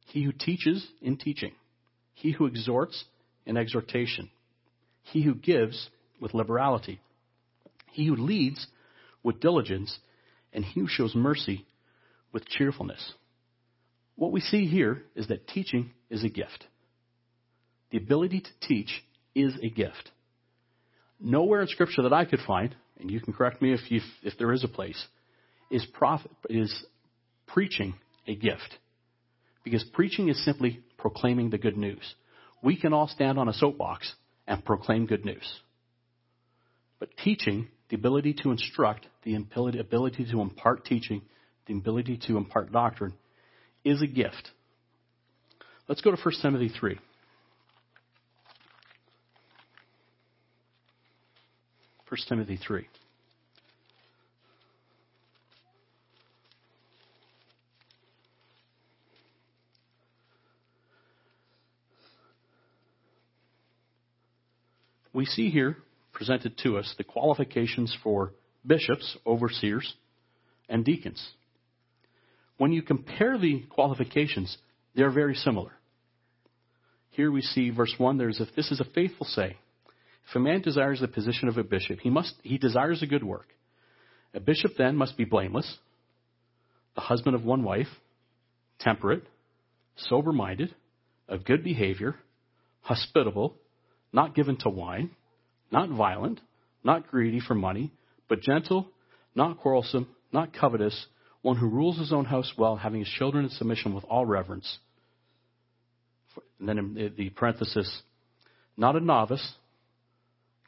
He 0.06 0.22
who 0.22 0.32
teaches 0.32 0.86
in 1.02 1.18
teaching. 1.18 1.52
He 2.14 2.32
who 2.32 2.46
exhorts 2.46 3.04
in 3.44 3.58
exhortation 3.58 4.30
he 5.02 5.22
who 5.22 5.34
gives 5.34 5.90
with 6.20 6.34
liberality, 6.34 7.00
he 7.90 8.06
who 8.06 8.16
leads 8.16 8.66
with 9.22 9.40
diligence, 9.40 9.98
and 10.52 10.64
he 10.64 10.80
who 10.80 10.88
shows 10.88 11.14
mercy 11.14 11.66
with 12.32 12.46
cheerfulness. 12.46 13.12
What 14.16 14.32
we 14.32 14.40
see 14.40 14.66
here 14.66 15.02
is 15.14 15.28
that 15.28 15.48
teaching 15.48 15.90
is 16.10 16.24
a 16.24 16.28
gift. 16.28 16.66
The 17.90 17.98
ability 17.98 18.40
to 18.40 18.66
teach 18.66 19.02
is 19.34 19.54
a 19.62 19.68
gift. 19.68 20.10
Nowhere 21.20 21.62
in 21.62 21.68
Scripture 21.68 22.02
that 22.02 22.12
I 22.12 22.24
could 22.24 22.40
find, 22.46 22.74
and 22.98 23.10
you 23.10 23.20
can 23.20 23.32
correct 23.32 23.62
me 23.62 23.72
if, 23.72 23.90
you, 23.90 24.00
if 24.22 24.36
there 24.38 24.52
is 24.52 24.64
a 24.64 24.68
place, 24.68 25.06
is, 25.70 25.86
prophet, 25.92 26.30
is 26.48 26.84
preaching 27.46 27.94
a 28.26 28.34
gift. 28.34 28.78
Because 29.64 29.84
preaching 29.92 30.28
is 30.28 30.44
simply 30.44 30.80
proclaiming 30.98 31.50
the 31.50 31.58
good 31.58 31.76
news. 31.76 32.14
We 32.62 32.76
can 32.76 32.92
all 32.92 33.08
stand 33.08 33.38
on 33.38 33.48
a 33.48 33.52
soapbox 33.52 34.12
and 34.46 34.64
proclaim 34.64 35.06
good 35.06 35.24
news. 35.24 35.60
But 36.98 37.16
teaching, 37.16 37.68
the 37.88 37.96
ability 37.96 38.34
to 38.42 38.50
instruct, 38.50 39.06
the 39.24 39.34
ability 39.34 40.26
to 40.30 40.40
impart 40.40 40.84
teaching, 40.84 41.22
the 41.66 41.74
ability 41.74 42.18
to 42.26 42.36
impart 42.36 42.72
doctrine, 42.72 43.14
is 43.84 44.02
a 44.02 44.06
gift. 44.06 44.50
Let's 45.88 46.00
go 46.00 46.10
to 46.10 46.20
1 46.20 46.34
Timothy 46.40 46.68
3. 46.68 46.98
First 52.08 52.28
Timothy 52.28 52.56
3. 52.56 52.86
We 65.22 65.26
see 65.26 65.50
here 65.50 65.76
presented 66.12 66.58
to 66.58 66.76
us 66.76 66.92
the 66.98 67.04
qualifications 67.04 67.96
for 68.02 68.32
bishops, 68.66 69.16
overseers, 69.24 69.94
and 70.68 70.84
deacons. 70.84 71.24
When 72.58 72.72
you 72.72 72.82
compare 72.82 73.38
the 73.38 73.62
qualifications, 73.70 74.58
they're 74.96 75.12
very 75.12 75.36
similar. 75.36 75.70
Here 77.10 77.30
we 77.30 77.40
see 77.40 77.70
verse 77.70 77.94
1 77.96 78.18
there's 78.18 78.40
if 78.40 78.48
this 78.56 78.72
is 78.72 78.80
a 78.80 78.94
faithful 78.96 79.24
say. 79.24 79.58
If 80.28 80.34
a 80.34 80.40
man 80.40 80.60
desires 80.60 80.98
the 80.98 81.06
position 81.06 81.46
of 81.46 81.56
a 81.56 81.62
bishop, 81.62 82.00
he 82.00 82.10
must 82.10 82.34
he 82.42 82.58
desires 82.58 83.00
a 83.00 83.06
good 83.06 83.22
work. 83.22 83.46
A 84.34 84.40
bishop 84.40 84.72
then 84.76 84.96
must 84.96 85.16
be 85.16 85.24
blameless, 85.24 85.78
the 86.96 87.00
husband 87.00 87.36
of 87.36 87.44
one 87.44 87.62
wife, 87.62 87.86
temperate, 88.80 89.22
sober 89.94 90.32
minded, 90.32 90.74
of 91.28 91.44
good 91.44 91.62
behavior, 91.62 92.16
hospitable, 92.80 93.54
not 94.12 94.34
given 94.34 94.56
to 94.58 94.68
wine, 94.68 95.10
not 95.70 95.88
violent, 95.88 96.40
not 96.84 97.08
greedy 97.08 97.40
for 97.40 97.54
money, 97.54 97.92
but 98.28 98.40
gentle, 98.40 98.88
not 99.34 99.58
quarrelsome, 99.58 100.08
not 100.32 100.52
covetous, 100.52 101.06
one 101.42 101.56
who 101.56 101.68
rules 101.68 101.98
his 101.98 102.12
own 102.12 102.24
house 102.24 102.52
well, 102.56 102.76
having 102.76 103.00
his 103.00 103.08
children 103.08 103.44
in 103.44 103.50
submission 103.50 103.94
with 103.94 104.04
all 104.04 104.24
reverence. 104.24 104.78
And 106.58 106.68
then 106.68 106.78
in 106.78 107.14
the 107.16 107.30
parenthesis, 107.30 108.02
not 108.76 108.96
a 108.96 109.00
novice, 109.00 109.54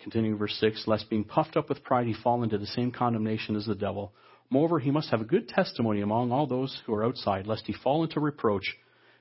continuing 0.00 0.36
verse 0.36 0.56
6, 0.60 0.84
lest 0.86 1.08
being 1.08 1.24
puffed 1.24 1.56
up 1.56 1.68
with 1.68 1.84
pride 1.84 2.06
he 2.06 2.14
fall 2.14 2.42
into 2.42 2.58
the 2.58 2.66
same 2.66 2.90
condemnation 2.90 3.56
as 3.56 3.66
the 3.66 3.74
devil. 3.74 4.12
Moreover, 4.50 4.78
he 4.78 4.90
must 4.90 5.10
have 5.10 5.20
a 5.20 5.24
good 5.24 5.48
testimony 5.48 6.00
among 6.00 6.32
all 6.32 6.46
those 6.46 6.82
who 6.84 6.94
are 6.94 7.04
outside, 7.04 7.46
lest 7.46 7.66
he 7.66 7.72
fall 7.72 8.02
into 8.02 8.20
reproach 8.20 8.76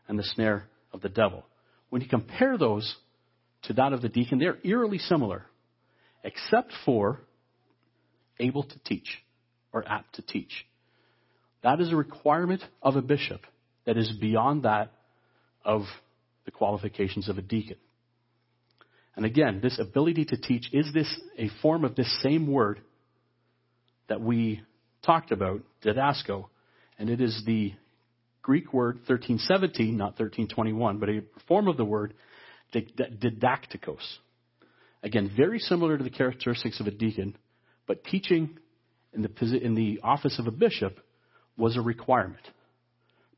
and 0.07 0.17
the 0.19 0.23
snare 0.23 0.67
of 0.91 1.01
the 1.01 1.09
devil. 1.09 1.45
When 1.89 2.01
you 2.01 2.09
compare 2.09 2.57
those 2.57 2.95
to 3.63 3.73
that 3.73 3.93
of 3.93 4.01
the 4.01 4.09
deacon, 4.09 4.39
they're 4.39 4.57
eerily 4.63 4.97
similar, 4.97 5.45
except 6.23 6.71
for 6.85 7.19
able 8.39 8.63
to 8.63 8.79
teach 8.85 9.19
or 9.71 9.87
apt 9.87 10.15
to 10.15 10.21
teach. 10.21 10.65
That 11.63 11.79
is 11.79 11.91
a 11.91 11.95
requirement 11.95 12.61
of 12.81 12.95
a 12.95 13.01
bishop 13.01 13.41
that 13.85 13.97
is 13.97 14.11
beyond 14.19 14.63
that 14.63 14.91
of 15.63 15.83
the 16.45 16.51
qualifications 16.51 17.29
of 17.29 17.37
a 17.37 17.41
deacon. 17.41 17.77
And 19.15 19.25
again, 19.25 19.59
this 19.61 19.79
ability 19.79 20.25
to 20.25 20.37
teach, 20.37 20.67
is 20.73 20.91
this 20.93 21.19
a 21.37 21.49
form 21.61 21.85
of 21.85 21.95
this 21.95 22.21
same 22.21 22.51
word 22.51 22.81
that 24.09 24.21
we 24.21 24.61
talked 25.05 25.31
about, 25.31 25.61
didasko? 25.83 26.45
And 26.97 27.09
it 27.09 27.21
is 27.21 27.43
the 27.45 27.73
Greek 28.41 28.73
word 28.73 28.95
1317, 29.07 29.95
not 29.95 30.19
1321, 30.19 30.97
but 30.97 31.09
a 31.09 31.21
form 31.47 31.67
of 31.67 31.77
the 31.77 31.85
word 31.85 32.13
didaktikos. 32.73 34.03
Again, 35.01 35.31
very 35.35 35.59
similar 35.59 35.97
to 35.97 36.03
the 36.03 36.09
characteristics 36.09 36.79
of 36.79 36.87
a 36.87 36.91
deacon, 36.91 37.37
but 37.87 38.03
teaching 38.05 38.57
in 39.13 39.21
the, 39.21 39.57
in 39.57 39.75
the 39.75 39.99
office 40.03 40.39
of 40.39 40.47
a 40.47 40.51
bishop 40.51 40.97
was 41.57 41.77
a 41.77 41.81
requirement. 41.81 42.41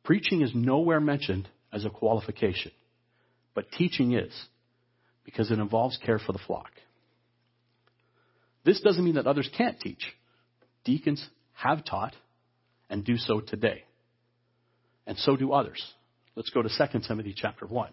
Preaching 0.04 0.42
is 0.42 0.52
nowhere 0.54 1.02
mentioned 1.02 1.50
as 1.74 1.84
a 1.84 1.90
qualification, 1.90 2.72
but 3.54 3.72
teaching 3.72 4.14
is, 4.14 4.34
because 5.26 5.52
it 5.52 5.60
involves 5.60 5.98
care 5.98 6.20
for 6.20 6.32
the 6.32 6.40
flock. 6.46 6.70
This 8.64 8.80
doesn't 8.82 9.04
mean 9.04 9.16
that 9.16 9.28
others 9.28 9.50
can't 9.58 9.80
teach. 9.80 10.06
Deacons 10.84 11.26
have 11.54 11.84
taught 11.84 12.16
and 12.90 13.04
do 13.04 13.18
so 13.18 13.40
today. 13.40 13.84
And 15.08 15.18
so 15.18 15.36
do 15.36 15.52
others. 15.52 15.84
Let's 16.36 16.50
go 16.50 16.62
to 16.62 16.70
2 16.70 17.00
Timothy 17.08 17.34
chapter 17.36 17.66
1. 17.66 17.90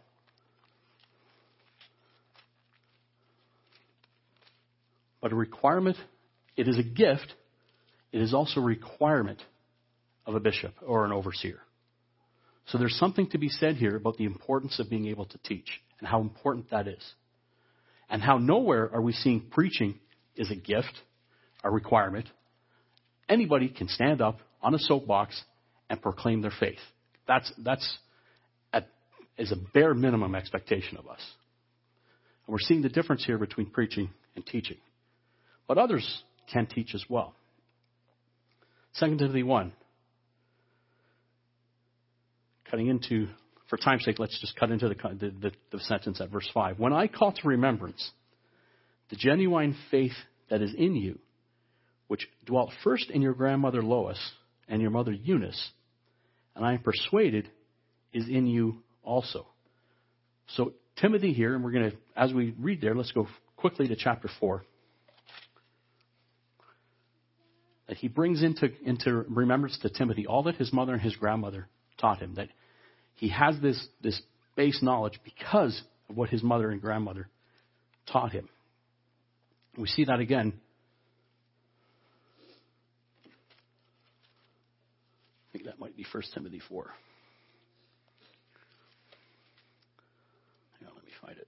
But 5.22 5.32
a 5.32 5.36
requirement, 5.36 5.96
it 6.56 6.68
is 6.68 6.78
a 6.78 6.82
gift, 6.82 7.32
it 8.12 8.20
is 8.20 8.34
also 8.34 8.60
a 8.60 8.64
requirement 8.64 9.40
of 10.26 10.34
a 10.34 10.40
bishop 10.40 10.74
or 10.86 11.06
an 11.06 11.12
overseer. 11.12 11.60
So 12.66 12.76
there's 12.76 12.96
something 12.96 13.28
to 13.30 13.38
be 13.38 13.48
said 13.48 13.76
here 13.76 13.96
about 13.96 14.18
the 14.18 14.24
importance 14.24 14.78
of 14.78 14.90
being 14.90 15.06
able 15.06 15.24
to 15.26 15.38
teach 15.38 15.80
and 15.98 16.08
how 16.08 16.20
important 16.20 16.70
that 16.70 16.86
is. 16.86 17.02
And 18.10 18.20
how 18.20 18.38
nowhere 18.38 18.90
are 18.92 19.00
we 19.00 19.12
seeing 19.12 19.40
preaching 19.50 19.98
is 20.36 20.50
a 20.50 20.56
gift, 20.56 20.92
a 21.64 21.70
requirement. 21.70 22.28
Anybody 23.28 23.68
can 23.68 23.88
stand 23.88 24.20
up 24.20 24.40
on 24.60 24.74
a 24.74 24.78
soapbox 24.78 25.40
and 25.88 26.02
proclaim 26.02 26.42
their 26.42 26.52
faith. 26.58 26.78
That's, 27.26 27.50
that's 27.58 27.98
at, 28.72 28.88
is 29.38 29.52
a 29.52 29.56
bare 29.72 29.94
minimum 29.94 30.34
expectation 30.34 30.98
of 30.98 31.08
us. 31.08 31.20
And 32.46 32.52
we're 32.52 32.58
seeing 32.58 32.82
the 32.82 32.88
difference 32.88 33.24
here 33.24 33.38
between 33.38 33.70
preaching 33.70 34.10
and 34.36 34.44
teaching. 34.44 34.78
But 35.72 35.80
others 35.80 36.22
can 36.52 36.66
teach 36.66 36.94
as 36.94 37.02
well. 37.08 37.34
2 39.00 39.16
Timothy 39.16 39.42
1. 39.42 39.72
Cutting 42.70 42.88
into 42.88 43.28
for 43.70 43.78
time's 43.78 44.04
sake, 44.04 44.18
let's 44.18 44.38
just 44.38 44.54
cut 44.54 44.70
into 44.70 44.90
the, 44.90 44.94
the, 45.18 45.50
the, 45.70 45.80
sentence 45.80 46.20
at 46.20 46.28
verse 46.28 46.46
5. 46.52 46.78
When 46.78 46.92
I 46.92 47.06
call 47.06 47.32
to 47.32 47.48
remembrance 47.48 48.10
the 49.08 49.16
genuine 49.16 49.74
faith 49.90 50.12
that 50.50 50.60
is 50.60 50.74
in 50.76 50.94
you, 50.94 51.18
which 52.06 52.28
dwelt 52.44 52.70
first 52.84 53.08
in 53.08 53.22
your 53.22 53.32
grandmother 53.32 53.80
Lois 53.82 54.20
and 54.68 54.82
your 54.82 54.90
mother 54.90 55.12
Eunice, 55.12 55.70
and 56.54 56.66
I 56.66 56.74
am 56.74 56.80
persuaded 56.80 57.48
is 58.12 58.28
in 58.28 58.46
you 58.46 58.82
also. 59.02 59.46
So, 60.48 60.74
Timothy 61.00 61.32
here, 61.32 61.54
and 61.54 61.64
we're 61.64 61.72
going 61.72 61.92
to, 61.92 61.96
as 62.14 62.30
we 62.34 62.54
read 62.60 62.82
there, 62.82 62.94
let's 62.94 63.12
go 63.12 63.26
quickly 63.56 63.88
to 63.88 63.96
chapter 63.96 64.28
4. 64.38 64.66
That 67.92 67.98
he 67.98 68.08
brings 68.08 68.42
into, 68.42 68.70
into 68.86 69.12
remembrance 69.28 69.76
to 69.82 69.90
Timothy 69.90 70.26
all 70.26 70.44
that 70.44 70.54
his 70.54 70.72
mother 70.72 70.94
and 70.94 71.02
his 71.02 71.14
grandmother 71.14 71.68
taught 72.00 72.20
him. 72.20 72.36
That 72.36 72.48
he 73.16 73.28
has 73.28 73.60
this, 73.60 73.86
this 74.02 74.18
base 74.56 74.82
knowledge 74.82 75.20
because 75.22 75.78
of 76.08 76.16
what 76.16 76.30
his 76.30 76.42
mother 76.42 76.70
and 76.70 76.80
grandmother 76.80 77.28
taught 78.10 78.32
him. 78.32 78.48
We 79.76 79.88
see 79.88 80.06
that 80.06 80.20
again. 80.20 80.54
I 85.50 85.52
think 85.52 85.66
that 85.66 85.78
might 85.78 85.94
be 85.94 86.06
1 86.10 86.22
Timothy 86.32 86.62
4. 86.66 86.86
Hang 90.80 90.88
on, 90.88 90.94
let 90.94 91.04
me 91.04 91.10
find 91.20 91.36
it. 91.36 91.46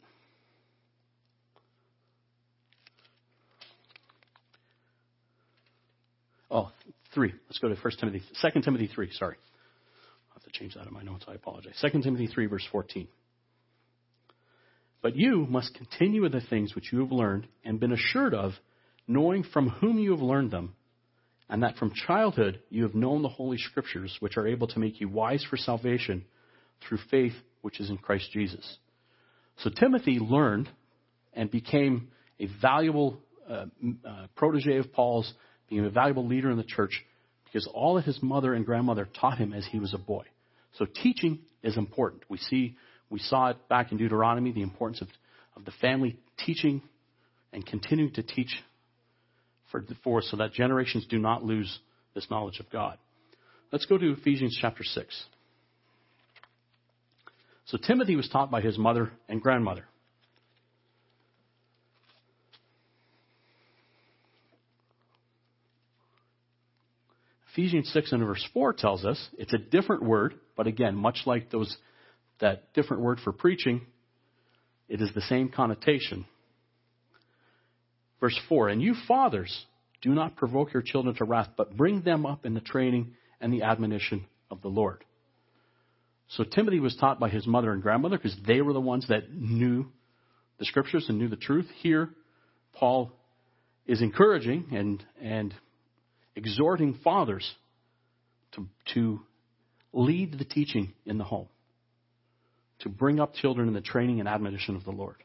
Oh, 6.50 6.70
3. 7.14 7.32
Let's 7.48 7.58
go 7.58 7.68
to 7.68 7.74
1 7.74 7.92
Timothy, 7.98 8.22
2 8.42 8.60
Timothy 8.60 8.88
3, 8.92 9.12
sorry 9.12 9.36
I'll 10.30 10.40
have 10.40 10.52
to 10.52 10.58
change 10.58 10.74
that 10.74 10.86
in 10.86 10.92
my 10.92 11.02
notes. 11.02 11.24
I 11.28 11.34
apologize. 11.34 11.78
2 11.80 12.02
Timothy 12.02 12.26
3, 12.26 12.46
verse 12.46 12.66
14. 12.70 13.08
But 15.02 15.16
you 15.16 15.46
must 15.48 15.74
continue 15.74 16.22
with 16.22 16.32
the 16.32 16.40
things 16.40 16.74
which 16.74 16.92
you 16.92 17.00
have 17.00 17.12
learned 17.12 17.46
and 17.64 17.78
been 17.78 17.92
assured 17.92 18.34
of, 18.34 18.52
knowing 19.06 19.44
from 19.44 19.68
whom 19.68 19.98
you 19.98 20.12
have 20.12 20.22
learned 20.22 20.50
them, 20.50 20.74
and 21.48 21.62
that 21.62 21.76
from 21.76 21.92
childhood 22.06 22.60
you 22.70 22.84
have 22.84 22.94
known 22.94 23.22
the 23.22 23.28
Holy 23.28 23.58
Scriptures, 23.58 24.16
which 24.20 24.36
are 24.36 24.46
able 24.46 24.66
to 24.68 24.78
make 24.78 25.00
you 25.00 25.08
wise 25.08 25.44
for 25.48 25.56
salvation 25.56 26.24
through 26.88 26.98
faith 27.10 27.34
which 27.60 27.80
is 27.80 27.90
in 27.90 27.98
Christ 27.98 28.30
Jesus. 28.32 28.78
So 29.58 29.70
Timothy 29.70 30.18
learned 30.18 30.68
and 31.34 31.50
became 31.50 32.08
a 32.40 32.48
valuable 32.60 33.18
uh, 33.48 33.66
uh, 34.08 34.26
protege 34.36 34.78
of 34.78 34.92
Paul's, 34.92 35.32
became 35.68 35.84
a 35.84 35.90
valuable 35.90 36.26
leader 36.26 36.50
in 36.50 36.56
the 36.56 36.64
church 36.64 37.04
because 37.44 37.68
all 37.72 37.94
that 37.94 38.04
his 38.04 38.22
mother 38.22 38.54
and 38.54 38.66
grandmother 38.66 39.08
taught 39.20 39.38
him 39.38 39.52
as 39.52 39.66
he 39.70 39.78
was 39.78 39.94
a 39.94 39.98
boy. 39.98 40.24
So 40.78 40.86
teaching 40.86 41.40
is 41.62 41.76
important. 41.76 42.22
We 42.28 42.38
see, 42.38 42.76
we 43.10 43.20
saw 43.20 43.50
it 43.50 43.68
back 43.68 43.92
in 43.92 43.98
Deuteronomy, 43.98 44.52
the 44.52 44.62
importance 44.62 45.00
of, 45.00 45.08
of 45.56 45.64
the 45.64 45.70
family 45.80 46.18
teaching 46.44 46.82
and 47.52 47.64
continuing 47.64 48.12
to 48.14 48.22
teach 48.22 48.54
for, 49.70 49.84
for 50.02 50.22
so 50.22 50.36
that 50.38 50.52
generations 50.52 51.06
do 51.08 51.18
not 51.18 51.44
lose 51.44 51.78
this 52.14 52.26
knowledge 52.30 52.60
of 52.60 52.70
God. 52.70 52.98
Let's 53.72 53.86
go 53.86 53.98
to 53.98 54.12
Ephesians 54.12 54.58
chapter 54.60 54.84
6. 54.84 55.24
So 57.66 57.78
Timothy 57.78 58.14
was 58.16 58.28
taught 58.28 58.50
by 58.50 58.60
his 58.60 58.76
mother 58.76 59.10
and 59.28 59.40
grandmother. 59.40 59.84
Ephesians 67.54 67.88
6 67.92 68.10
and 68.10 68.26
verse 68.26 68.44
4 68.52 68.72
tells 68.72 69.04
us 69.04 69.28
it's 69.38 69.52
a 69.52 69.58
different 69.58 70.02
word, 70.02 70.34
but 70.56 70.66
again, 70.66 70.96
much 70.96 71.20
like 71.24 71.50
those, 71.50 71.76
that 72.40 72.74
different 72.74 73.00
word 73.00 73.20
for 73.22 73.32
preaching, 73.32 73.82
it 74.88 75.00
is 75.00 75.10
the 75.14 75.20
same 75.22 75.48
connotation. 75.48 76.26
Verse 78.18 78.36
4 78.48 78.70
And 78.70 78.82
you 78.82 78.96
fathers, 79.06 79.66
do 80.02 80.10
not 80.10 80.34
provoke 80.34 80.72
your 80.72 80.82
children 80.82 81.14
to 81.14 81.24
wrath, 81.24 81.50
but 81.56 81.76
bring 81.76 82.02
them 82.02 82.26
up 82.26 82.44
in 82.44 82.54
the 82.54 82.60
training 82.60 83.12
and 83.40 83.52
the 83.52 83.62
admonition 83.62 84.26
of 84.50 84.60
the 84.60 84.68
Lord. 84.68 85.04
So 86.30 86.42
Timothy 86.42 86.80
was 86.80 86.96
taught 86.96 87.20
by 87.20 87.28
his 87.28 87.46
mother 87.46 87.70
and 87.70 87.80
grandmother 87.80 88.16
because 88.16 88.36
they 88.44 88.62
were 88.62 88.72
the 88.72 88.80
ones 88.80 89.06
that 89.08 89.32
knew 89.32 89.86
the 90.58 90.64
scriptures 90.64 91.06
and 91.08 91.18
knew 91.18 91.28
the 91.28 91.36
truth. 91.36 91.66
Here, 91.82 92.10
Paul 92.72 93.12
is 93.86 94.02
encouraging 94.02 94.66
and, 94.72 95.04
and 95.22 95.54
exhorting 96.36 96.98
fathers 97.04 97.54
to, 98.52 98.66
to 98.94 99.20
lead 99.92 100.38
the 100.38 100.44
teaching 100.44 100.92
in 101.06 101.18
the 101.18 101.24
home, 101.24 101.48
to 102.80 102.88
bring 102.88 103.20
up 103.20 103.34
children 103.34 103.68
in 103.68 103.74
the 103.74 103.80
training 103.80 104.20
and 104.20 104.28
admonition 104.28 104.76
of 104.76 104.84
the 104.84 104.90
Lord. 104.90 105.16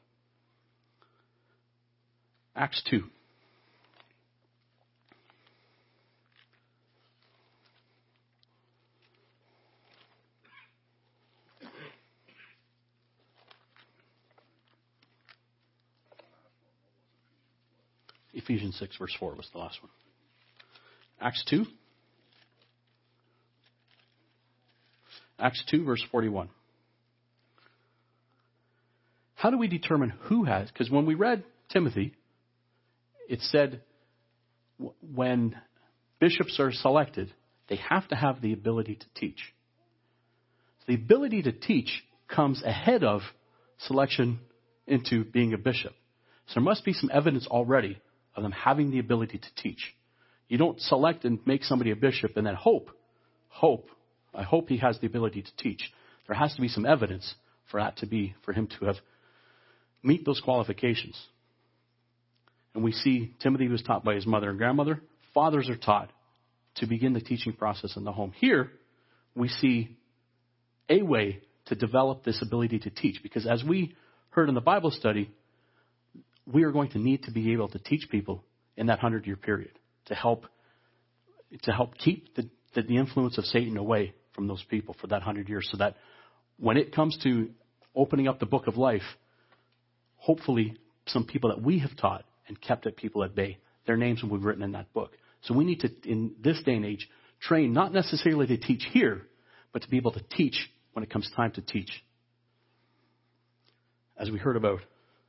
Acts 2.55 2.81
2. 2.89 3.03
Ephesians 18.33 18.77
6, 18.79 18.97
verse 18.97 19.15
4 19.19 19.35
was 19.35 19.47
the 19.53 19.59
last 19.59 19.81
one. 19.83 19.91
Acts 21.21 21.43
2. 21.49 21.65
Acts 25.37 25.63
2, 25.69 25.83
verse 25.83 26.03
41. 26.11 26.49
How 29.35 29.51
do 29.51 29.57
we 29.57 29.67
determine 29.67 30.09
who 30.23 30.43
has? 30.43 30.69
Because 30.69 30.89
when 30.89 31.05
we 31.05 31.15
read 31.15 31.43
Timothy, 31.69 32.13
it 33.29 33.39
said 33.41 33.81
when 35.13 35.55
bishops 36.19 36.59
are 36.59 36.71
selected, 36.71 37.31
they 37.69 37.77
have 37.77 38.07
to 38.09 38.15
have 38.15 38.41
the 38.41 38.53
ability 38.53 38.95
to 38.95 39.05
teach. 39.15 39.53
The 40.87 40.95
ability 40.95 41.43
to 41.43 41.51
teach 41.51 42.03
comes 42.27 42.63
ahead 42.63 43.03
of 43.03 43.21
selection 43.79 44.39
into 44.87 45.23
being 45.23 45.53
a 45.53 45.57
bishop. 45.57 45.93
So 46.47 46.55
there 46.55 46.63
must 46.63 46.83
be 46.83 46.93
some 46.93 47.11
evidence 47.13 47.47
already 47.47 47.99
of 48.35 48.43
them 48.43 48.51
having 48.51 48.91
the 48.91 48.99
ability 48.99 49.37
to 49.37 49.61
teach. 49.61 49.93
You 50.49 50.57
don't 50.57 50.81
select 50.81 51.23
and 51.23 51.39
make 51.45 51.63
somebody 51.63 51.91
a 51.91 51.95
bishop 51.95 52.35
and 52.35 52.45
then 52.45 52.55
hope, 52.55 52.89
hope, 53.47 53.87
I 54.33 54.43
hope 54.43 54.67
he 54.67 54.77
has 54.77 54.99
the 54.99 55.07
ability 55.07 55.43
to 55.43 55.55
teach. 55.57 55.81
There 56.27 56.35
has 56.35 56.53
to 56.55 56.61
be 56.61 56.67
some 56.67 56.85
evidence 56.85 57.33
for 57.71 57.79
that 57.79 57.97
to 57.97 58.07
be, 58.07 58.35
for 58.43 58.51
him 58.51 58.67
to 58.79 58.85
have 58.85 58.95
meet 60.03 60.25
those 60.25 60.41
qualifications. 60.41 61.19
And 62.73 62.83
we 62.83 62.91
see 62.91 63.35
Timothy 63.41 63.67
was 63.67 63.83
taught 63.83 64.03
by 64.03 64.15
his 64.15 64.25
mother 64.25 64.49
and 64.49 64.57
grandmother. 64.57 65.01
Fathers 65.33 65.69
are 65.69 65.77
taught 65.77 66.09
to 66.75 66.87
begin 66.87 67.13
the 67.13 67.21
teaching 67.21 67.53
process 67.53 67.95
in 67.95 68.03
the 68.03 68.11
home. 68.11 68.33
Here, 68.39 68.71
we 69.35 69.49
see 69.49 69.97
a 70.89 71.03
way 71.03 71.41
to 71.67 71.75
develop 71.75 72.23
this 72.23 72.41
ability 72.41 72.79
to 72.79 72.89
teach 72.89 73.21
because 73.21 73.45
as 73.45 73.63
we 73.63 73.95
heard 74.31 74.49
in 74.49 74.55
the 74.55 74.61
Bible 74.61 74.89
study, 74.89 75.29
we 76.51 76.63
are 76.63 76.71
going 76.71 76.89
to 76.91 76.99
need 76.99 77.23
to 77.23 77.31
be 77.31 77.53
able 77.53 77.67
to 77.69 77.79
teach 77.79 78.09
people 78.09 78.43
in 78.75 78.87
that 78.87 78.99
hundred 78.99 79.27
year 79.27 79.35
period 79.35 79.71
to 80.05 80.15
help 80.15 80.45
to 81.63 81.71
help 81.71 81.97
keep 81.97 82.35
the, 82.35 82.47
the, 82.75 82.83
the 82.83 82.97
influence 82.97 83.37
of 83.37 83.45
Satan 83.45 83.77
away 83.77 84.13
from 84.33 84.47
those 84.47 84.63
people 84.69 84.95
for 84.99 85.07
that 85.07 85.23
hundred 85.23 85.49
years, 85.49 85.67
so 85.71 85.77
that 85.77 85.95
when 86.57 86.77
it 86.77 86.93
comes 86.93 87.17
to 87.23 87.49
opening 87.95 88.27
up 88.27 88.39
the 88.39 88.45
book 88.45 88.67
of 88.67 88.77
life, 88.77 89.01
hopefully 90.17 90.77
some 91.07 91.25
people 91.25 91.49
that 91.49 91.61
we 91.61 91.79
have 91.79 91.95
taught 91.97 92.23
and 92.47 92.59
kept 92.59 92.85
at 92.85 92.95
people 92.95 93.23
at 93.23 93.33
bay, 93.33 93.57
their 93.87 93.97
names 93.97 94.21
will 94.21 94.37
be 94.37 94.43
written 94.43 94.63
in 94.63 94.73
that 94.73 94.93
book. 94.93 95.13
So 95.41 95.53
we 95.53 95.63
need 95.63 95.79
to, 95.81 95.89
in 96.03 96.33
this 96.41 96.61
day 96.63 96.73
and 96.73 96.85
age, 96.85 97.09
train 97.41 97.73
not 97.73 97.93
necessarily 97.93 98.47
to 98.47 98.57
teach 98.57 98.85
here, 98.91 99.23
but 99.71 99.81
to 99.81 99.89
be 99.89 99.97
able 99.97 100.11
to 100.11 100.21
teach 100.31 100.69
when 100.93 101.03
it 101.03 101.09
comes 101.09 101.29
time 101.35 101.51
to 101.51 101.61
teach. 101.61 101.91
As 104.17 104.29
we 104.29 104.37
heard 104.37 104.57
about 104.57 104.79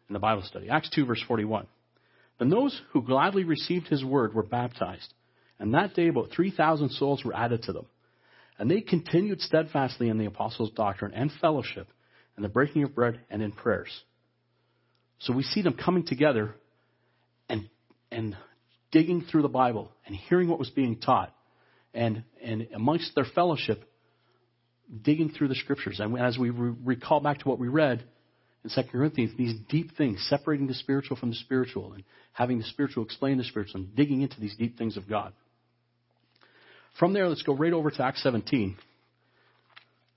in 0.09 0.15
the 0.15 0.19
Bible 0.19 0.43
study. 0.43 0.69
Acts 0.69 0.91
2 0.91 1.07
verse 1.07 1.23
41. 1.27 1.67
Then 2.41 2.49
those 2.49 2.81
who 2.93 3.03
gladly 3.03 3.45
received 3.45 3.87
his 3.89 4.03
word 4.03 4.35
were 4.35 4.43
baptized. 4.43 5.13
And 5.59 5.75
that 5.75 5.95
day 5.95 6.09
about 6.09 6.31
3,000 6.35 6.89
souls 6.89 7.23
were 7.23 7.37
added 7.37 7.65
to 7.65 7.73
them. 7.73 7.87
And 8.59 8.71
they 8.71 8.81
continued 8.81 9.43
steadfastly 9.43 10.09
in 10.09 10.17
the 10.19 10.25
apostles' 10.25 10.71
doctrine 10.71 11.13
and 11.15 11.31
fellowship, 11.41 11.87
and 12.37 12.45
the 12.45 12.49
breaking 12.49 12.83
of 12.83 12.95
bread 12.95 13.21
and 13.29 13.43
in 13.43 13.53
prayers. 13.53 13.91
So 15.21 15.35
we 15.35 15.43
see 15.43 15.61
them 15.61 15.75
coming 15.75 16.07
together 16.07 16.55
and, 17.51 17.69
and 18.11 18.35
digging 18.91 19.27
through 19.31 19.43
the 19.43 19.49
Bible 19.49 19.91
and 20.07 20.17
hearing 20.17 20.49
what 20.49 20.59
was 20.59 20.71
being 20.71 20.99
taught. 20.99 21.35
And, 21.93 22.25
and 22.43 22.69
amongst 22.75 23.15
their 23.15 23.27
fellowship, 23.35 23.85
digging 25.03 25.31
through 25.31 25.49
the 25.49 25.57
scriptures. 25.57 26.01
And 26.01 26.19
as 26.19 26.39
we 26.39 26.49
re- 26.49 26.75
recall 26.85 27.21
back 27.21 27.41
to 27.41 27.49
what 27.49 27.59
we 27.59 27.69
read 27.69 28.03
in 28.65 28.71
2 28.71 28.91
Corinthians, 28.91 29.33
these 29.37 29.55
deep 29.69 29.97
things, 29.97 30.25
separating 30.29 30.67
the 30.67 30.75
spiritual 30.75 31.17
from 31.17 31.31
the 31.31 31.37
spiritual, 31.37 31.93
and 31.95 32.05
having 32.33 32.59
the 32.59 32.65
spiritual 32.65 33.05
explain 33.05 33.39
the 33.39 33.45
spiritual, 33.45 33.81
and 33.81 33.97
digging 33.97 34.23
into 34.23 34.39
these 34.41 34.57
deep 34.57 34.77
things 34.77 34.97
of 34.97 35.09
God. 35.09 35.33
From 36.99 37.13
there, 37.13 37.29
let's 37.29 37.43
go 37.43 37.55
right 37.55 37.73
over 37.73 37.91
to 37.91 38.05
Acts 38.05 38.23
17 38.23 38.77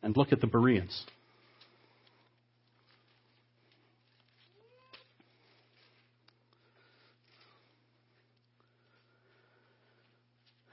and 0.01 0.17
look 0.17 0.33
at 0.33 0.41
the 0.41 0.47
Bereans. 0.47 1.05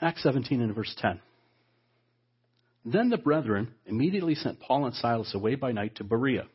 Acts 0.02 0.22
17 0.22 0.62
and 0.62 0.74
verse 0.74 0.94
10. 0.98 1.20
Then 2.86 3.10
the 3.10 3.18
brethren 3.18 3.74
immediately 3.86 4.34
sent 4.34 4.58
Paul 4.58 4.86
and 4.86 4.94
Silas 4.94 5.34
away 5.34 5.54
by 5.54 5.72
night 5.72 5.96
to 5.96 6.04
Berea. 6.04 6.46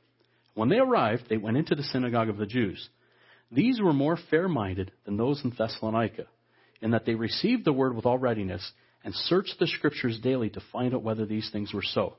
When 0.55 0.69
they 0.69 0.79
arrived, 0.79 1.25
they 1.29 1.37
went 1.37 1.57
into 1.57 1.75
the 1.75 1.83
synagogue 1.83 2.29
of 2.29 2.37
the 2.37 2.45
Jews. 2.45 2.89
These 3.51 3.79
were 3.79 3.93
more 3.93 4.17
fair 4.29 4.47
minded 4.47 4.91
than 5.05 5.17
those 5.17 5.43
in 5.43 5.53
Thessalonica, 5.55 6.25
in 6.81 6.91
that 6.91 7.05
they 7.05 7.13
received 7.13 7.65
the 7.65 7.73
word 7.73 7.95
with 7.95 8.05
all 8.05 8.17
readiness 8.17 8.71
and 9.03 9.13
searched 9.13 9.59
the 9.59 9.67
scriptures 9.67 10.19
daily 10.19 10.49
to 10.49 10.63
find 10.71 10.95
out 10.95 11.03
whether 11.03 11.25
these 11.25 11.49
things 11.51 11.73
were 11.73 11.83
so. 11.83 12.15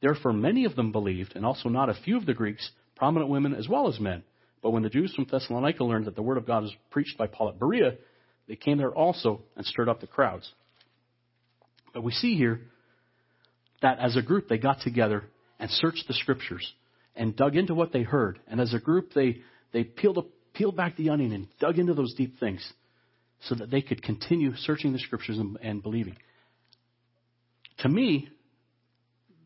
Therefore, 0.00 0.32
many 0.32 0.64
of 0.64 0.76
them 0.76 0.92
believed, 0.92 1.34
and 1.34 1.44
also 1.44 1.68
not 1.68 1.88
a 1.88 1.94
few 1.94 2.16
of 2.16 2.24
the 2.24 2.34
Greeks, 2.34 2.70
prominent 2.94 3.30
women 3.30 3.54
as 3.54 3.68
well 3.68 3.88
as 3.88 4.00
men. 4.00 4.22
But 4.62 4.70
when 4.70 4.82
the 4.82 4.88
Jews 4.88 5.14
from 5.14 5.26
Thessalonica 5.30 5.84
learned 5.84 6.06
that 6.06 6.16
the 6.16 6.22
word 6.22 6.38
of 6.38 6.46
God 6.46 6.62
was 6.62 6.74
preached 6.90 7.18
by 7.18 7.26
Paul 7.26 7.50
at 7.50 7.58
Berea, 7.58 7.96
they 8.46 8.56
came 8.56 8.78
there 8.78 8.94
also 8.94 9.42
and 9.56 9.66
stirred 9.66 9.88
up 9.88 10.00
the 10.00 10.06
crowds. 10.06 10.50
But 11.92 12.04
we 12.04 12.12
see 12.12 12.36
here 12.36 12.60
that 13.82 13.98
as 13.98 14.16
a 14.16 14.22
group 14.22 14.48
they 14.48 14.58
got 14.58 14.80
together 14.80 15.24
and 15.58 15.70
searched 15.70 16.04
the 16.06 16.14
scriptures 16.14 16.72
and 17.16 17.34
dug 17.34 17.56
into 17.56 17.74
what 17.74 17.92
they 17.92 18.02
heard. 18.02 18.38
And 18.46 18.60
as 18.60 18.74
a 18.74 18.78
group 18.78 19.12
they, 19.14 19.38
they 19.72 19.84
peeled, 19.84 20.18
up, 20.18 20.26
peeled 20.54 20.76
back 20.76 20.96
the 20.96 21.10
onion 21.10 21.32
and 21.32 21.48
dug 21.58 21.78
into 21.78 21.94
those 21.94 22.14
deep 22.14 22.38
things 22.38 22.72
so 23.40 23.54
that 23.54 23.70
they 23.70 23.82
could 23.82 24.02
continue 24.02 24.54
searching 24.56 24.92
the 24.92 24.98
scriptures 24.98 25.38
and, 25.38 25.58
and 25.62 25.82
believing. 25.82 26.16
To 27.78 27.88
me, 27.88 28.28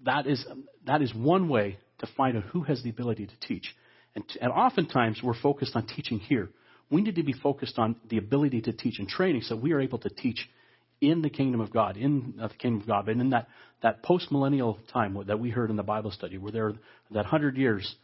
that 0.04 0.26
is, 0.26 0.44
that 0.86 1.02
is 1.02 1.14
one 1.14 1.48
way 1.48 1.78
to 1.98 2.08
find 2.16 2.36
out 2.36 2.44
who 2.44 2.62
has 2.62 2.82
the 2.82 2.90
ability 2.90 3.26
to 3.26 3.46
teach. 3.46 3.74
And, 4.14 4.24
and 4.40 4.52
oftentimes 4.52 5.20
we're 5.22 5.40
focused 5.40 5.76
on 5.76 5.86
teaching 5.86 6.18
here. 6.18 6.50
We 6.90 7.02
need 7.02 7.16
to 7.16 7.22
be 7.22 7.32
focused 7.32 7.78
on 7.78 7.96
the 8.08 8.18
ability 8.18 8.62
to 8.62 8.72
teach 8.72 8.98
and 8.98 9.08
training 9.08 9.42
so 9.42 9.56
we 9.56 9.72
are 9.72 9.80
able 9.80 9.98
to 9.98 10.08
teach 10.08 10.48
in 11.00 11.22
the 11.22 11.30
kingdom 11.30 11.60
of 11.60 11.72
God, 11.72 11.96
in 11.96 12.34
uh, 12.40 12.48
the 12.48 12.54
kingdom 12.54 12.82
of 12.82 12.86
God, 12.86 13.08
and 13.08 13.20
in 13.20 13.30
that, 13.30 13.48
that 13.82 14.02
post 14.02 14.30
millennial 14.30 14.78
time 14.92 15.16
that 15.26 15.40
we 15.40 15.50
heard 15.50 15.70
in 15.70 15.76
the 15.76 15.82
Bible 15.82 16.10
study, 16.10 16.38
where 16.38 16.52
there 16.52 16.72
that 17.10 17.26
hundred 17.26 17.56
years 17.56 17.94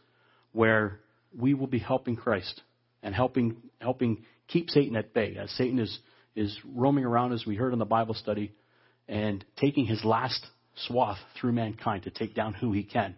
where 0.51 0.99
we 1.37 1.53
will 1.53 1.67
be 1.67 1.79
helping 1.79 2.15
Christ 2.15 2.61
and 3.03 3.13
helping 3.13 3.57
helping 3.79 4.25
keep 4.47 4.69
Satan 4.69 4.95
at 4.95 5.13
bay, 5.13 5.37
as 5.39 5.51
Satan 5.51 5.79
is 5.79 5.99
is 6.35 6.57
roaming 6.75 7.05
around, 7.05 7.33
as 7.33 7.45
we 7.45 7.55
heard 7.55 7.73
in 7.73 7.79
the 7.79 7.85
Bible 7.85 8.13
study, 8.13 8.51
and 9.07 9.43
taking 9.57 9.85
his 9.85 10.03
last 10.03 10.45
swath 10.87 11.17
through 11.39 11.51
mankind 11.51 12.03
to 12.03 12.11
take 12.11 12.35
down 12.35 12.53
who 12.53 12.71
he 12.71 12.83
can. 12.83 13.15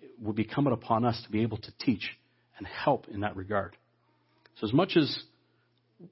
It 0.00 0.22
will 0.22 0.32
be 0.32 0.42
incumbent 0.42 0.74
upon 0.74 1.04
us 1.04 1.20
to 1.24 1.30
be 1.30 1.42
able 1.42 1.58
to 1.58 1.72
teach 1.80 2.16
and 2.58 2.66
help 2.66 3.08
in 3.08 3.20
that 3.20 3.36
regard. 3.36 3.76
So 4.60 4.66
as 4.66 4.72
much 4.72 4.96
as 4.96 5.22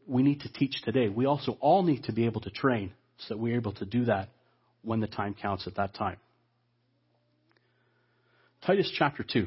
we 0.06 0.22
need 0.22 0.40
to 0.40 0.52
teach 0.52 0.82
today, 0.82 1.08
we 1.08 1.26
also 1.26 1.56
all 1.60 1.82
need 1.82 2.04
to 2.04 2.12
be 2.12 2.26
able 2.26 2.40
to 2.42 2.50
train 2.50 2.92
so 3.18 3.34
that 3.34 3.38
we're 3.38 3.56
able 3.56 3.72
to 3.74 3.84
do 3.84 4.04
that 4.06 4.28
when 4.82 5.00
the 5.00 5.06
time 5.06 5.34
counts 5.34 5.66
at 5.66 5.76
that 5.76 5.94
time. 5.94 6.16
Titus 8.66 8.90
chapter 8.96 9.22
2. 9.22 9.46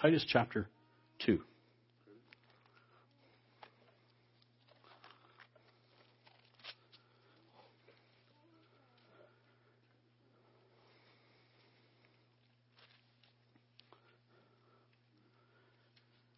Titus 0.00 0.24
chapter 0.26 0.68
2. 1.24 1.40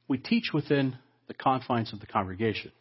We 0.07 0.19
teach 0.19 0.51
within 0.53 0.99
the 1.31 1.35
confines 1.35 1.93
of 1.93 2.01
the 2.01 2.07
congregation. 2.07 2.73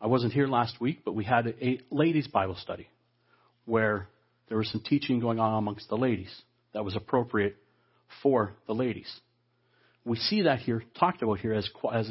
I 0.00 0.06
wasn't 0.06 0.32
here 0.32 0.46
last 0.46 0.80
week, 0.80 1.00
but 1.04 1.14
we 1.14 1.24
had 1.24 1.46
a 1.46 1.78
ladies' 1.90 2.26
Bible 2.26 2.56
study 2.56 2.88
where 3.66 4.08
there 4.48 4.56
was 4.56 4.70
some 4.70 4.80
teaching 4.80 5.20
going 5.20 5.38
on 5.38 5.58
amongst 5.58 5.90
the 5.90 5.98
ladies 5.98 6.34
that 6.72 6.86
was 6.86 6.96
appropriate 6.96 7.56
for 8.22 8.54
the 8.66 8.72
ladies. 8.72 9.14
We 10.06 10.16
see 10.16 10.42
that 10.42 10.60
here, 10.60 10.82
talked 10.98 11.20
about 11.20 11.40
here 11.40 11.52
as, 11.52 11.68
as, 11.92 12.10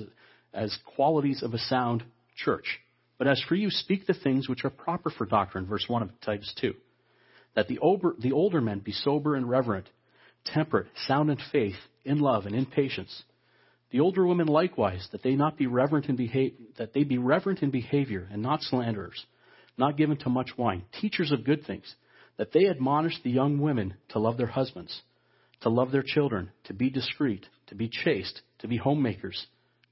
as 0.54 0.78
qualities 0.96 1.42
of 1.42 1.56
a 1.56 1.58
sound 1.58 2.04
church. 2.36 2.80
But 3.18 3.28
as 3.28 3.42
for 3.50 3.56
you, 3.56 3.72
speak 3.72 4.06
the 4.06 4.14
things 4.14 4.48
which 4.48 4.66
are 4.66 4.70
proper 4.70 5.10
for 5.10 5.26
doctrine, 5.26 5.66
verse 5.66 5.86
1 5.88 6.04
of 6.04 6.12
Titus 6.22 6.54
2. 6.62 6.76
That 7.56 7.68
the, 7.68 7.80
over, 7.80 8.16
the 8.20 8.34
older 8.34 8.62
men 8.62 8.82
be 8.82 8.92
sober 8.92 9.34
and 9.34 9.50
reverent, 9.50 9.90
temperate, 10.46 10.86
sound 11.08 11.32
in 11.32 11.40
faith, 11.52 11.78
in 12.06 12.20
love, 12.20 12.46
and 12.46 12.54
in 12.54 12.68
patience. 12.68 13.24
The 13.92 14.02
older 14.02 14.28
women 14.28 14.48
likewise, 14.48 15.08
that 15.12 15.24
they 15.24 15.36
not 15.36 15.58
be 15.58 15.68
reverent 15.68 16.10
in 16.10 16.18
behavior, 16.18 16.58
that 16.78 16.94
they 16.94 17.04
be 17.04 17.18
reverent 17.18 17.64
in 17.64 17.72
behavior 17.72 18.28
and 18.30 18.42
not 18.42 18.62
slanderers, 18.62 19.26
not 19.78 19.96
given 19.96 20.18
to 20.18 20.30
much 20.30 20.58
wine, 20.58 20.84
teachers 21.00 21.32
of 21.32 21.46
good 21.46 21.66
things, 21.66 21.96
that 22.38 22.52
they 22.52 22.68
admonish 22.68 23.22
the 23.24 23.32
young 23.32 23.60
women 23.60 23.94
to 24.10 24.20
love 24.20 24.38
their 24.38 24.48
husbands, 24.48 25.02
to 25.62 25.70
love 25.70 25.92
their 25.92 26.04
children, 26.04 26.52
to 26.66 26.74
be 26.74 26.90
discreet, 26.90 27.46
to 27.68 27.76
be 27.76 27.90
chaste, 27.90 28.42
to 28.60 28.68
be 28.68 28.78
homemakers, 28.78 29.48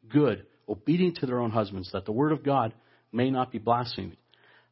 good, 0.09 0.45
obedient 0.67 1.17
to 1.17 1.25
their 1.25 1.39
own 1.39 1.51
husbands, 1.51 1.91
that 1.93 2.05
the 2.05 2.11
word 2.11 2.33
of 2.33 2.43
God 2.43 2.73
may 3.13 3.31
not 3.31 3.51
be 3.51 3.59
blasphemed. 3.59 4.17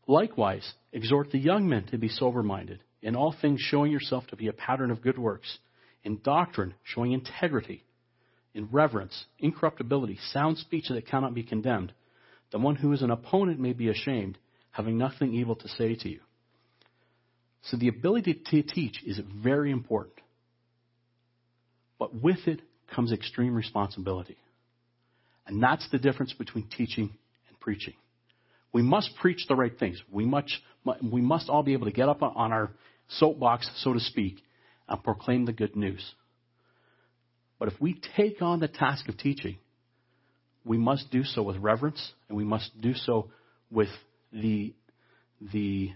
Likewise, 0.06 0.74
exhort 0.92 1.32
the 1.32 1.40
young 1.40 1.68
men 1.70 1.86
to 1.86 1.98
be 1.98 2.10
sober 2.10 2.44
minded, 2.44 2.82
in 3.02 3.16
all 3.16 3.34
things 3.42 3.62
showing 3.62 3.92
yourself 3.92 4.28
to 4.28 4.36
be 4.36 4.48
a 4.48 4.54
pattern 4.54 4.92
of 4.92 5.02
good 5.02 5.18
works, 5.18 5.60
in 6.04 6.20
doctrine 6.24 6.74
showing 6.84 7.14
integrity 7.14 7.86
in 8.54 8.70
reverence, 8.72 9.26
incorruptibility, 9.40 10.20
sound 10.32 10.58
speech 10.58 10.86
that 10.90 11.08
cannot 11.08 11.34
be 11.34 11.44
condemned, 11.44 11.94
the 12.52 12.60
one 12.60 12.76
who 12.76 12.92
is 12.94 13.02
an 13.02 13.12
opponent 13.12 13.60
may 13.60 13.74
be 13.74 13.90
ashamed, 13.90 14.38
having 14.72 14.98
nothing 14.98 15.34
evil 15.34 15.56
to 15.56 15.68
say 15.68 15.96
to 15.96 16.10
you. 16.10 16.20
So 17.64 17.78
the 17.78 17.88
ability 17.88 18.42
to 18.52 18.62
teach 18.62 19.02
is 19.06 19.20
very 19.44 19.72
important. 19.72 20.16
But 21.98 22.14
with 22.14 22.48
it 22.48 22.62
comes 22.94 23.12
extreme 23.12 23.56
responsibility. 23.56 24.38
And 25.48 25.62
that's 25.62 25.88
the 25.92 25.98
difference 25.98 26.34
between 26.34 26.68
teaching 26.68 27.10
and 27.48 27.60
preaching. 27.60 27.94
We 28.72 28.82
must 28.82 29.12
preach 29.22 29.46
the 29.48 29.56
right 29.56 29.78
things. 29.78 30.02
We 30.12 30.26
must, 30.26 30.52
we 31.02 31.22
must 31.22 31.50
all 31.50 31.64
be 31.64 31.74
able 31.74 31.86
to 31.86 31.92
get 31.92 32.10
up 32.10 32.22
on 32.22 32.52
our 32.52 32.72
soapbox, 33.08 33.70
so 33.78 33.94
to 33.94 34.00
speak, 34.00 34.42
and 34.88 35.04
proclaim 35.04 35.46
the 35.46 35.54
good 35.54 35.76
news. 35.76 36.04
But 37.60 37.72
if 37.72 37.80
we 37.80 38.00
take 38.18 38.42
on 38.42 38.60
the 38.60 38.68
task 38.68 39.08
of 39.08 39.18
teaching, 39.18 39.58
we 40.66 40.78
must 40.78 41.12
do 41.12 41.24
so 41.24 41.44
with 41.44 41.58
reverence 41.58 42.14
and 42.28 42.38
we 42.38 42.44
must 42.44 42.70
do 42.82 42.94
so 42.94 43.30
with 43.70 43.90
the, 44.32 44.74
the 45.54 45.92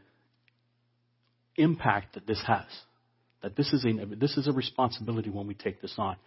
impact 1.55 2.15
that 2.15 2.27
this 2.27 2.41
has. 2.45 2.65
That 3.41 3.55
this 3.55 3.71
is, 3.71 3.85
a, 3.85 4.15
this 4.15 4.35
is 4.37 4.47
a 4.47 4.51
responsibility 4.51 5.29
when 5.29 5.47
we 5.47 5.53
take 5.53 5.81
this 5.81 5.93
on. 5.97 6.17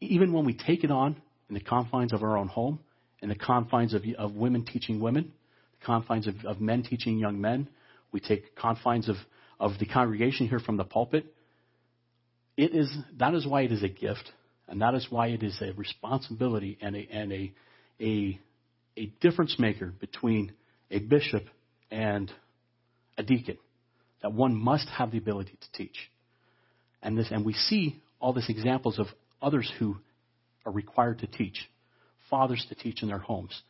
Even 0.00 0.32
when 0.32 0.44
we 0.44 0.54
take 0.54 0.82
it 0.82 0.90
on 0.90 1.16
in 1.48 1.54
the 1.54 1.60
confines 1.60 2.12
of 2.12 2.22
our 2.22 2.36
own 2.36 2.48
home, 2.48 2.80
in 3.20 3.28
the 3.28 3.36
confines 3.36 3.94
of, 3.94 4.02
of 4.18 4.34
women 4.34 4.64
teaching 4.64 5.00
women, 5.00 5.32
the 5.78 5.86
confines 5.86 6.26
of, 6.26 6.34
of 6.44 6.60
men 6.60 6.82
teaching 6.82 7.18
young 7.18 7.40
men, 7.40 7.68
we 8.10 8.20
take 8.20 8.56
confines 8.56 9.08
of, 9.08 9.16
of 9.60 9.72
the 9.78 9.86
congregation 9.86 10.48
here 10.48 10.58
from 10.58 10.76
the 10.76 10.84
pulpit. 10.84 11.26
It 12.56 12.74
is, 12.74 12.92
that 13.18 13.34
is 13.34 13.46
why 13.46 13.62
it 13.62 13.72
is 13.72 13.82
a 13.82 13.88
gift 13.88 14.30
and 14.72 14.82
that 14.82 14.94
is 14.94 15.06
why 15.08 15.28
it 15.28 15.44
is 15.44 15.56
a 15.60 15.72
responsibility 15.74 16.76
and 16.80 16.96
a, 16.96 17.08
and 17.12 17.32
a, 17.32 17.52
a 18.00 18.40
a 18.96 19.06
difference 19.20 19.56
maker 19.58 19.92
between 20.00 20.52
a 20.90 20.98
bishop 20.98 21.44
and 21.90 22.30
a 23.16 23.22
deacon. 23.22 23.58
That 24.22 24.32
one 24.32 24.54
must 24.54 24.88
have 24.88 25.10
the 25.10 25.18
ability 25.18 25.58
to 25.60 25.72
teach. 25.72 25.96
And 27.02 27.18
this, 27.18 27.28
and 27.30 27.44
we 27.44 27.54
see 27.54 28.00
all 28.20 28.32
these 28.32 28.48
examples 28.48 28.98
of 28.98 29.06
others 29.40 29.70
who 29.78 29.96
are 30.64 30.72
required 30.72 31.20
to 31.20 31.26
teach, 31.26 31.68
fathers 32.30 32.64
to 32.68 32.74
teach 32.74 33.02
in 33.02 33.08
their 33.08 33.18
homes, 33.18 33.60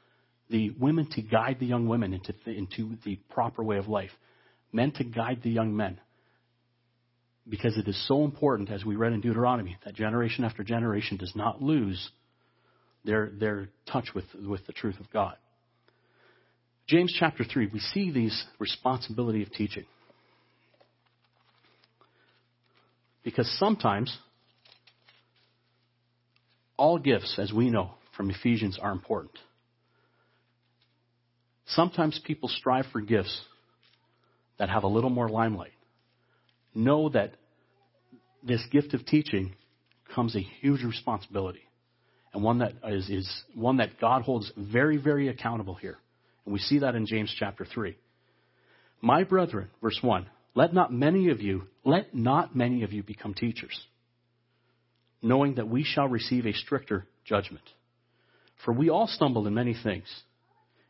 the 0.51 0.71
women 0.79 1.09
to 1.13 1.23
guide 1.23 1.57
the 1.59 1.67
young 1.67 1.89
women 1.89 2.13
into, 2.13 2.35
into 2.47 2.97
the 3.05 3.17
proper 3.31 3.65
way 3.65 3.79
of 3.79 3.89
life, 3.89 4.11
men 4.73 4.93
to 4.93 5.05
guide 5.05 5.41
the 5.43 5.51
young 5.51 5.75
men. 5.75 5.99
Because 7.49 7.76
it 7.76 7.88
is 7.88 8.07
so 8.07 8.24
important, 8.24 8.70
as 8.70 8.84
we 8.84 8.95
read 8.95 9.12
in 9.12 9.20
Deuteronomy, 9.20 9.76
that 9.84 9.95
generation 9.95 10.45
after 10.45 10.62
generation 10.62 11.16
does 11.16 11.32
not 11.34 11.61
lose 11.61 12.11
their, 13.05 13.30
their 13.30 13.68
touch 13.90 14.11
with, 14.14 14.24
with 14.34 14.64
the 14.66 14.72
truth 14.72 14.99
of 15.01 15.11
God. 15.11 15.34
James 16.86 17.14
chapter 17.18 17.45
3, 17.45 17.68
we 17.72 17.80
see 17.80 18.11
these 18.11 18.45
responsibility 18.59 19.43
of 19.43 19.53
teaching. 19.53 19.84
Because 23.24 23.51
sometimes 23.59 24.16
all 26.76 26.99
gifts, 26.99 27.38
as 27.38 27.53
we 27.53 27.70
know 27.70 27.93
from 28.16 28.30
Ephesians, 28.30 28.78
are 28.80 28.93
important. 28.93 29.38
Sometimes 31.66 32.20
people 32.24 32.49
strive 32.49 32.86
for 32.93 33.01
gifts 33.01 33.40
that 34.59 34.68
have 34.68 34.82
a 34.82 34.88
little 34.88 35.11
more 35.11 35.28
limelight. 35.28 35.72
Know 36.75 37.09
that 37.11 37.35
this 38.43 38.64
gift 38.70 38.95
of 38.95 39.05
teaching 39.07 39.55
comes 40.14 40.35
a 40.37 40.41
huge 40.41 40.83
responsibility 40.83 41.62
and 42.33 42.43
one 42.43 42.59
that 42.59 42.73
is, 42.89 43.09
is 43.11 43.45
one 43.55 43.77
that 43.77 44.01
God 44.01 44.23
holds 44.23 44.51
very, 44.57 44.97
very 44.97 45.29
accountable 45.29 45.75
here. 45.75 45.99
And 46.45 46.53
we 46.53 46.59
see 46.59 46.81
that 46.81 46.95
in 46.95 47.07
James 47.07 47.35
chapter 47.39 47.64
3. 47.64 47.97
My 49.01 49.25
brethren, 49.25 49.68
verse 49.83 49.99
1, 50.01 50.27
let 50.55 50.73
not 50.73 50.93
many 50.93 51.31
of 51.31 51.41
you, 51.41 51.64
let 51.85 52.14
not 52.14 52.57
many 52.57 52.85
of 52.85 52.93
you 52.93 53.03
become 53.03 53.35
teachers, 53.35 53.79
knowing 55.20 55.57
that 55.57 55.68
we 55.68 55.85
shall 55.85 56.09
receive 56.09 56.47
a 56.47 56.53
stricter 56.53 57.07
judgment. 57.25 57.64
For 58.64 58.73
we 58.73 58.91
all 58.91 59.07
stumble 59.07 59.47
in 59.47 59.55
many 59.55 59.75
things. 59.75 60.07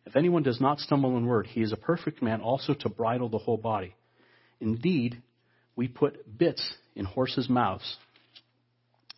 If 0.05 0.17
anyone 0.17 0.43
does 0.43 0.61
not 0.61 0.79
stumble 0.79 1.17
in 1.17 1.27
word, 1.27 1.47
he 1.47 1.63
is 1.63 1.73
a 1.73 1.77
perfect 1.77 2.23
man 2.23 2.41
also 2.41 2.75
to 2.75 2.89
bridle 2.89 3.29
the 3.29 3.39
whole 3.39 3.57
body. 3.57 3.95
Indeed, 4.61 5.23
we 5.77 5.89
put 5.89 6.39
bits 6.39 6.63
in 6.95 7.05
horses' 7.05 7.49
mouths 7.49 7.97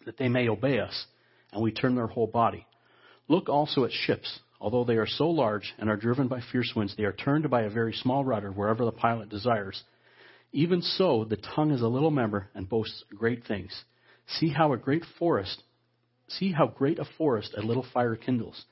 that 0.07 0.19
they 0.19 0.29
may 0.29 0.49
obey 0.49 0.79
us, 0.79 1.07
and 1.53 1.63
we 1.63 1.73
turn 1.73 1.95
their 1.95 2.07
whole 2.07 2.27
body. 2.27 2.67
Look 3.29 3.49
also 3.49 3.85
at 3.85 3.93
ships. 3.93 4.41
Although 4.61 4.85
they 4.85 4.97
are 4.97 5.07
so 5.07 5.29
large 5.29 5.75
and 5.79 5.91
are 5.91 5.97
driven 5.97 6.29
by 6.29 6.41
fierce 6.53 6.73
winds, 6.75 6.95
they 6.97 7.05
are 7.05 7.13
turned 7.13 7.51
by 7.51 7.63
a 7.63 7.71
very 7.71 7.93
small 7.93 8.25
rudder 8.25 8.51
wherever 8.51 8.85
the 8.85 8.93
pilot 8.93 9.29
desires. 9.29 9.83
Even 10.53 10.81
so, 10.81 11.25
the 11.25 11.37
tongue 11.37 11.71
is 11.71 11.83
a 11.83 11.89
little 11.89 12.11
member 12.11 12.49
and 12.55 12.69
boasts 12.69 13.05
great 13.11 13.45
things. 13.47 13.85
See 14.39 14.49
how 14.49 14.73
a 14.73 14.79
great 14.79 15.05
forest, 15.19 15.63
see 16.29 16.53
how 16.53 16.69
great 16.69 16.99
a 16.99 17.05
forest 17.19 17.55
a 17.57 17.61
little 17.61 17.85
fire 17.93 18.17
kindles. 18.17 18.65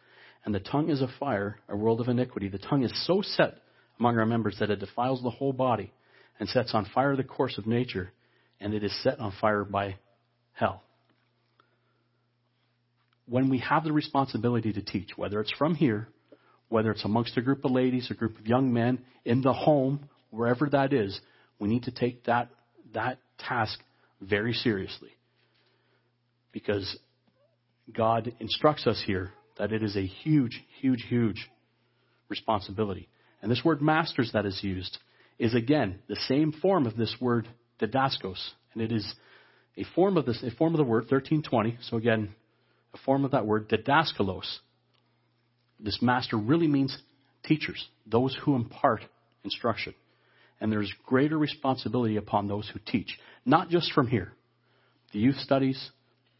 And 0.44 0.54
the 0.54 0.60
tongue 0.60 0.88
is 0.88 1.02
a 1.02 1.12
fire, 1.20 1.58
a 1.68 1.76
world 1.76 2.00
of 2.00 2.08
iniquity. 2.08 2.48
The 2.48 2.58
tongue 2.58 2.84
is 2.84 3.06
so 3.06 3.20
set 3.22 3.58
among 3.98 4.18
our 4.18 4.26
members 4.26 4.56
that 4.60 4.70
it 4.70 4.80
defiles 4.80 5.22
the 5.22 5.30
whole 5.30 5.52
body 5.52 5.92
and 6.42 6.48
sets 6.48 6.74
on 6.74 6.84
fire 6.92 7.14
the 7.14 7.22
course 7.22 7.56
of 7.56 7.68
nature, 7.68 8.10
and 8.58 8.74
it 8.74 8.82
is 8.82 8.92
set 9.04 9.20
on 9.20 9.32
fire 9.40 9.62
by 9.62 9.94
hell 10.54 10.82
when 13.28 13.48
we 13.48 13.58
have 13.60 13.84
the 13.84 13.92
responsibility 13.92 14.72
to 14.72 14.82
teach, 14.82 15.10
whether 15.14 15.40
it's 15.40 15.52
from 15.56 15.76
here, 15.76 16.08
whether 16.68 16.90
it's 16.90 17.04
amongst 17.04 17.36
a 17.36 17.40
group 17.42 17.64
of 17.64 17.70
ladies, 17.70 18.10
a 18.10 18.14
group 18.14 18.36
of 18.40 18.44
young 18.44 18.72
men, 18.72 18.98
in 19.24 19.40
the 19.40 19.52
home, 19.52 20.08
wherever 20.30 20.68
that 20.68 20.92
is, 20.92 21.20
we 21.60 21.68
need 21.68 21.84
to 21.84 21.92
take 21.92 22.24
that, 22.24 22.48
that 22.92 23.18
task 23.38 23.78
very 24.20 24.52
seriously. 24.52 25.10
Because 26.50 26.98
God 27.94 28.34
instructs 28.40 28.88
us 28.88 29.00
here 29.06 29.30
that 29.58 29.72
it 29.72 29.84
is 29.84 29.96
a 29.96 30.04
huge, 30.04 30.60
huge, 30.80 31.04
huge 31.08 31.48
responsibility. 32.28 33.08
And 33.40 33.48
this 33.48 33.62
word 33.64 33.80
masters 33.80 34.30
that 34.32 34.44
is 34.44 34.58
used 34.64 34.98
is 35.42 35.56
again 35.56 35.98
the 36.06 36.16
same 36.28 36.52
form 36.52 36.86
of 36.86 36.96
this 36.96 37.16
word 37.20 37.48
didaskos. 37.80 38.38
And 38.72 38.82
it 38.82 38.92
is 38.92 39.12
a 39.76 39.84
form 39.92 40.16
of 40.16 40.24
this, 40.24 40.40
a 40.44 40.52
form 40.52 40.72
of 40.72 40.78
the 40.78 40.84
word 40.84 41.10
1320. 41.10 41.78
So 41.82 41.96
again, 41.96 42.32
a 42.94 42.98
form 42.98 43.24
of 43.24 43.32
that 43.32 43.44
word, 43.44 43.68
didaskalos. 43.68 44.46
This 45.80 45.98
master 46.00 46.36
really 46.36 46.68
means 46.68 46.96
teachers, 47.42 47.84
those 48.06 48.38
who 48.44 48.54
impart 48.54 49.00
instruction. 49.42 49.94
And 50.60 50.70
there's 50.70 50.92
greater 51.06 51.36
responsibility 51.36 52.18
upon 52.18 52.46
those 52.46 52.70
who 52.72 52.78
teach, 52.86 53.18
not 53.44 53.68
just 53.68 53.92
from 53.92 54.06
here. 54.06 54.32
The 55.12 55.18
youth 55.18 55.38
studies, 55.38 55.90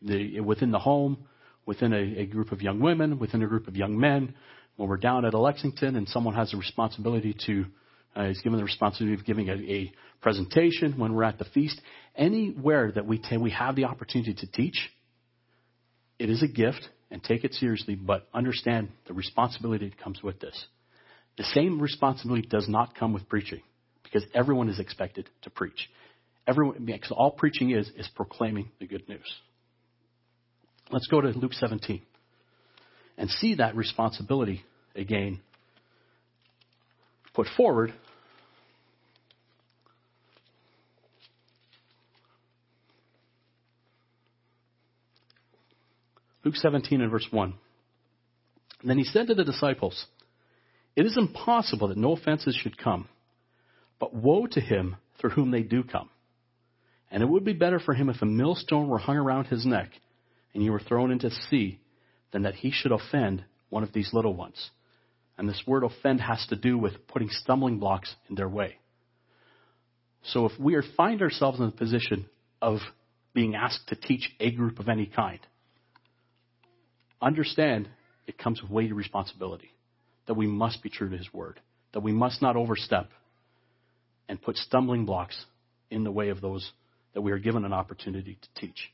the, 0.01 0.39
within 0.39 0.71
the 0.71 0.79
home, 0.79 1.27
within 1.67 1.93
a, 1.93 2.21
a 2.21 2.27
group 2.27 2.53
of 2.53 2.63
young 2.63 2.79
women, 2.79 3.19
within 3.19 3.43
a 3.43 3.49
group 3.49 3.67
of 3.67 3.75
young 3.75 3.99
men. 3.99 4.35
When 4.77 4.89
we're 4.89 4.97
down 4.97 5.25
at 5.25 5.35
Lexington 5.35 5.97
and 5.97 6.09
someone 6.09 6.37
has 6.37 6.55
a 6.55 6.57
responsibility 6.57 7.35
to, 7.47 7.67
uh, 8.17 8.25
is 8.25 8.41
given 8.41 8.59
the 8.59 8.65
responsibility 8.65 9.19
of 9.19 9.25
giving 9.27 9.49
a, 9.49 9.55
a 9.55 9.93
presentation, 10.21 10.99
when 10.99 11.15
we're 11.15 11.25
at 11.25 11.39
the 11.39 11.45
feast, 11.47 11.81
anywhere 12.17 12.93
that 12.93 13.07
we, 13.07 13.19
t- 13.19 13.37
we 13.37 13.51
have 13.51 13.77
the 13.77 13.85
opportunity 13.85 14.35
to 14.35 14.47
teach, 14.47 14.91
it 16.19 16.31
is 16.31 16.43
a 16.43 16.49
gift 16.49 16.89
and 17.11 17.23
take 17.23 17.45
it 17.45 17.53
seriously, 17.55 17.95
but 17.95 18.29
understand 18.33 18.89
the 19.07 19.15
responsibility 19.15 19.89
that 19.89 19.99
comes 19.99 20.23
with 20.23 20.41
this. 20.41 20.67
The 21.37 21.45
same 21.45 21.81
responsibility 21.81 22.47
does 22.47 22.69
not 22.69 22.95
come 22.95 23.13
with 23.13 23.29
preaching 23.29 23.63
because 24.03 24.25
everyone 24.35 24.69
is 24.69 24.79
expected 24.79 25.29
to 25.43 25.51
preach. 25.51 25.91
Everyone, 26.47 26.85
because 26.85 27.13
all 27.13 27.31
preaching 27.31 27.71
is, 27.71 27.89
is 27.97 28.09
proclaiming 28.15 28.71
the 28.79 28.87
good 28.87 29.09
news. 29.09 29.35
Let's 30.91 31.07
go 31.07 31.21
to 31.21 31.29
Luke 31.29 31.55
17 31.55 32.03
and 33.17 33.31
see 33.31 33.55
that 33.57 33.77
responsibility 33.77 34.63
again 34.95 35.41
put 37.35 37.47
forward 37.57 37.93
Luke 46.45 46.57
17 46.57 47.01
and 47.01 47.11
verse 47.11 47.27
1. 47.31 47.55
And 48.81 48.91
then 48.91 48.99
he 48.99 49.05
said 49.05 49.29
to 49.29 49.35
the 49.35 49.45
disciples, 49.45 50.07
It 50.97 51.07
is 51.07 51.17
impossible 51.17 51.89
that 51.89 51.97
no 51.97 52.13
offenses 52.13 52.57
should 52.57 52.77
come, 52.77 53.09
but 54.01 54.15
woe 54.15 54.47
to 54.47 54.61
him 54.61 54.97
through 55.21 55.31
whom 55.31 55.53
they 55.53 55.63
do 55.63 55.85
come. 55.85 56.11
And 57.11 57.23
it 57.23 57.29
would 57.29 57.45
be 57.45 57.53
better 57.53 57.79
for 57.79 57.95
him 57.95 58.09
if 58.09 58.23
a 58.23 58.27
millstone 58.27 58.89
were 58.89 58.99
hung 58.99 59.17
around 59.17 59.47
his 59.47 59.65
neck 59.65 59.91
and 60.53 60.63
he 60.63 60.71
were 60.71 60.81
thrown 60.81 61.11
into 61.11 61.29
the 61.29 61.35
sea 61.51 61.79
than 62.33 62.43
that 62.43 62.55
he 62.55 62.71
should 62.73 62.93
offend 62.93 63.45
one 63.69 63.83
of 63.83 63.93
these 63.93 64.11
little 64.13 64.35
ones. 64.35 64.71
And 65.43 65.49
this 65.49 65.65
word 65.67 65.83
offend 65.83 66.21
has 66.21 66.47
to 66.51 66.57
do 66.57 66.79
with 66.79 67.09
putting 67.09 67.29
stumbling 67.29 67.81
blocks 67.81 68.15
in 68.29 68.37
their 68.37 68.49
way. 68.49 68.77
So 70.23 70.47
if 70.47 70.53
we 70.57 70.81
find 70.97 71.21
ourselves 71.21 71.59
in 71.59 71.67
the 71.67 71.73
position 71.73 72.27
of 72.61 72.79
being 73.35 73.57
asked 73.57 73.89
to 73.89 73.97
teach 73.97 74.31
a 74.39 74.53
group 74.53 74.79
of 74.79 74.89
any 74.89 75.07
kind, 75.07 75.41
understand 77.21 77.89
it 78.29 78.39
comes 78.39 78.63
with 78.63 78.71
weighty 78.71 78.93
responsibility. 78.93 79.73
That 80.27 80.35
we 80.35 80.47
must 80.47 80.81
be 80.81 80.91
true 80.91 81.11
to 81.11 81.17
His 81.17 81.35
Word. 81.35 81.59
That 81.93 82.05
we 82.05 82.13
must 82.13 82.41
not 82.41 82.55
overstep 82.55 83.11
and 84.29 84.41
put 84.41 84.57
stumbling 84.57 85.07
blocks 85.07 85.45
in 85.91 86.05
the 86.05 86.13
way 86.13 86.29
of 86.29 86.41
those 86.41 86.71
that 87.15 87.23
we 87.23 87.33
are 87.33 87.39
given 87.39 87.65
an 87.65 87.73
opportunity 87.73 88.39
to 88.41 88.61
teach. 88.61 88.93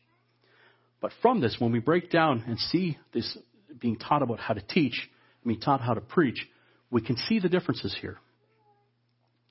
But 1.03 1.13
from 1.21 1.43
this, 1.43 1.57
when 1.59 1.73
we 1.73 1.81
break 1.81 2.11
down 2.11 2.43
and 2.47 2.59
see 2.59 2.97
this 3.13 3.37
being 3.79 3.99
taught 3.99 4.23
about 4.23 4.41
how 4.41 4.55
to 4.55 4.63
teach, 4.63 5.11
being 5.47 5.61
taught 5.61 5.81
how 5.81 5.95
to 5.95 6.01
preach, 6.01 6.47
we 6.91 7.01
can 7.01 7.17
see 7.17 7.39
the 7.39 7.49
differences 7.49 7.97
here. 8.01 8.19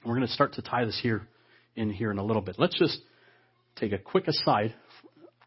we're 0.06 0.16
going 0.16 0.28
to 0.28 0.34
start 0.34 0.54
to 0.54 0.62
tie 0.62 0.86
this 0.86 1.00
here 1.02 1.28
in 1.76 1.90
here 1.90 2.12
in 2.12 2.18
a 2.18 2.24
little 2.24 2.42
bit. 2.42 2.56
Let's 2.58 2.78
just 2.78 3.00
take 3.76 3.92
a 3.92 3.98
quick 3.98 4.28
aside 4.28 4.74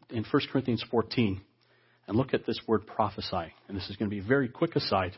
in 0.09 0.23
1 0.23 0.41
Corinthians 0.51 0.83
14 0.89 1.41
and 2.07 2.17
look 2.17 2.33
at 2.33 2.45
this 2.45 2.59
word 2.67 2.87
prophesy. 2.87 3.53
And 3.67 3.77
this 3.77 3.89
is 3.89 3.95
going 3.95 4.09
to 4.09 4.15
be 4.15 4.19
a 4.19 4.27
very 4.27 4.47
quick 4.47 4.75
aside. 4.75 5.13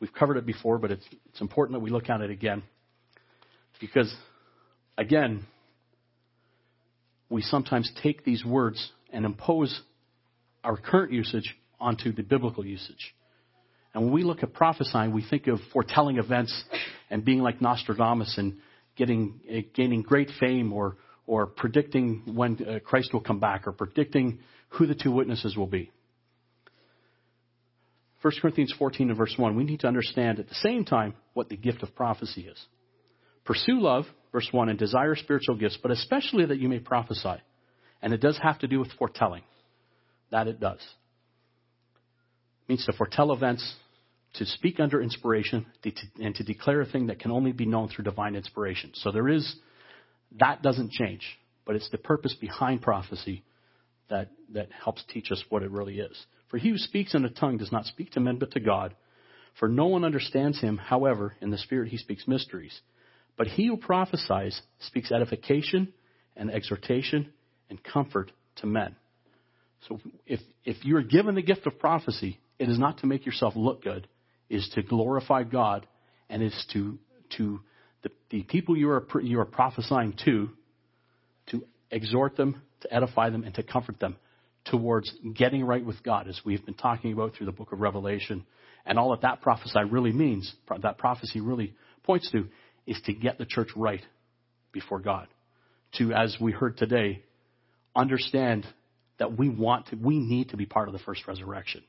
We've 0.00 0.12
covered 0.12 0.36
it 0.36 0.46
before, 0.46 0.78
but 0.78 0.90
it's, 0.90 1.04
it's 1.26 1.40
important 1.40 1.78
that 1.78 1.80
we 1.80 1.90
look 1.90 2.08
at 2.08 2.20
it 2.20 2.30
again. 2.30 2.62
Because, 3.80 4.12
again, 4.96 5.46
we 7.28 7.42
sometimes 7.42 7.90
take 8.02 8.24
these 8.24 8.44
words 8.44 8.90
and 9.12 9.24
impose 9.24 9.80
our 10.64 10.76
current 10.76 11.12
usage 11.12 11.56
onto 11.80 12.12
the 12.12 12.22
biblical 12.22 12.64
usage. 12.64 13.14
And 13.94 14.04
when 14.04 14.12
we 14.12 14.22
look 14.22 14.42
at 14.42 14.52
prophesying, 14.52 15.12
we 15.12 15.24
think 15.28 15.46
of 15.46 15.58
foretelling 15.72 16.18
events 16.18 16.64
and 17.10 17.24
being 17.24 17.40
like 17.40 17.60
Nostradamus 17.60 18.36
and 18.38 18.58
getting, 18.96 19.40
gaining 19.74 20.02
great 20.02 20.30
fame 20.38 20.72
or, 20.72 20.96
or 21.26 21.46
predicting 21.46 22.22
when 22.34 22.58
uh, 22.62 22.78
Christ 22.80 23.12
will 23.12 23.20
come 23.20 23.40
back 23.40 23.66
or 23.66 23.72
predicting 23.72 24.40
who 24.70 24.86
the 24.86 24.94
two 24.94 25.10
witnesses 25.10 25.56
will 25.56 25.66
be. 25.66 25.90
1 28.20 28.32
Corinthians 28.42 28.74
14 28.76 29.10
and 29.10 29.16
verse 29.16 29.34
1, 29.36 29.56
we 29.56 29.64
need 29.64 29.80
to 29.80 29.86
understand 29.86 30.40
at 30.40 30.48
the 30.48 30.54
same 30.56 30.84
time 30.84 31.14
what 31.34 31.48
the 31.48 31.56
gift 31.56 31.82
of 31.82 31.94
prophecy 31.94 32.42
is. 32.42 32.58
Pursue 33.44 33.80
love, 33.80 34.04
verse 34.32 34.48
1, 34.50 34.68
and 34.68 34.78
desire 34.78 35.14
spiritual 35.14 35.54
gifts, 35.54 35.78
but 35.80 35.92
especially 35.92 36.44
that 36.44 36.58
you 36.58 36.68
may 36.68 36.80
prophesy. 36.80 37.36
And 38.02 38.12
it 38.12 38.20
does 38.20 38.38
have 38.42 38.58
to 38.58 38.66
do 38.66 38.80
with 38.80 38.90
foretelling. 38.98 39.42
That 40.30 40.48
it 40.48 40.60
does. 40.60 40.80
Means 42.68 42.84
to 42.86 42.92
foretell 42.92 43.32
events, 43.32 43.74
to 44.34 44.44
speak 44.44 44.78
under 44.78 45.00
inspiration, 45.00 45.66
and 46.20 46.34
to 46.34 46.44
declare 46.44 46.82
a 46.82 46.86
thing 46.86 47.06
that 47.06 47.18
can 47.18 47.30
only 47.30 47.52
be 47.52 47.66
known 47.66 47.88
through 47.88 48.04
divine 48.04 48.34
inspiration. 48.34 48.90
So 48.94 49.10
there 49.10 49.28
is, 49.28 49.56
that 50.38 50.62
doesn't 50.62 50.92
change, 50.92 51.22
but 51.64 51.76
it's 51.76 51.88
the 51.90 51.98
purpose 51.98 52.34
behind 52.34 52.82
prophecy 52.82 53.42
that, 54.10 54.28
that 54.52 54.68
helps 54.84 55.02
teach 55.12 55.30
us 55.30 55.42
what 55.48 55.62
it 55.62 55.70
really 55.70 55.98
is. 55.98 56.26
For 56.50 56.58
he 56.58 56.70
who 56.70 56.78
speaks 56.78 57.14
in 57.14 57.24
a 57.24 57.30
tongue 57.30 57.58
does 57.58 57.72
not 57.72 57.86
speak 57.86 58.12
to 58.12 58.20
men 58.20 58.38
but 58.38 58.52
to 58.52 58.60
God. 58.60 58.94
For 59.58 59.68
no 59.68 59.86
one 59.86 60.04
understands 60.04 60.60
him, 60.60 60.78
however, 60.78 61.34
in 61.40 61.50
the 61.50 61.58
Spirit 61.58 61.88
he 61.88 61.96
speaks 61.96 62.28
mysteries. 62.28 62.78
But 63.36 63.48
he 63.48 63.66
who 63.66 63.76
prophesies 63.76 64.60
speaks 64.80 65.12
edification 65.12 65.92
and 66.36 66.50
exhortation 66.50 67.32
and 67.70 67.82
comfort 67.82 68.30
to 68.56 68.66
men. 68.66 68.96
So 69.88 70.00
if, 70.26 70.40
if 70.64 70.84
you're 70.84 71.02
given 71.02 71.34
the 71.34 71.42
gift 71.42 71.66
of 71.66 71.78
prophecy, 71.78 72.38
it 72.58 72.68
is 72.68 72.78
not 72.78 72.98
to 72.98 73.06
make 73.06 73.26
yourself 73.26 73.54
look 73.56 73.82
good, 73.82 74.08
is 74.48 74.68
to 74.74 74.82
glorify 74.82 75.44
God, 75.44 75.86
and 76.28 76.42
is 76.42 76.66
to, 76.72 76.98
to 77.36 77.60
the, 78.02 78.10
the 78.30 78.42
people 78.42 78.76
you 78.76 78.90
are, 78.90 79.06
you 79.22 79.40
are 79.40 79.44
prophesying 79.44 80.14
to, 80.24 80.50
to 81.50 81.64
exhort 81.90 82.36
them, 82.36 82.62
to 82.80 82.94
edify 82.94 83.30
them, 83.30 83.44
and 83.44 83.54
to 83.54 83.62
comfort 83.62 83.98
them 84.00 84.16
towards 84.64 85.12
getting 85.34 85.64
right 85.64 85.84
with 85.84 86.02
God, 86.02 86.28
as 86.28 86.40
we've 86.44 86.64
been 86.64 86.74
talking 86.74 87.12
about 87.12 87.34
through 87.34 87.46
the 87.46 87.52
book 87.52 87.72
of 87.72 87.80
Revelation. 87.80 88.44
And 88.84 88.98
all 88.98 89.10
that 89.10 89.22
that 89.22 89.40
prophecy 89.40 89.78
really 89.90 90.12
means, 90.12 90.52
that 90.82 90.98
prophecy 90.98 91.40
really 91.40 91.74
points 92.04 92.30
to, 92.32 92.48
is 92.86 93.00
to 93.06 93.12
get 93.12 93.38
the 93.38 93.46
church 93.46 93.68
right 93.76 94.02
before 94.72 95.00
God. 95.00 95.28
To, 95.98 96.12
as 96.12 96.36
we 96.40 96.52
heard 96.52 96.76
today, 96.76 97.22
understand 97.96 98.66
that 99.18 99.36
we 99.38 99.48
want 99.48 99.88
to, 99.88 99.96
we 99.96 100.18
need 100.18 100.50
to 100.50 100.56
be 100.56 100.66
part 100.66 100.88
of 100.88 100.92
the 100.92 101.00
first 101.00 101.26
resurrection. 101.26 101.82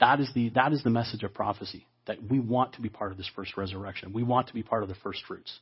That 0.00 0.20
is 0.20 0.30
the, 0.34 0.50
that 0.50 0.72
is 0.72 0.82
the 0.82 0.90
message 0.90 1.22
of 1.22 1.32
prophecy, 1.34 1.86
that 2.06 2.18
we 2.28 2.40
want 2.40 2.74
to 2.74 2.80
be 2.80 2.88
part 2.88 3.12
of 3.12 3.18
this 3.18 3.30
first 3.34 3.56
resurrection. 3.56 4.12
We 4.12 4.22
want 4.22 4.48
to 4.48 4.54
be 4.54 4.62
part 4.62 4.82
of 4.82 4.88
the 4.88 4.96
first 4.96 5.22
fruits. 5.26 5.58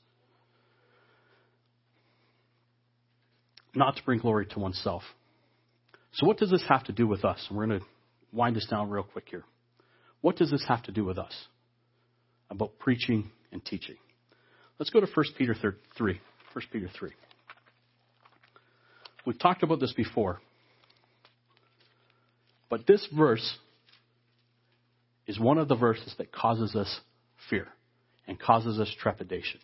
Not 3.75 3.97
to 3.97 4.03
bring 4.05 4.21
glory 4.21 4.47
to 4.47 4.59
oneself. 4.59 5.03
So, 6.15 6.27
what 6.27 6.39
does 6.39 6.51
this 6.51 6.65
have 6.69 6.85
to 6.85 6.93
do 6.93 7.07
with 7.07 7.25
us? 7.25 7.47
We're 7.51 7.67
going 7.67 7.81
to 7.81 7.87
wind 8.33 8.57
this 8.57 8.67
down 8.67 8.91
real 8.91 9.03
quick 9.03 9.27
here. 9.31 9.45
What 10.21 10.37
does 10.37 10.51
this 10.51 10.65
have 10.69 10.83
to 10.85 10.93
do 10.93 11.05
with 11.05 11.19
us 11.19 11.33
about 12.51 12.79
preaching 12.79 13.31
and 13.51 13.65
teaching? 13.65 13.97
Let's 14.79 14.91
go 14.91 15.01
to 15.01 15.07
1 15.07 15.27
Peter 15.39 15.55
3. 15.55 16.21
1 16.53 16.65
Peter 16.71 16.91
3. 16.99 17.11
We've 19.25 19.39
talked 19.39 19.63
about 19.63 19.81
this 19.81 19.93
before. 19.93 20.41
But 22.69 22.87
this 22.87 23.07
verse 23.17 23.59
is 25.27 25.39
one 25.39 25.59
of 25.59 25.69
the 25.69 25.77
verses 25.77 26.15
that 26.19 26.33
causes 26.33 26.75
us 26.75 27.01
fear 27.49 27.69
and 28.27 28.39
causes 28.39 28.79
us 28.79 28.93
trepidation. 29.01 29.61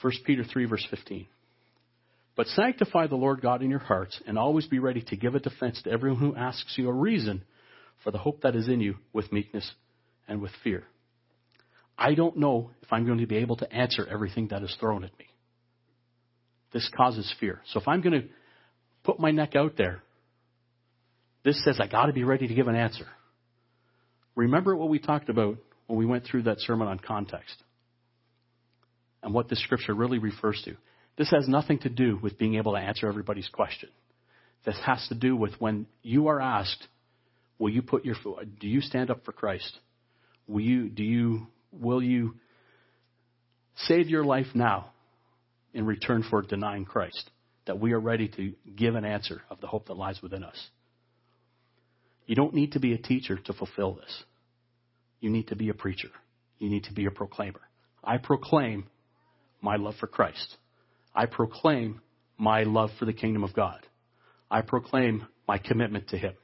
1 0.00 0.12
Peter 0.24 0.44
3, 0.44 0.64
verse 0.66 0.86
15. 0.90 1.26
But 2.36 2.46
sanctify 2.48 3.08
the 3.08 3.16
Lord 3.16 3.40
God 3.40 3.62
in 3.62 3.70
your 3.70 3.80
hearts, 3.80 4.20
and 4.26 4.38
always 4.38 4.66
be 4.66 4.78
ready 4.78 5.02
to 5.08 5.16
give 5.16 5.34
a 5.34 5.40
defense 5.40 5.82
to 5.82 5.90
everyone 5.90 6.20
who 6.20 6.36
asks 6.36 6.74
you 6.76 6.88
a 6.88 6.92
reason 6.92 7.42
for 8.04 8.12
the 8.12 8.18
hope 8.18 8.42
that 8.42 8.54
is 8.54 8.68
in 8.68 8.80
you 8.80 8.94
with 9.12 9.32
meekness 9.32 9.68
and 10.28 10.40
with 10.40 10.52
fear. 10.62 10.84
I 11.98 12.14
don't 12.14 12.36
know 12.36 12.70
if 12.80 12.92
I'm 12.92 13.06
going 13.06 13.18
to 13.18 13.26
be 13.26 13.38
able 13.38 13.56
to 13.56 13.72
answer 13.72 14.06
everything 14.06 14.48
that 14.48 14.62
is 14.62 14.76
thrown 14.78 15.02
at 15.02 15.18
me. 15.18 15.26
This 16.72 16.88
causes 16.96 17.34
fear. 17.40 17.60
So 17.72 17.80
if 17.80 17.88
I'm 17.88 18.02
going 18.02 18.22
to 18.22 18.28
put 19.02 19.18
my 19.18 19.32
neck 19.32 19.56
out 19.56 19.76
there, 19.76 20.04
this 21.44 21.62
says 21.64 21.78
I 21.80 21.86
got 21.86 22.06
to 22.06 22.12
be 22.12 22.24
ready 22.24 22.48
to 22.48 22.54
give 22.54 22.68
an 22.68 22.76
answer. 22.76 23.06
Remember 24.34 24.76
what 24.76 24.88
we 24.88 24.98
talked 24.98 25.28
about 25.28 25.58
when 25.86 25.98
we 25.98 26.06
went 26.06 26.24
through 26.24 26.42
that 26.42 26.60
sermon 26.60 26.88
on 26.88 26.98
context 26.98 27.62
and 29.22 29.34
what 29.34 29.48
this 29.48 29.62
scripture 29.62 29.94
really 29.94 30.18
refers 30.18 30.60
to. 30.64 30.76
This 31.16 31.30
has 31.30 31.48
nothing 31.48 31.80
to 31.80 31.88
do 31.88 32.18
with 32.22 32.38
being 32.38 32.54
able 32.54 32.72
to 32.72 32.78
answer 32.78 33.08
everybody's 33.08 33.48
question. 33.48 33.88
This 34.64 34.78
has 34.84 35.04
to 35.08 35.14
do 35.14 35.34
with 35.34 35.52
when 35.60 35.86
you 36.02 36.28
are 36.28 36.40
asked, 36.40 36.86
will 37.58 37.70
you 37.70 37.82
put 37.82 38.04
your 38.04 38.14
do 38.60 38.68
you 38.68 38.80
stand 38.80 39.10
up 39.10 39.24
for 39.24 39.32
Christ? 39.32 39.78
Will 40.46 40.60
you 40.60 40.88
do 40.88 41.02
you 41.02 41.46
will 41.72 42.02
you 42.02 42.36
save 43.76 44.08
your 44.08 44.24
life 44.24 44.46
now 44.54 44.92
in 45.74 45.86
return 45.86 46.24
for 46.28 46.42
denying 46.42 46.84
Christ? 46.84 47.30
That 47.66 47.80
we 47.80 47.92
are 47.92 48.00
ready 48.00 48.28
to 48.28 48.54
give 48.76 48.94
an 48.94 49.04
answer 49.04 49.42
of 49.50 49.60
the 49.60 49.66
hope 49.66 49.86
that 49.86 49.94
lies 49.94 50.20
within 50.22 50.44
us. 50.44 50.68
You 52.28 52.36
don't 52.36 52.52
need 52.54 52.72
to 52.72 52.78
be 52.78 52.92
a 52.92 52.98
teacher 52.98 53.38
to 53.46 53.52
fulfill 53.54 53.94
this. 53.94 54.22
You 55.18 55.30
need 55.30 55.48
to 55.48 55.56
be 55.56 55.70
a 55.70 55.74
preacher. 55.74 56.10
You 56.58 56.68
need 56.68 56.84
to 56.84 56.92
be 56.92 57.06
a 57.06 57.10
proclaimer. 57.10 57.62
I 58.04 58.18
proclaim 58.18 58.84
my 59.62 59.76
love 59.76 59.94
for 59.98 60.06
Christ. 60.06 60.58
I 61.14 61.24
proclaim 61.24 62.02
my 62.36 62.64
love 62.64 62.90
for 62.98 63.06
the 63.06 63.14
kingdom 63.14 63.44
of 63.44 63.54
God. 63.54 63.80
I 64.50 64.60
proclaim 64.60 65.26
my 65.48 65.56
commitment 65.56 66.08
to 66.10 66.18
Him. 66.18 66.34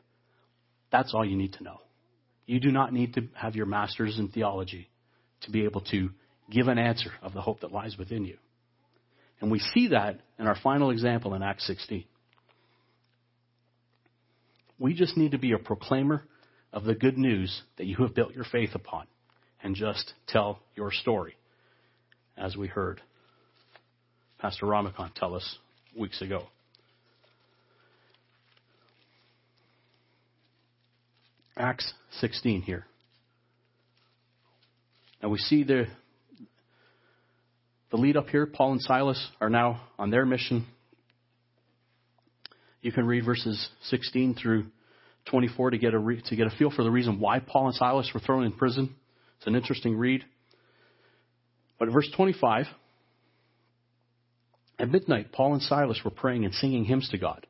That's 0.90 1.12
all 1.12 1.24
you 1.24 1.36
need 1.36 1.52
to 1.54 1.62
know. 1.62 1.80
You 2.46 2.60
do 2.60 2.72
not 2.72 2.94
need 2.94 3.14
to 3.14 3.28
have 3.34 3.54
your 3.54 3.66
master's 3.66 4.18
in 4.18 4.28
theology 4.28 4.88
to 5.42 5.50
be 5.50 5.64
able 5.64 5.82
to 5.92 6.08
give 6.50 6.68
an 6.68 6.78
answer 6.78 7.10
of 7.20 7.34
the 7.34 7.42
hope 7.42 7.60
that 7.60 7.72
lies 7.72 7.96
within 7.98 8.24
you. 8.24 8.38
And 9.42 9.50
we 9.50 9.58
see 9.58 9.88
that 9.88 10.20
in 10.38 10.46
our 10.46 10.56
final 10.62 10.90
example 10.90 11.34
in 11.34 11.42
Acts 11.42 11.66
16. 11.66 12.04
We 14.78 14.94
just 14.94 15.16
need 15.16 15.32
to 15.32 15.38
be 15.38 15.52
a 15.52 15.58
proclaimer 15.58 16.24
of 16.72 16.84
the 16.84 16.94
good 16.94 17.16
news 17.16 17.62
that 17.78 17.86
you 17.86 17.96
have 17.98 18.14
built 18.14 18.34
your 18.34 18.44
faith 18.44 18.74
upon 18.74 19.06
and 19.62 19.74
just 19.74 20.12
tell 20.26 20.58
your 20.74 20.90
story, 20.90 21.36
as 22.36 22.56
we 22.56 22.66
heard. 22.66 23.00
Pastor 24.38 24.66
Ramakant 24.66 25.14
tell 25.14 25.34
us 25.34 25.58
weeks 25.96 26.20
ago. 26.20 26.48
Acts 31.56 31.92
16 32.20 32.62
here. 32.62 32.84
Now 35.22 35.28
we 35.28 35.38
see 35.38 35.62
the, 35.62 35.86
the 37.90 37.96
lead 37.96 38.16
up 38.16 38.28
here. 38.28 38.44
Paul 38.44 38.72
and 38.72 38.82
Silas 38.82 39.30
are 39.40 39.48
now 39.48 39.80
on 39.98 40.10
their 40.10 40.26
mission. 40.26 40.66
You 42.84 42.92
can 42.92 43.06
read 43.06 43.24
verses 43.24 43.66
16 43.84 44.34
through 44.34 44.66
24 45.30 45.70
to 45.70 45.78
get 45.78 45.94
a 45.94 45.98
re, 45.98 46.20
to 46.26 46.36
get 46.36 46.46
a 46.46 46.50
feel 46.50 46.70
for 46.70 46.82
the 46.84 46.90
reason 46.90 47.18
why 47.18 47.38
Paul 47.38 47.68
and 47.68 47.74
Silas 47.74 48.10
were 48.12 48.20
thrown 48.20 48.44
in 48.44 48.52
prison. 48.52 48.94
It's 49.38 49.46
an 49.46 49.54
interesting 49.54 49.96
read. 49.96 50.22
But 51.78 51.88
verse 51.90 52.06
25 52.14 52.66
at 54.78 54.90
midnight, 54.90 55.32
Paul 55.32 55.54
and 55.54 55.62
Silas 55.62 55.98
were 56.04 56.10
praying 56.10 56.44
and 56.44 56.52
singing 56.52 56.84
hymns 56.84 57.08
to 57.08 57.16
God. 57.16 57.46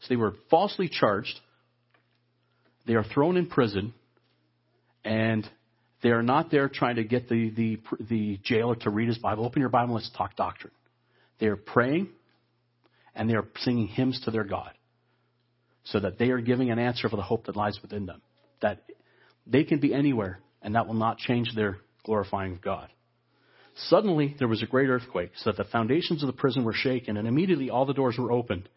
So 0.00 0.06
they 0.08 0.16
were 0.16 0.34
falsely 0.50 0.88
charged. 0.88 1.38
They 2.84 2.94
are 2.94 3.04
thrown 3.04 3.36
in 3.36 3.46
prison, 3.46 3.94
and 5.04 5.48
they 6.02 6.08
are 6.08 6.24
not 6.24 6.50
there 6.50 6.68
trying 6.68 6.96
to 6.96 7.04
get 7.04 7.28
the, 7.28 7.50
the, 7.50 7.80
the 8.00 8.40
jailer 8.42 8.74
to 8.80 8.90
read 8.90 9.06
his 9.06 9.18
Bible. 9.18 9.46
Open 9.46 9.60
your 9.60 9.68
Bible, 9.68 9.94
let's 9.94 10.10
talk 10.18 10.34
doctrine. 10.34 10.72
They 11.38 11.46
are 11.46 11.56
praying, 11.56 12.08
and 13.14 13.28
they 13.28 13.34
are 13.34 13.46
singing 13.58 13.86
hymns 13.86 14.20
to 14.24 14.30
their 14.30 14.44
God, 14.44 14.70
so 15.84 16.00
that 16.00 16.18
they 16.18 16.30
are 16.30 16.40
giving 16.40 16.70
an 16.70 16.78
answer 16.78 17.08
for 17.08 17.16
the 17.16 17.22
hope 17.22 17.46
that 17.46 17.56
lies 17.56 17.78
within 17.82 18.06
them. 18.06 18.22
That 18.62 18.82
they 19.46 19.64
can 19.64 19.80
be 19.80 19.94
anywhere, 19.94 20.40
and 20.62 20.74
that 20.74 20.86
will 20.86 20.94
not 20.94 21.18
change 21.18 21.54
their 21.54 21.78
glorifying 22.04 22.52
of 22.52 22.62
God. 22.62 22.88
Suddenly 23.76 24.36
there 24.38 24.48
was 24.48 24.62
a 24.62 24.66
great 24.66 24.88
earthquake, 24.88 25.32
so 25.36 25.50
that 25.50 25.56
the 25.56 25.70
foundations 25.70 26.22
of 26.22 26.28
the 26.28 26.32
prison 26.32 26.64
were 26.64 26.72
shaken, 26.72 27.16
and 27.16 27.26
immediately 27.26 27.70
all 27.70 27.86
the 27.86 27.92
doors 27.92 28.16
were 28.18 28.32
opened, 28.32 28.68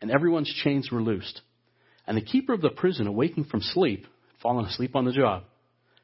and 0.00 0.10
everyone's 0.10 0.52
chains 0.62 0.90
were 0.90 1.02
loosed. 1.02 1.42
And 2.06 2.16
the 2.16 2.22
keeper 2.22 2.52
of 2.52 2.60
the 2.60 2.70
prison, 2.70 3.06
awaking 3.06 3.44
from 3.44 3.60
sleep, 3.60 4.06
fallen 4.40 4.64
asleep 4.64 4.94
on 4.94 5.04
the 5.04 5.12
job, 5.12 5.44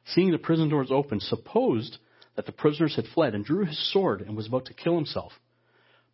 seeing 0.07 0.31
the 0.31 0.37
prison 0.37 0.69
doors 0.69 0.89
open, 0.91 1.19
supposed 1.19 1.97
that 2.35 2.45
the 2.45 2.51
prisoners 2.51 2.95
had 2.95 3.05
fled, 3.13 3.33
and 3.33 3.45
drew 3.45 3.65
his 3.65 3.93
sword 3.93 4.21
and 4.21 4.35
was 4.35 4.47
about 4.47 4.65
to 4.65 4.73
kill 4.73 4.95
himself. 4.95 5.31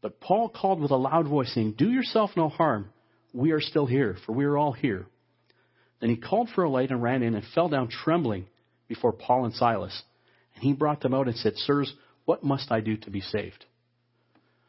But 0.02 0.22
Paul 0.22 0.50
called 0.50 0.82
with 0.82 0.92
a 0.92 0.96
loud 0.96 1.28
voice, 1.28 1.54
saying, 1.54 1.76
Do 1.78 1.90
yourself 1.90 2.32
no 2.38 2.50
harm. 2.50 2.90
We 3.34 3.52
are 3.52 3.62
still 3.62 3.86
here, 3.86 4.18
for 4.26 4.32
we 4.32 4.46
are 4.46 4.58
all 4.58 4.72
here. 4.72 5.06
Then 6.00 6.10
he 6.10 6.18
called 6.18 6.50
for 6.56 6.64
a 6.64 6.70
light 6.70 6.92
and 6.92 7.04
ran 7.04 7.22
in 7.22 7.36
and 7.36 7.44
fell 7.54 7.68
down 7.70 7.90
trembling 7.90 8.48
before 8.88 9.12
Paul 9.12 9.46
and 9.46 9.54
Silas. 9.54 10.02
And 10.56 10.64
he 10.64 10.74
brought 10.74 11.02
them 11.02 11.14
out 11.14 11.28
and 11.28 11.36
said, 11.36 11.54
Sirs, 11.58 11.94
what 12.26 12.44
must 12.44 12.72
I 12.72 12.80
do 12.80 12.96
to 12.98 13.10
be 13.10 13.22
saved? 13.22 13.66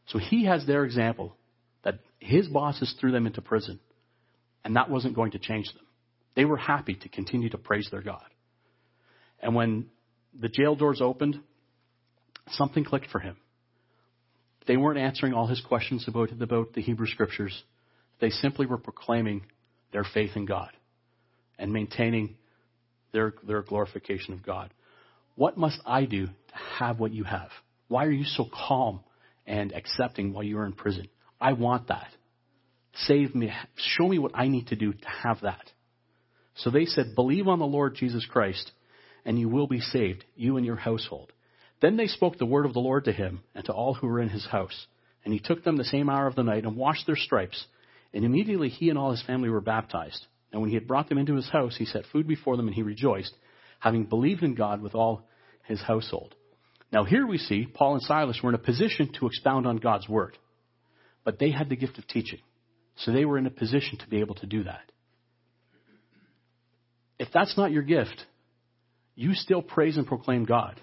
So 0.06 0.18
he 0.18 0.46
has 0.46 0.66
their 0.66 0.84
example 0.84 1.36
that 1.84 2.00
his 2.18 2.48
bosses 2.48 2.94
threw 3.00 3.12
them 3.12 3.26
into 3.26 3.40
prison, 3.40 3.78
and 4.64 4.76
that 4.76 4.90
wasn't 4.90 5.14
going 5.14 5.32
to 5.32 5.38
change 5.38 5.72
them. 5.72 5.84
They 6.34 6.44
were 6.44 6.56
happy 6.56 6.94
to 6.94 7.08
continue 7.08 7.48
to 7.50 7.58
praise 7.58 7.88
their 7.90 8.02
God. 8.02 8.24
And 9.40 9.54
when 9.54 9.86
the 10.38 10.48
jail 10.48 10.74
doors 10.74 11.00
opened, 11.00 11.40
something 12.48 12.84
clicked 12.84 13.06
for 13.10 13.20
him. 13.20 13.36
They 14.66 14.76
weren't 14.76 14.98
answering 14.98 15.32
all 15.32 15.46
his 15.46 15.60
questions 15.60 16.04
about, 16.06 16.30
about 16.32 16.74
the 16.74 16.82
Hebrew 16.82 17.06
scriptures. 17.06 17.62
They 18.20 18.30
simply 18.30 18.66
were 18.66 18.78
proclaiming 18.78 19.42
their 19.92 20.04
faith 20.04 20.36
in 20.36 20.46
God 20.46 20.70
and 21.58 21.72
maintaining 21.72 22.36
their, 23.12 23.34
their 23.46 23.62
glorification 23.62 24.34
of 24.34 24.44
God. 24.44 24.72
What 25.34 25.56
must 25.56 25.80
I 25.86 26.04
do 26.04 26.26
to 26.26 26.56
have 26.78 26.98
what 27.00 27.12
you 27.12 27.24
have? 27.24 27.50
Why 27.88 28.04
are 28.04 28.12
you 28.12 28.24
so 28.24 28.46
calm 28.52 29.00
and 29.46 29.72
accepting 29.72 30.32
while 30.32 30.44
you're 30.44 30.66
in 30.66 30.72
prison? 30.72 31.08
I 31.40 31.54
want 31.54 31.88
that. 31.88 32.08
Save 33.06 33.34
me. 33.34 33.50
Show 33.76 34.08
me 34.08 34.18
what 34.18 34.32
I 34.34 34.48
need 34.48 34.68
to 34.68 34.76
do 34.76 34.92
to 34.92 35.08
have 35.22 35.40
that. 35.42 35.64
So 36.56 36.70
they 36.70 36.84
said, 36.84 37.14
Believe 37.14 37.48
on 37.48 37.58
the 37.58 37.66
Lord 37.66 37.94
Jesus 37.94 38.26
Christ, 38.26 38.70
and 39.24 39.38
you 39.38 39.48
will 39.48 39.66
be 39.66 39.80
saved, 39.80 40.24
you 40.36 40.56
and 40.56 40.66
your 40.66 40.76
household. 40.76 41.32
Then 41.80 41.96
they 41.96 42.06
spoke 42.06 42.38
the 42.38 42.46
word 42.46 42.66
of 42.66 42.74
the 42.74 42.80
Lord 42.80 43.04
to 43.04 43.12
him 43.12 43.40
and 43.54 43.64
to 43.64 43.72
all 43.72 43.94
who 43.94 44.06
were 44.06 44.20
in 44.20 44.28
his 44.28 44.46
house. 44.46 44.86
And 45.24 45.32
he 45.32 45.40
took 45.40 45.64
them 45.64 45.76
the 45.76 45.84
same 45.84 46.08
hour 46.08 46.26
of 46.26 46.34
the 46.34 46.42
night 46.42 46.64
and 46.64 46.76
washed 46.76 47.06
their 47.06 47.16
stripes. 47.16 47.66
And 48.12 48.24
immediately 48.24 48.68
he 48.68 48.90
and 48.90 48.98
all 48.98 49.10
his 49.10 49.22
family 49.22 49.48
were 49.48 49.60
baptized. 49.60 50.26
And 50.52 50.60
when 50.60 50.70
he 50.70 50.74
had 50.74 50.88
brought 50.88 51.08
them 51.08 51.18
into 51.18 51.36
his 51.36 51.48
house, 51.48 51.76
he 51.76 51.84
set 51.84 52.04
food 52.12 52.26
before 52.26 52.56
them 52.56 52.66
and 52.66 52.74
he 52.74 52.82
rejoiced, 52.82 53.34
having 53.78 54.04
believed 54.04 54.42
in 54.42 54.54
God 54.54 54.82
with 54.82 54.94
all 54.94 55.28
his 55.64 55.80
household. 55.80 56.34
Now 56.92 57.04
here 57.04 57.26
we 57.26 57.38
see 57.38 57.66
Paul 57.72 57.94
and 57.94 58.02
Silas 58.02 58.40
were 58.42 58.48
in 58.48 58.54
a 58.54 58.58
position 58.58 59.12
to 59.18 59.26
expound 59.26 59.66
on 59.66 59.76
God's 59.76 60.08
word. 60.08 60.36
But 61.24 61.38
they 61.38 61.50
had 61.50 61.68
the 61.68 61.76
gift 61.76 61.98
of 61.98 62.06
teaching. 62.08 62.40
So 62.96 63.12
they 63.12 63.24
were 63.24 63.38
in 63.38 63.46
a 63.46 63.50
position 63.50 63.98
to 63.98 64.08
be 64.08 64.20
able 64.20 64.34
to 64.36 64.46
do 64.46 64.64
that. 64.64 64.90
If 67.18 67.28
that's 67.32 67.56
not 67.56 67.70
your 67.70 67.82
gift, 67.82 68.24
you 69.14 69.34
still 69.34 69.62
praise 69.62 69.96
and 69.96 70.06
proclaim 70.06 70.44
God. 70.44 70.80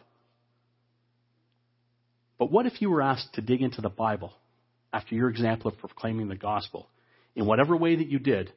But 2.37 2.51
what 2.51 2.65
if 2.65 2.81
you 2.81 2.89
were 2.89 3.01
asked 3.01 3.33
to 3.33 3.41
dig 3.41 3.61
into 3.61 3.81
the 3.81 3.89
Bible 3.89 4.33
after 4.93 5.15
your 5.15 5.29
example 5.29 5.71
of 5.71 5.77
proclaiming 5.77 6.27
the 6.27 6.35
gospel 6.35 6.87
in 7.35 7.45
whatever 7.45 7.75
way 7.75 7.95
that 7.95 8.07
you 8.07 8.19
did, 8.19 8.51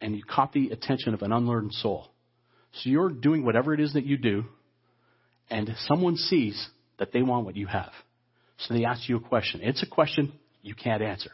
and 0.00 0.16
you 0.16 0.22
caught 0.24 0.52
the 0.52 0.70
attention 0.70 1.14
of 1.14 1.22
an 1.22 1.32
unlearned 1.32 1.72
soul? 1.72 2.08
So 2.72 2.90
you're 2.90 3.10
doing 3.10 3.44
whatever 3.44 3.74
it 3.74 3.80
is 3.80 3.92
that 3.92 4.04
you 4.04 4.16
do, 4.16 4.44
and 5.50 5.74
someone 5.86 6.16
sees 6.16 6.68
that 6.98 7.12
they 7.12 7.22
want 7.22 7.44
what 7.44 7.56
you 7.56 7.66
have. 7.66 7.92
So 8.58 8.74
they 8.74 8.84
ask 8.84 9.08
you 9.08 9.16
a 9.16 9.20
question. 9.20 9.60
It's 9.62 9.82
a 9.82 9.86
question 9.86 10.32
you 10.62 10.74
can't 10.74 11.02
answer. 11.02 11.30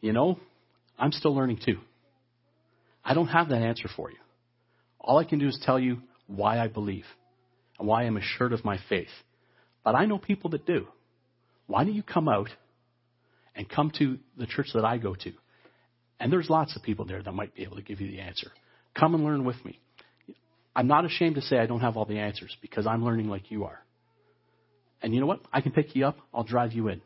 You 0.00 0.12
know, 0.12 0.38
I'm 0.98 1.12
still 1.12 1.34
learning 1.34 1.60
too. 1.64 1.78
I 3.04 3.14
don't 3.14 3.28
have 3.28 3.48
that 3.48 3.62
answer 3.62 3.88
for 3.96 4.10
you. 4.10 4.18
All 5.00 5.18
I 5.18 5.24
can 5.24 5.38
do 5.38 5.48
is 5.48 5.58
tell 5.64 5.78
you 5.78 6.02
why 6.26 6.58
I 6.58 6.68
believe 6.68 7.04
and 7.78 7.86
why 7.86 8.02
I'm 8.02 8.16
assured 8.16 8.52
of 8.52 8.64
my 8.64 8.78
faith. 8.88 9.08
But 9.84 9.94
I 9.94 10.06
know 10.06 10.18
people 10.18 10.50
that 10.50 10.66
do. 10.66 10.86
Why 11.66 11.84
don't 11.84 11.94
you 11.94 12.02
come 12.02 12.28
out 12.28 12.48
and 13.54 13.68
come 13.68 13.92
to 13.98 14.18
the 14.36 14.46
church 14.46 14.68
that 14.74 14.84
I 14.84 14.98
go 14.98 15.14
to? 15.14 15.32
And 16.20 16.32
there's 16.32 16.50
lots 16.50 16.76
of 16.76 16.82
people 16.82 17.04
there 17.04 17.22
that 17.22 17.32
might 17.32 17.54
be 17.54 17.62
able 17.62 17.76
to 17.76 17.82
give 17.82 18.00
you 18.00 18.10
the 18.10 18.20
answer. 18.20 18.50
Come 18.98 19.14
and 19.14 19.24
learn 19.24 19.44
with 19.44 19.62
me. 19.64 19.78
I'm 20.74 20.86
not 20.86 21.04
ashamed 21.04 21.36
to 21.36 21.42
say 21.42 21.58
I 21.58 21.66
don't 21.66 21.80
have 21.80 21.96
all 21.96 22.04
the 22.04 22.18
answers 22.18 22.56
because 22.60 22.86
I'm 22.86 23.04
learning 23.04 23.28
like 23.28 23.50
you 23.50 23.64
are. 23.64 23.80
And 25.02 25.14
you 25.14 25.20
know 25.20 25.26
what? 25.26 25.40
I 25.52 25.60
can 25.60 25.72
pick 25.72 25.94
you 25.94 26.06
up. 26.06 26.18
I'll 26.34 26.44
drive 26.44 26.72
you 26.72 26.88
in. 26.88 27.00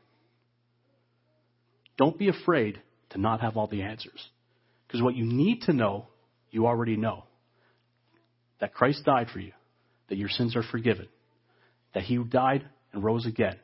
Don't 1.99 2.19
be 2.19 2.29
afraid 2.29 2.81
to 3.11 3.19
not 3.19 3.41
have 3.41 3.57
all 3.57 3.67
the 3.67 3.83
answers. 3.83 4.29
Because 4.87 5.03
what 5.03 5.15
you 5.15 5.25
need 5.25 5.63
to 5.63 5.73
know, 5.73 6.07
you 6.51 6.67
already 6.67 6.97
know. 6.97 7.25
That 8.61 8.73
Christ 8.75 9.05
died 9.05 9.29
for 9.33 9.41
you 9.41 9.53
that 10.09 10.19
your 10.19 10.29
sins 10.29 10.57
are 10.57 10.63
forgiven, 10.63 11.09
that 11.95 12.03
he 12.05 12.17
died 12.19 12.65
and 12.93 13.03
rose 13.03 13.27
again, 13.27 13.57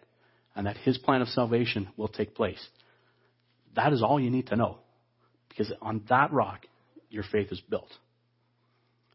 and 0.55 0.66
that 0.66 0.76
his 0.78 0.99
plan 0.99 1.22
of 1.22 1.28
salvation 1.28 1.89
will 1.97 2.09
take 2.09 2.34
place. 2.34 2.64
That 3.76 3.93
is 3.93 4.03
all 4.03 4.18
you 4.18 4.30
need 4.30 4.49
to 4.49 4.57
know. 4.57 4.78
Because 5.49 5.72
on 5.80 6.03
that 6.09 6.32
rock, 6.32 6.66
your 7.11 7.24
faith 7.24 7.53
is 7.53 7.61
built. 7.61 7.91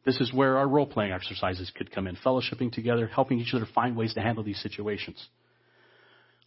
This 0.05 0.19
is 0.19 0.33
where 0.33 0.57
our 0.57 0.67
role 0.67 0.85
playing 0.85 1.13
exercises 1.13 1.71
could 1.75 1.91
come 1.91 2.07
in, 2.07 2.17
fellowshipping 2.17 2.73
together, 2.73 3.07
helping 3.07 3.39
each 3.39 3.53
other 3.53 3.67
find 3.73 3.95
ways 3.95 4.13
to 4.15 4.21
handle 4.21 4.43
these 4.43 4.61
situations. 4.61 5.25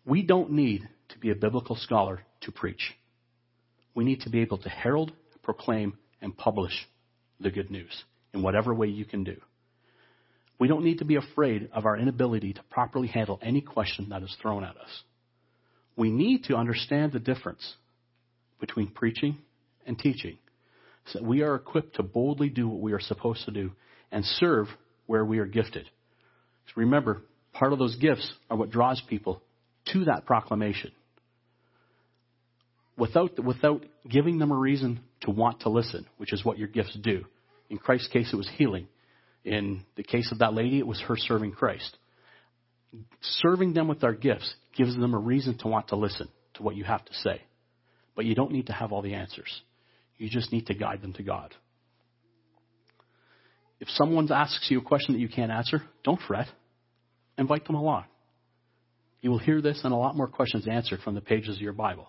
We 0.04 0.22
don't 0.22 0.52
need 0.52 0.88
to 1.10 1.18
be 1.18 1.30
a 1.30 1.34
biblical 1.34 1.76
scholar 1.76 2.20
to 2.42 2.52
preach. 2.52 2.94
We 3.94 4.04
need 4.04 4.20
to 4.22 4.30
be 4.30 4.40
able 4.40 4.58
to 4.58 4.68
herald, 4.68 5.12
proclaim, 5.42 5.96
and 6.20 6.36
publish 6.36 6.86
the 7.40 7.50
good 7.50 7.70
news 7.70 8.04
in 8.34 8.42
whatever 8.42 8.74
way 8.74 8.88
you 8.88 9.04
can 9.04 9.24
do. 9.24 9.36
We 10.58 10.68
don't 10.68 10.84
need 10.84 10.98
to 10.98 11.04
be 11.04 11.16
afraid 11.16 11.68
of 11.72 11.84
our 11.84 11.96
inability 11.96 12.54
to 12.54 12.62
properly 12.70 13.08
handle 13.08 13.38
any 13.42 13.60
question 13.60 14.08
that 14.10 14.22
is 14.22 14.34
thrown 14.40 14.64
at 14.64 14.76
us. 14.76 15.02
We 15.96 16.10
need 16.10 16.44
to 16.44 16.56
understand 16.56 17.12
the 17.12 17.18
difference 17.18 17.74
between 18.60 18.88
preaching 18.88 19.38
and 19.86 19.98
teaching 19.98 20.38
so 21.06 21.18
that 21.18 21.26
we 21.26 21.42
are 21.42 21.54
equipped 21.54 21.96
to 21.96 22.02
boldly 22.02 22.48
do 22.48 22.68
what 22.68 22.80
we 22.80 22.92
are 22.92 23.00
supposed 23.00 23.44
to 23.44 23.50
do 23.50 23.72
and 24.10 24.24
serve 24.24 24.66
where 25.06 25.24
we 25.24 25.38
are 25.38 25.46
gifted. 25.46 25.88
So 26.66 26.72
remember, 26.76 27.22
part 27.52 27.72
of 27.72 27.78
those 27.78 27.96
gifts 27.96 28.30
are 28.50 28.56
what 28.56 28.70
draws 28.70 29.00
people 29.08 29.42
to 29.92 30.06
that 30.06 30.26
proclamation. 30.26 30.92
Without, 32.98 33.38
without 33.42 33.84
giving 34.08 34.38
them 34.38 34.50
a 34.50 34.56
reason 34.56 35.00
to 35.20 35.30
want 35.30 35.60
to 35.60 35.68
listen, 35.68 36.06
which 36.16 36.32
is 36.32 36.44
what 36.44 36.58
your 36.58 36.68
gifts 36.68 36.96
do. 37.02 37.24
In 37.68 37.78
Christ's 37.78 38.08
case, 38.08 38.30
it 38.32 38.36
was 38.36 38.48
healing. 38.56 38.88
In 39.46 39.84
the 39.94 40.02
case 40.02 40.32
of 40.32 40.40
that 40.40 40.54
lady, 40.54 40.80
it 40.80 40.86
was 40.86 41.00
her 41.02 41.16
serving 41.16 41.52
Christ. 41.52 41.96
Serving 43.20 43.74
them 43.74 43.86
with 43.86 44.02
our 44.02 44.12
gifts 44.12 44.52
gives 44.76 44.96
them 44.96 45.14
a 45.14 45.18
reason 45.18 45.56
to 45.58 45.68
want 45.68 45.88
to 45.88 45.96
listen 45.96 46.28
to 46.54 46.64
what 46.64 46.74
you 46.74 46.82
have 46.82 47.04
to 47.04 47.14
say. 47.14 47.40
But 48.16 48.24
you 48.24 48.34
don't 48.34 48.50
need 48.50 48.66
to 48.66 48.72
have 48.72 48.92
all 48.92 49.02
the 49.02 49.14
answers. 49.14 49.62
You 50.18 50.28
just 50.28 50.52
need 50.52 50.66
to 50.66 50.74
guide 50.74 51.00
them 51.00 51.12
to 51.12 51.22
God. 51.22 51.54
If 53.78 53.88
someone 53.90 54.30
asks 54.32 54.66
you 54.68 54.80
a 54.80 54.82
question 54.82 55.14
that 55.14 55.20
you 55.20 55.28
can't 55.28 55.52
answer, 55.52 55.80
don't 56.02 56.20
fret. 56.26 56.48
Invite 57.38 57.66
them 57.66 57.76
along. 57.76 58.04
You 59.20 59.30
will 59.30 59.38
hear 59.38 59.60
this 59.60 59.80
and 59.84 59.92
a 59.92 59.96
lot 59.96 60.16
more 60.16 60.26
questions 60.26 60.66
answered 60.66 61.00
from 61.04 61.14
the 61.14 61.20
pages 61.20 61.54
of 61.56 61.62
your 61.62 61.72
Bible. 61.72 62.08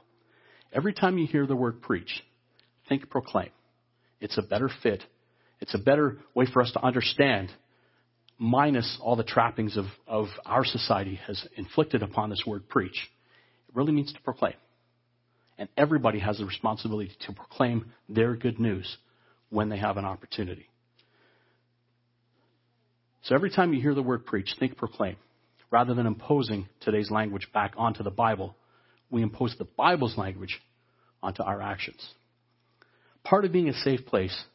Every 0.73 0.93
time 0.93 1.19
you 1.19 1.27
hear 1.27 1.45
the 1.45 1.55
word 1.55 1.83
preach, 1.83 2.23
think 2.89 3.07
proclaim. 3.11 3.49
It's 4.19 4.39
a 4.39 4.41
better 4.41 4.71
fit 4.81 5.03
it's 5.59 5.73
a 5.73 5.79
better 5.79 6.17
way 6.33 6.45
for 6.51 6.61
us 6.61 6.71
to 6.73 6.83
understand, 6.83 7.49
minus 8.37 8.97
all 9.01 9.15
the 9.15 9.23
trappings 9.23 9.77
of, 9.77 9.85
of 10.07 10.27
our 10.45 10.63
society 10.63 11.19
has 11.27 11.45
inflicted 11.55 12.03
upon 12.03 12.29
this 12.29 12.43
word 12.45 12.69
preach. 12.69 13.09
It 13.69 13.75
really 13.75 13.91
means 13.91 14.13
to 14.13 14.21
proclaim. 14.21 14.53
And 15.57 15.69
everybody 15.75 16.19
has 16.19 16.37
the 16.37 16.45
responsibility 16.45 17.11
to 17.25 17.33
proclaim 17.33 17.91
their 18.07 18.35
good 18.35 18.59
news 18.59 18.97
when 19.49 19.69
they 19.69 19.77
have 19.77 19.97
an 19.97 20.05
opportunity. 20.05 20.67
So 23.23 23.35
every 23.35 23.49
time 23.49 23.73
you 23.73 23.81
hear 23.81 23.95
the 23.95 24.03
word 24.03 24.25
preach, 24.25 24.55
think 24.59 24.77
proclaim. 24.77 25.17
Rather 25.71 25.93
than 25.93 26.05
imposing 26.05 26.69
today's 26.81 27.11
language 27.11 27.47
back 27.53 27.73
onto 27.75 28.03
the 28.03 28.11
Bible, 28.11 28.55
we 29.09 29.21
impose 29.21 29.55
the 29.57 29.67
Bible's 29.77 30.17
language 30.17 30.61
onto 31.21 31.43
our 31.43 31.61
actions. 31.61 32.07
Part 33.23 33.43
of 33.43 33.51
being 33.51 33.67
a 33.67 33.73
safe 33.73 34.05
place 34.05 34.45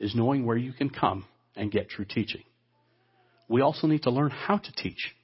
is 0.00 0.14
knowing 0.14 0.44
where 0.44 0.56
you 0.56 0.72
can 0.72 0.90
come 0.90 1.24
and 1.54 1.70
get 1.70 1.90
true 1.90 2.06
teaching. 2.06 2.42
We 3.48 3.60
also 3.60 3.86
need 3.86 4.02
to 4.04 4.10
learn 4.10 4.30
how 4.30 4.56
to 4.56 4.72
teach 4.72 5.14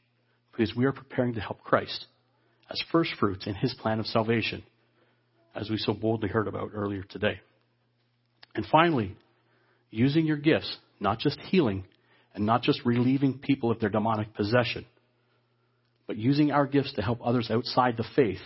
because 0.53 0.77
we 0.77 0.85
are 0.85 0.93
preparing 0.93 1.35
to 1.35 1.41
help 1.41 1.63
Christ 1.63 2.07
as 2.71 2.83
first 2.93 3.11
fruits 3.19 3.47
in 3.47 3.55
his 3.55 3.75
plan 3.75 4.01
of 4.01 4.07
salvation, 4.07 4.63
as 5.55 5.71
we 5.71 5.79
so 5.79 5.93
boldly 5.93 6.29
heard 6.29 6.49
about 6.49 6.71
earlier 6.75 7.03
today. 7.03 7.41
And 8.55 8.67
finally, 8.71 9.17
using 9.91 10.27
your 10.27 10.37
gifts, 10.37 10.77
not 10.99 11.19
just 11.19 11.39
healing 11.41 11.85
and 12.35 12.45
not 12.45 12.63
just 12.63 12.85
relieving 12.85 13.39
people 13.39 13.71
of 13.71 13.81
their 13.81 13.89
demonic 13.89 14.35
possession, 14.35 14.85
but 16.07 16.17
using 16.17 16.51
our 16.51 16.67
gifts 16.67 16.93
to 16.95 17.03
help 17.03 17.21
others 17.25 17.51
outside 17.51 17.97
the 17.97 18.05
faith 18.15 18.41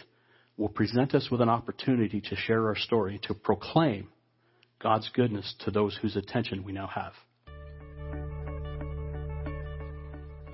will 0.56 0.68
present 0.68 1.14
us 1.14 1.28
with 1.30 1.40
an 1.40 1.48
opportunity 1.48 2.20
to 2.20 2.36
share 2.36 2.68
our 2.68 2.76
story, 2.76 3.20
to 3.24 3.34
proclaim 3.34 4.08
God's 4.80 5.10
goodness 5.12 5.54
to 5.60 5.70
those 5.70 5.96
whose 6.00 6.16
attention 6.16 6.64
we 6.64 6.72
now 6.72 6.86
have. 6.86 7.12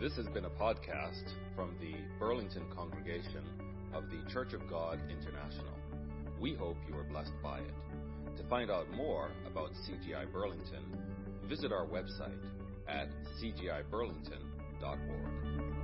This 0.01 0.17
has 0.17 0.27
been 0.27 0.45
a 0.45 0.51
podcast 0.51 1.33
from 1.55 1.77
the 1.81 1.95
Burlington 2.19 2.65
congregation 2.75 3.45
of 3.95 4.05
the 4.11 4.29
Church 4.33 4.53
of 4.53 4.69
God 4.69 4.99
International. 5.09 5.73
We 6.41 6.55
hope 6.55 6.77
you 6.89 6.99
are 6.99 7.05
blessed 7.05 7.35
by 7.41 7.61
it. 7.61 7.75
To 8.37 8.43
find 8.49 8.69
out 8.71 8.91
more 8.93 9.31
about 9.47 9.71
CGI 9.71 10.31
Burlington, 10.33 10.83
visit 11.49 11.73
our 11.73 11.87
website 11.87 12.43
at 12.89 13.09
cgiburlington.org. 13.41 15.76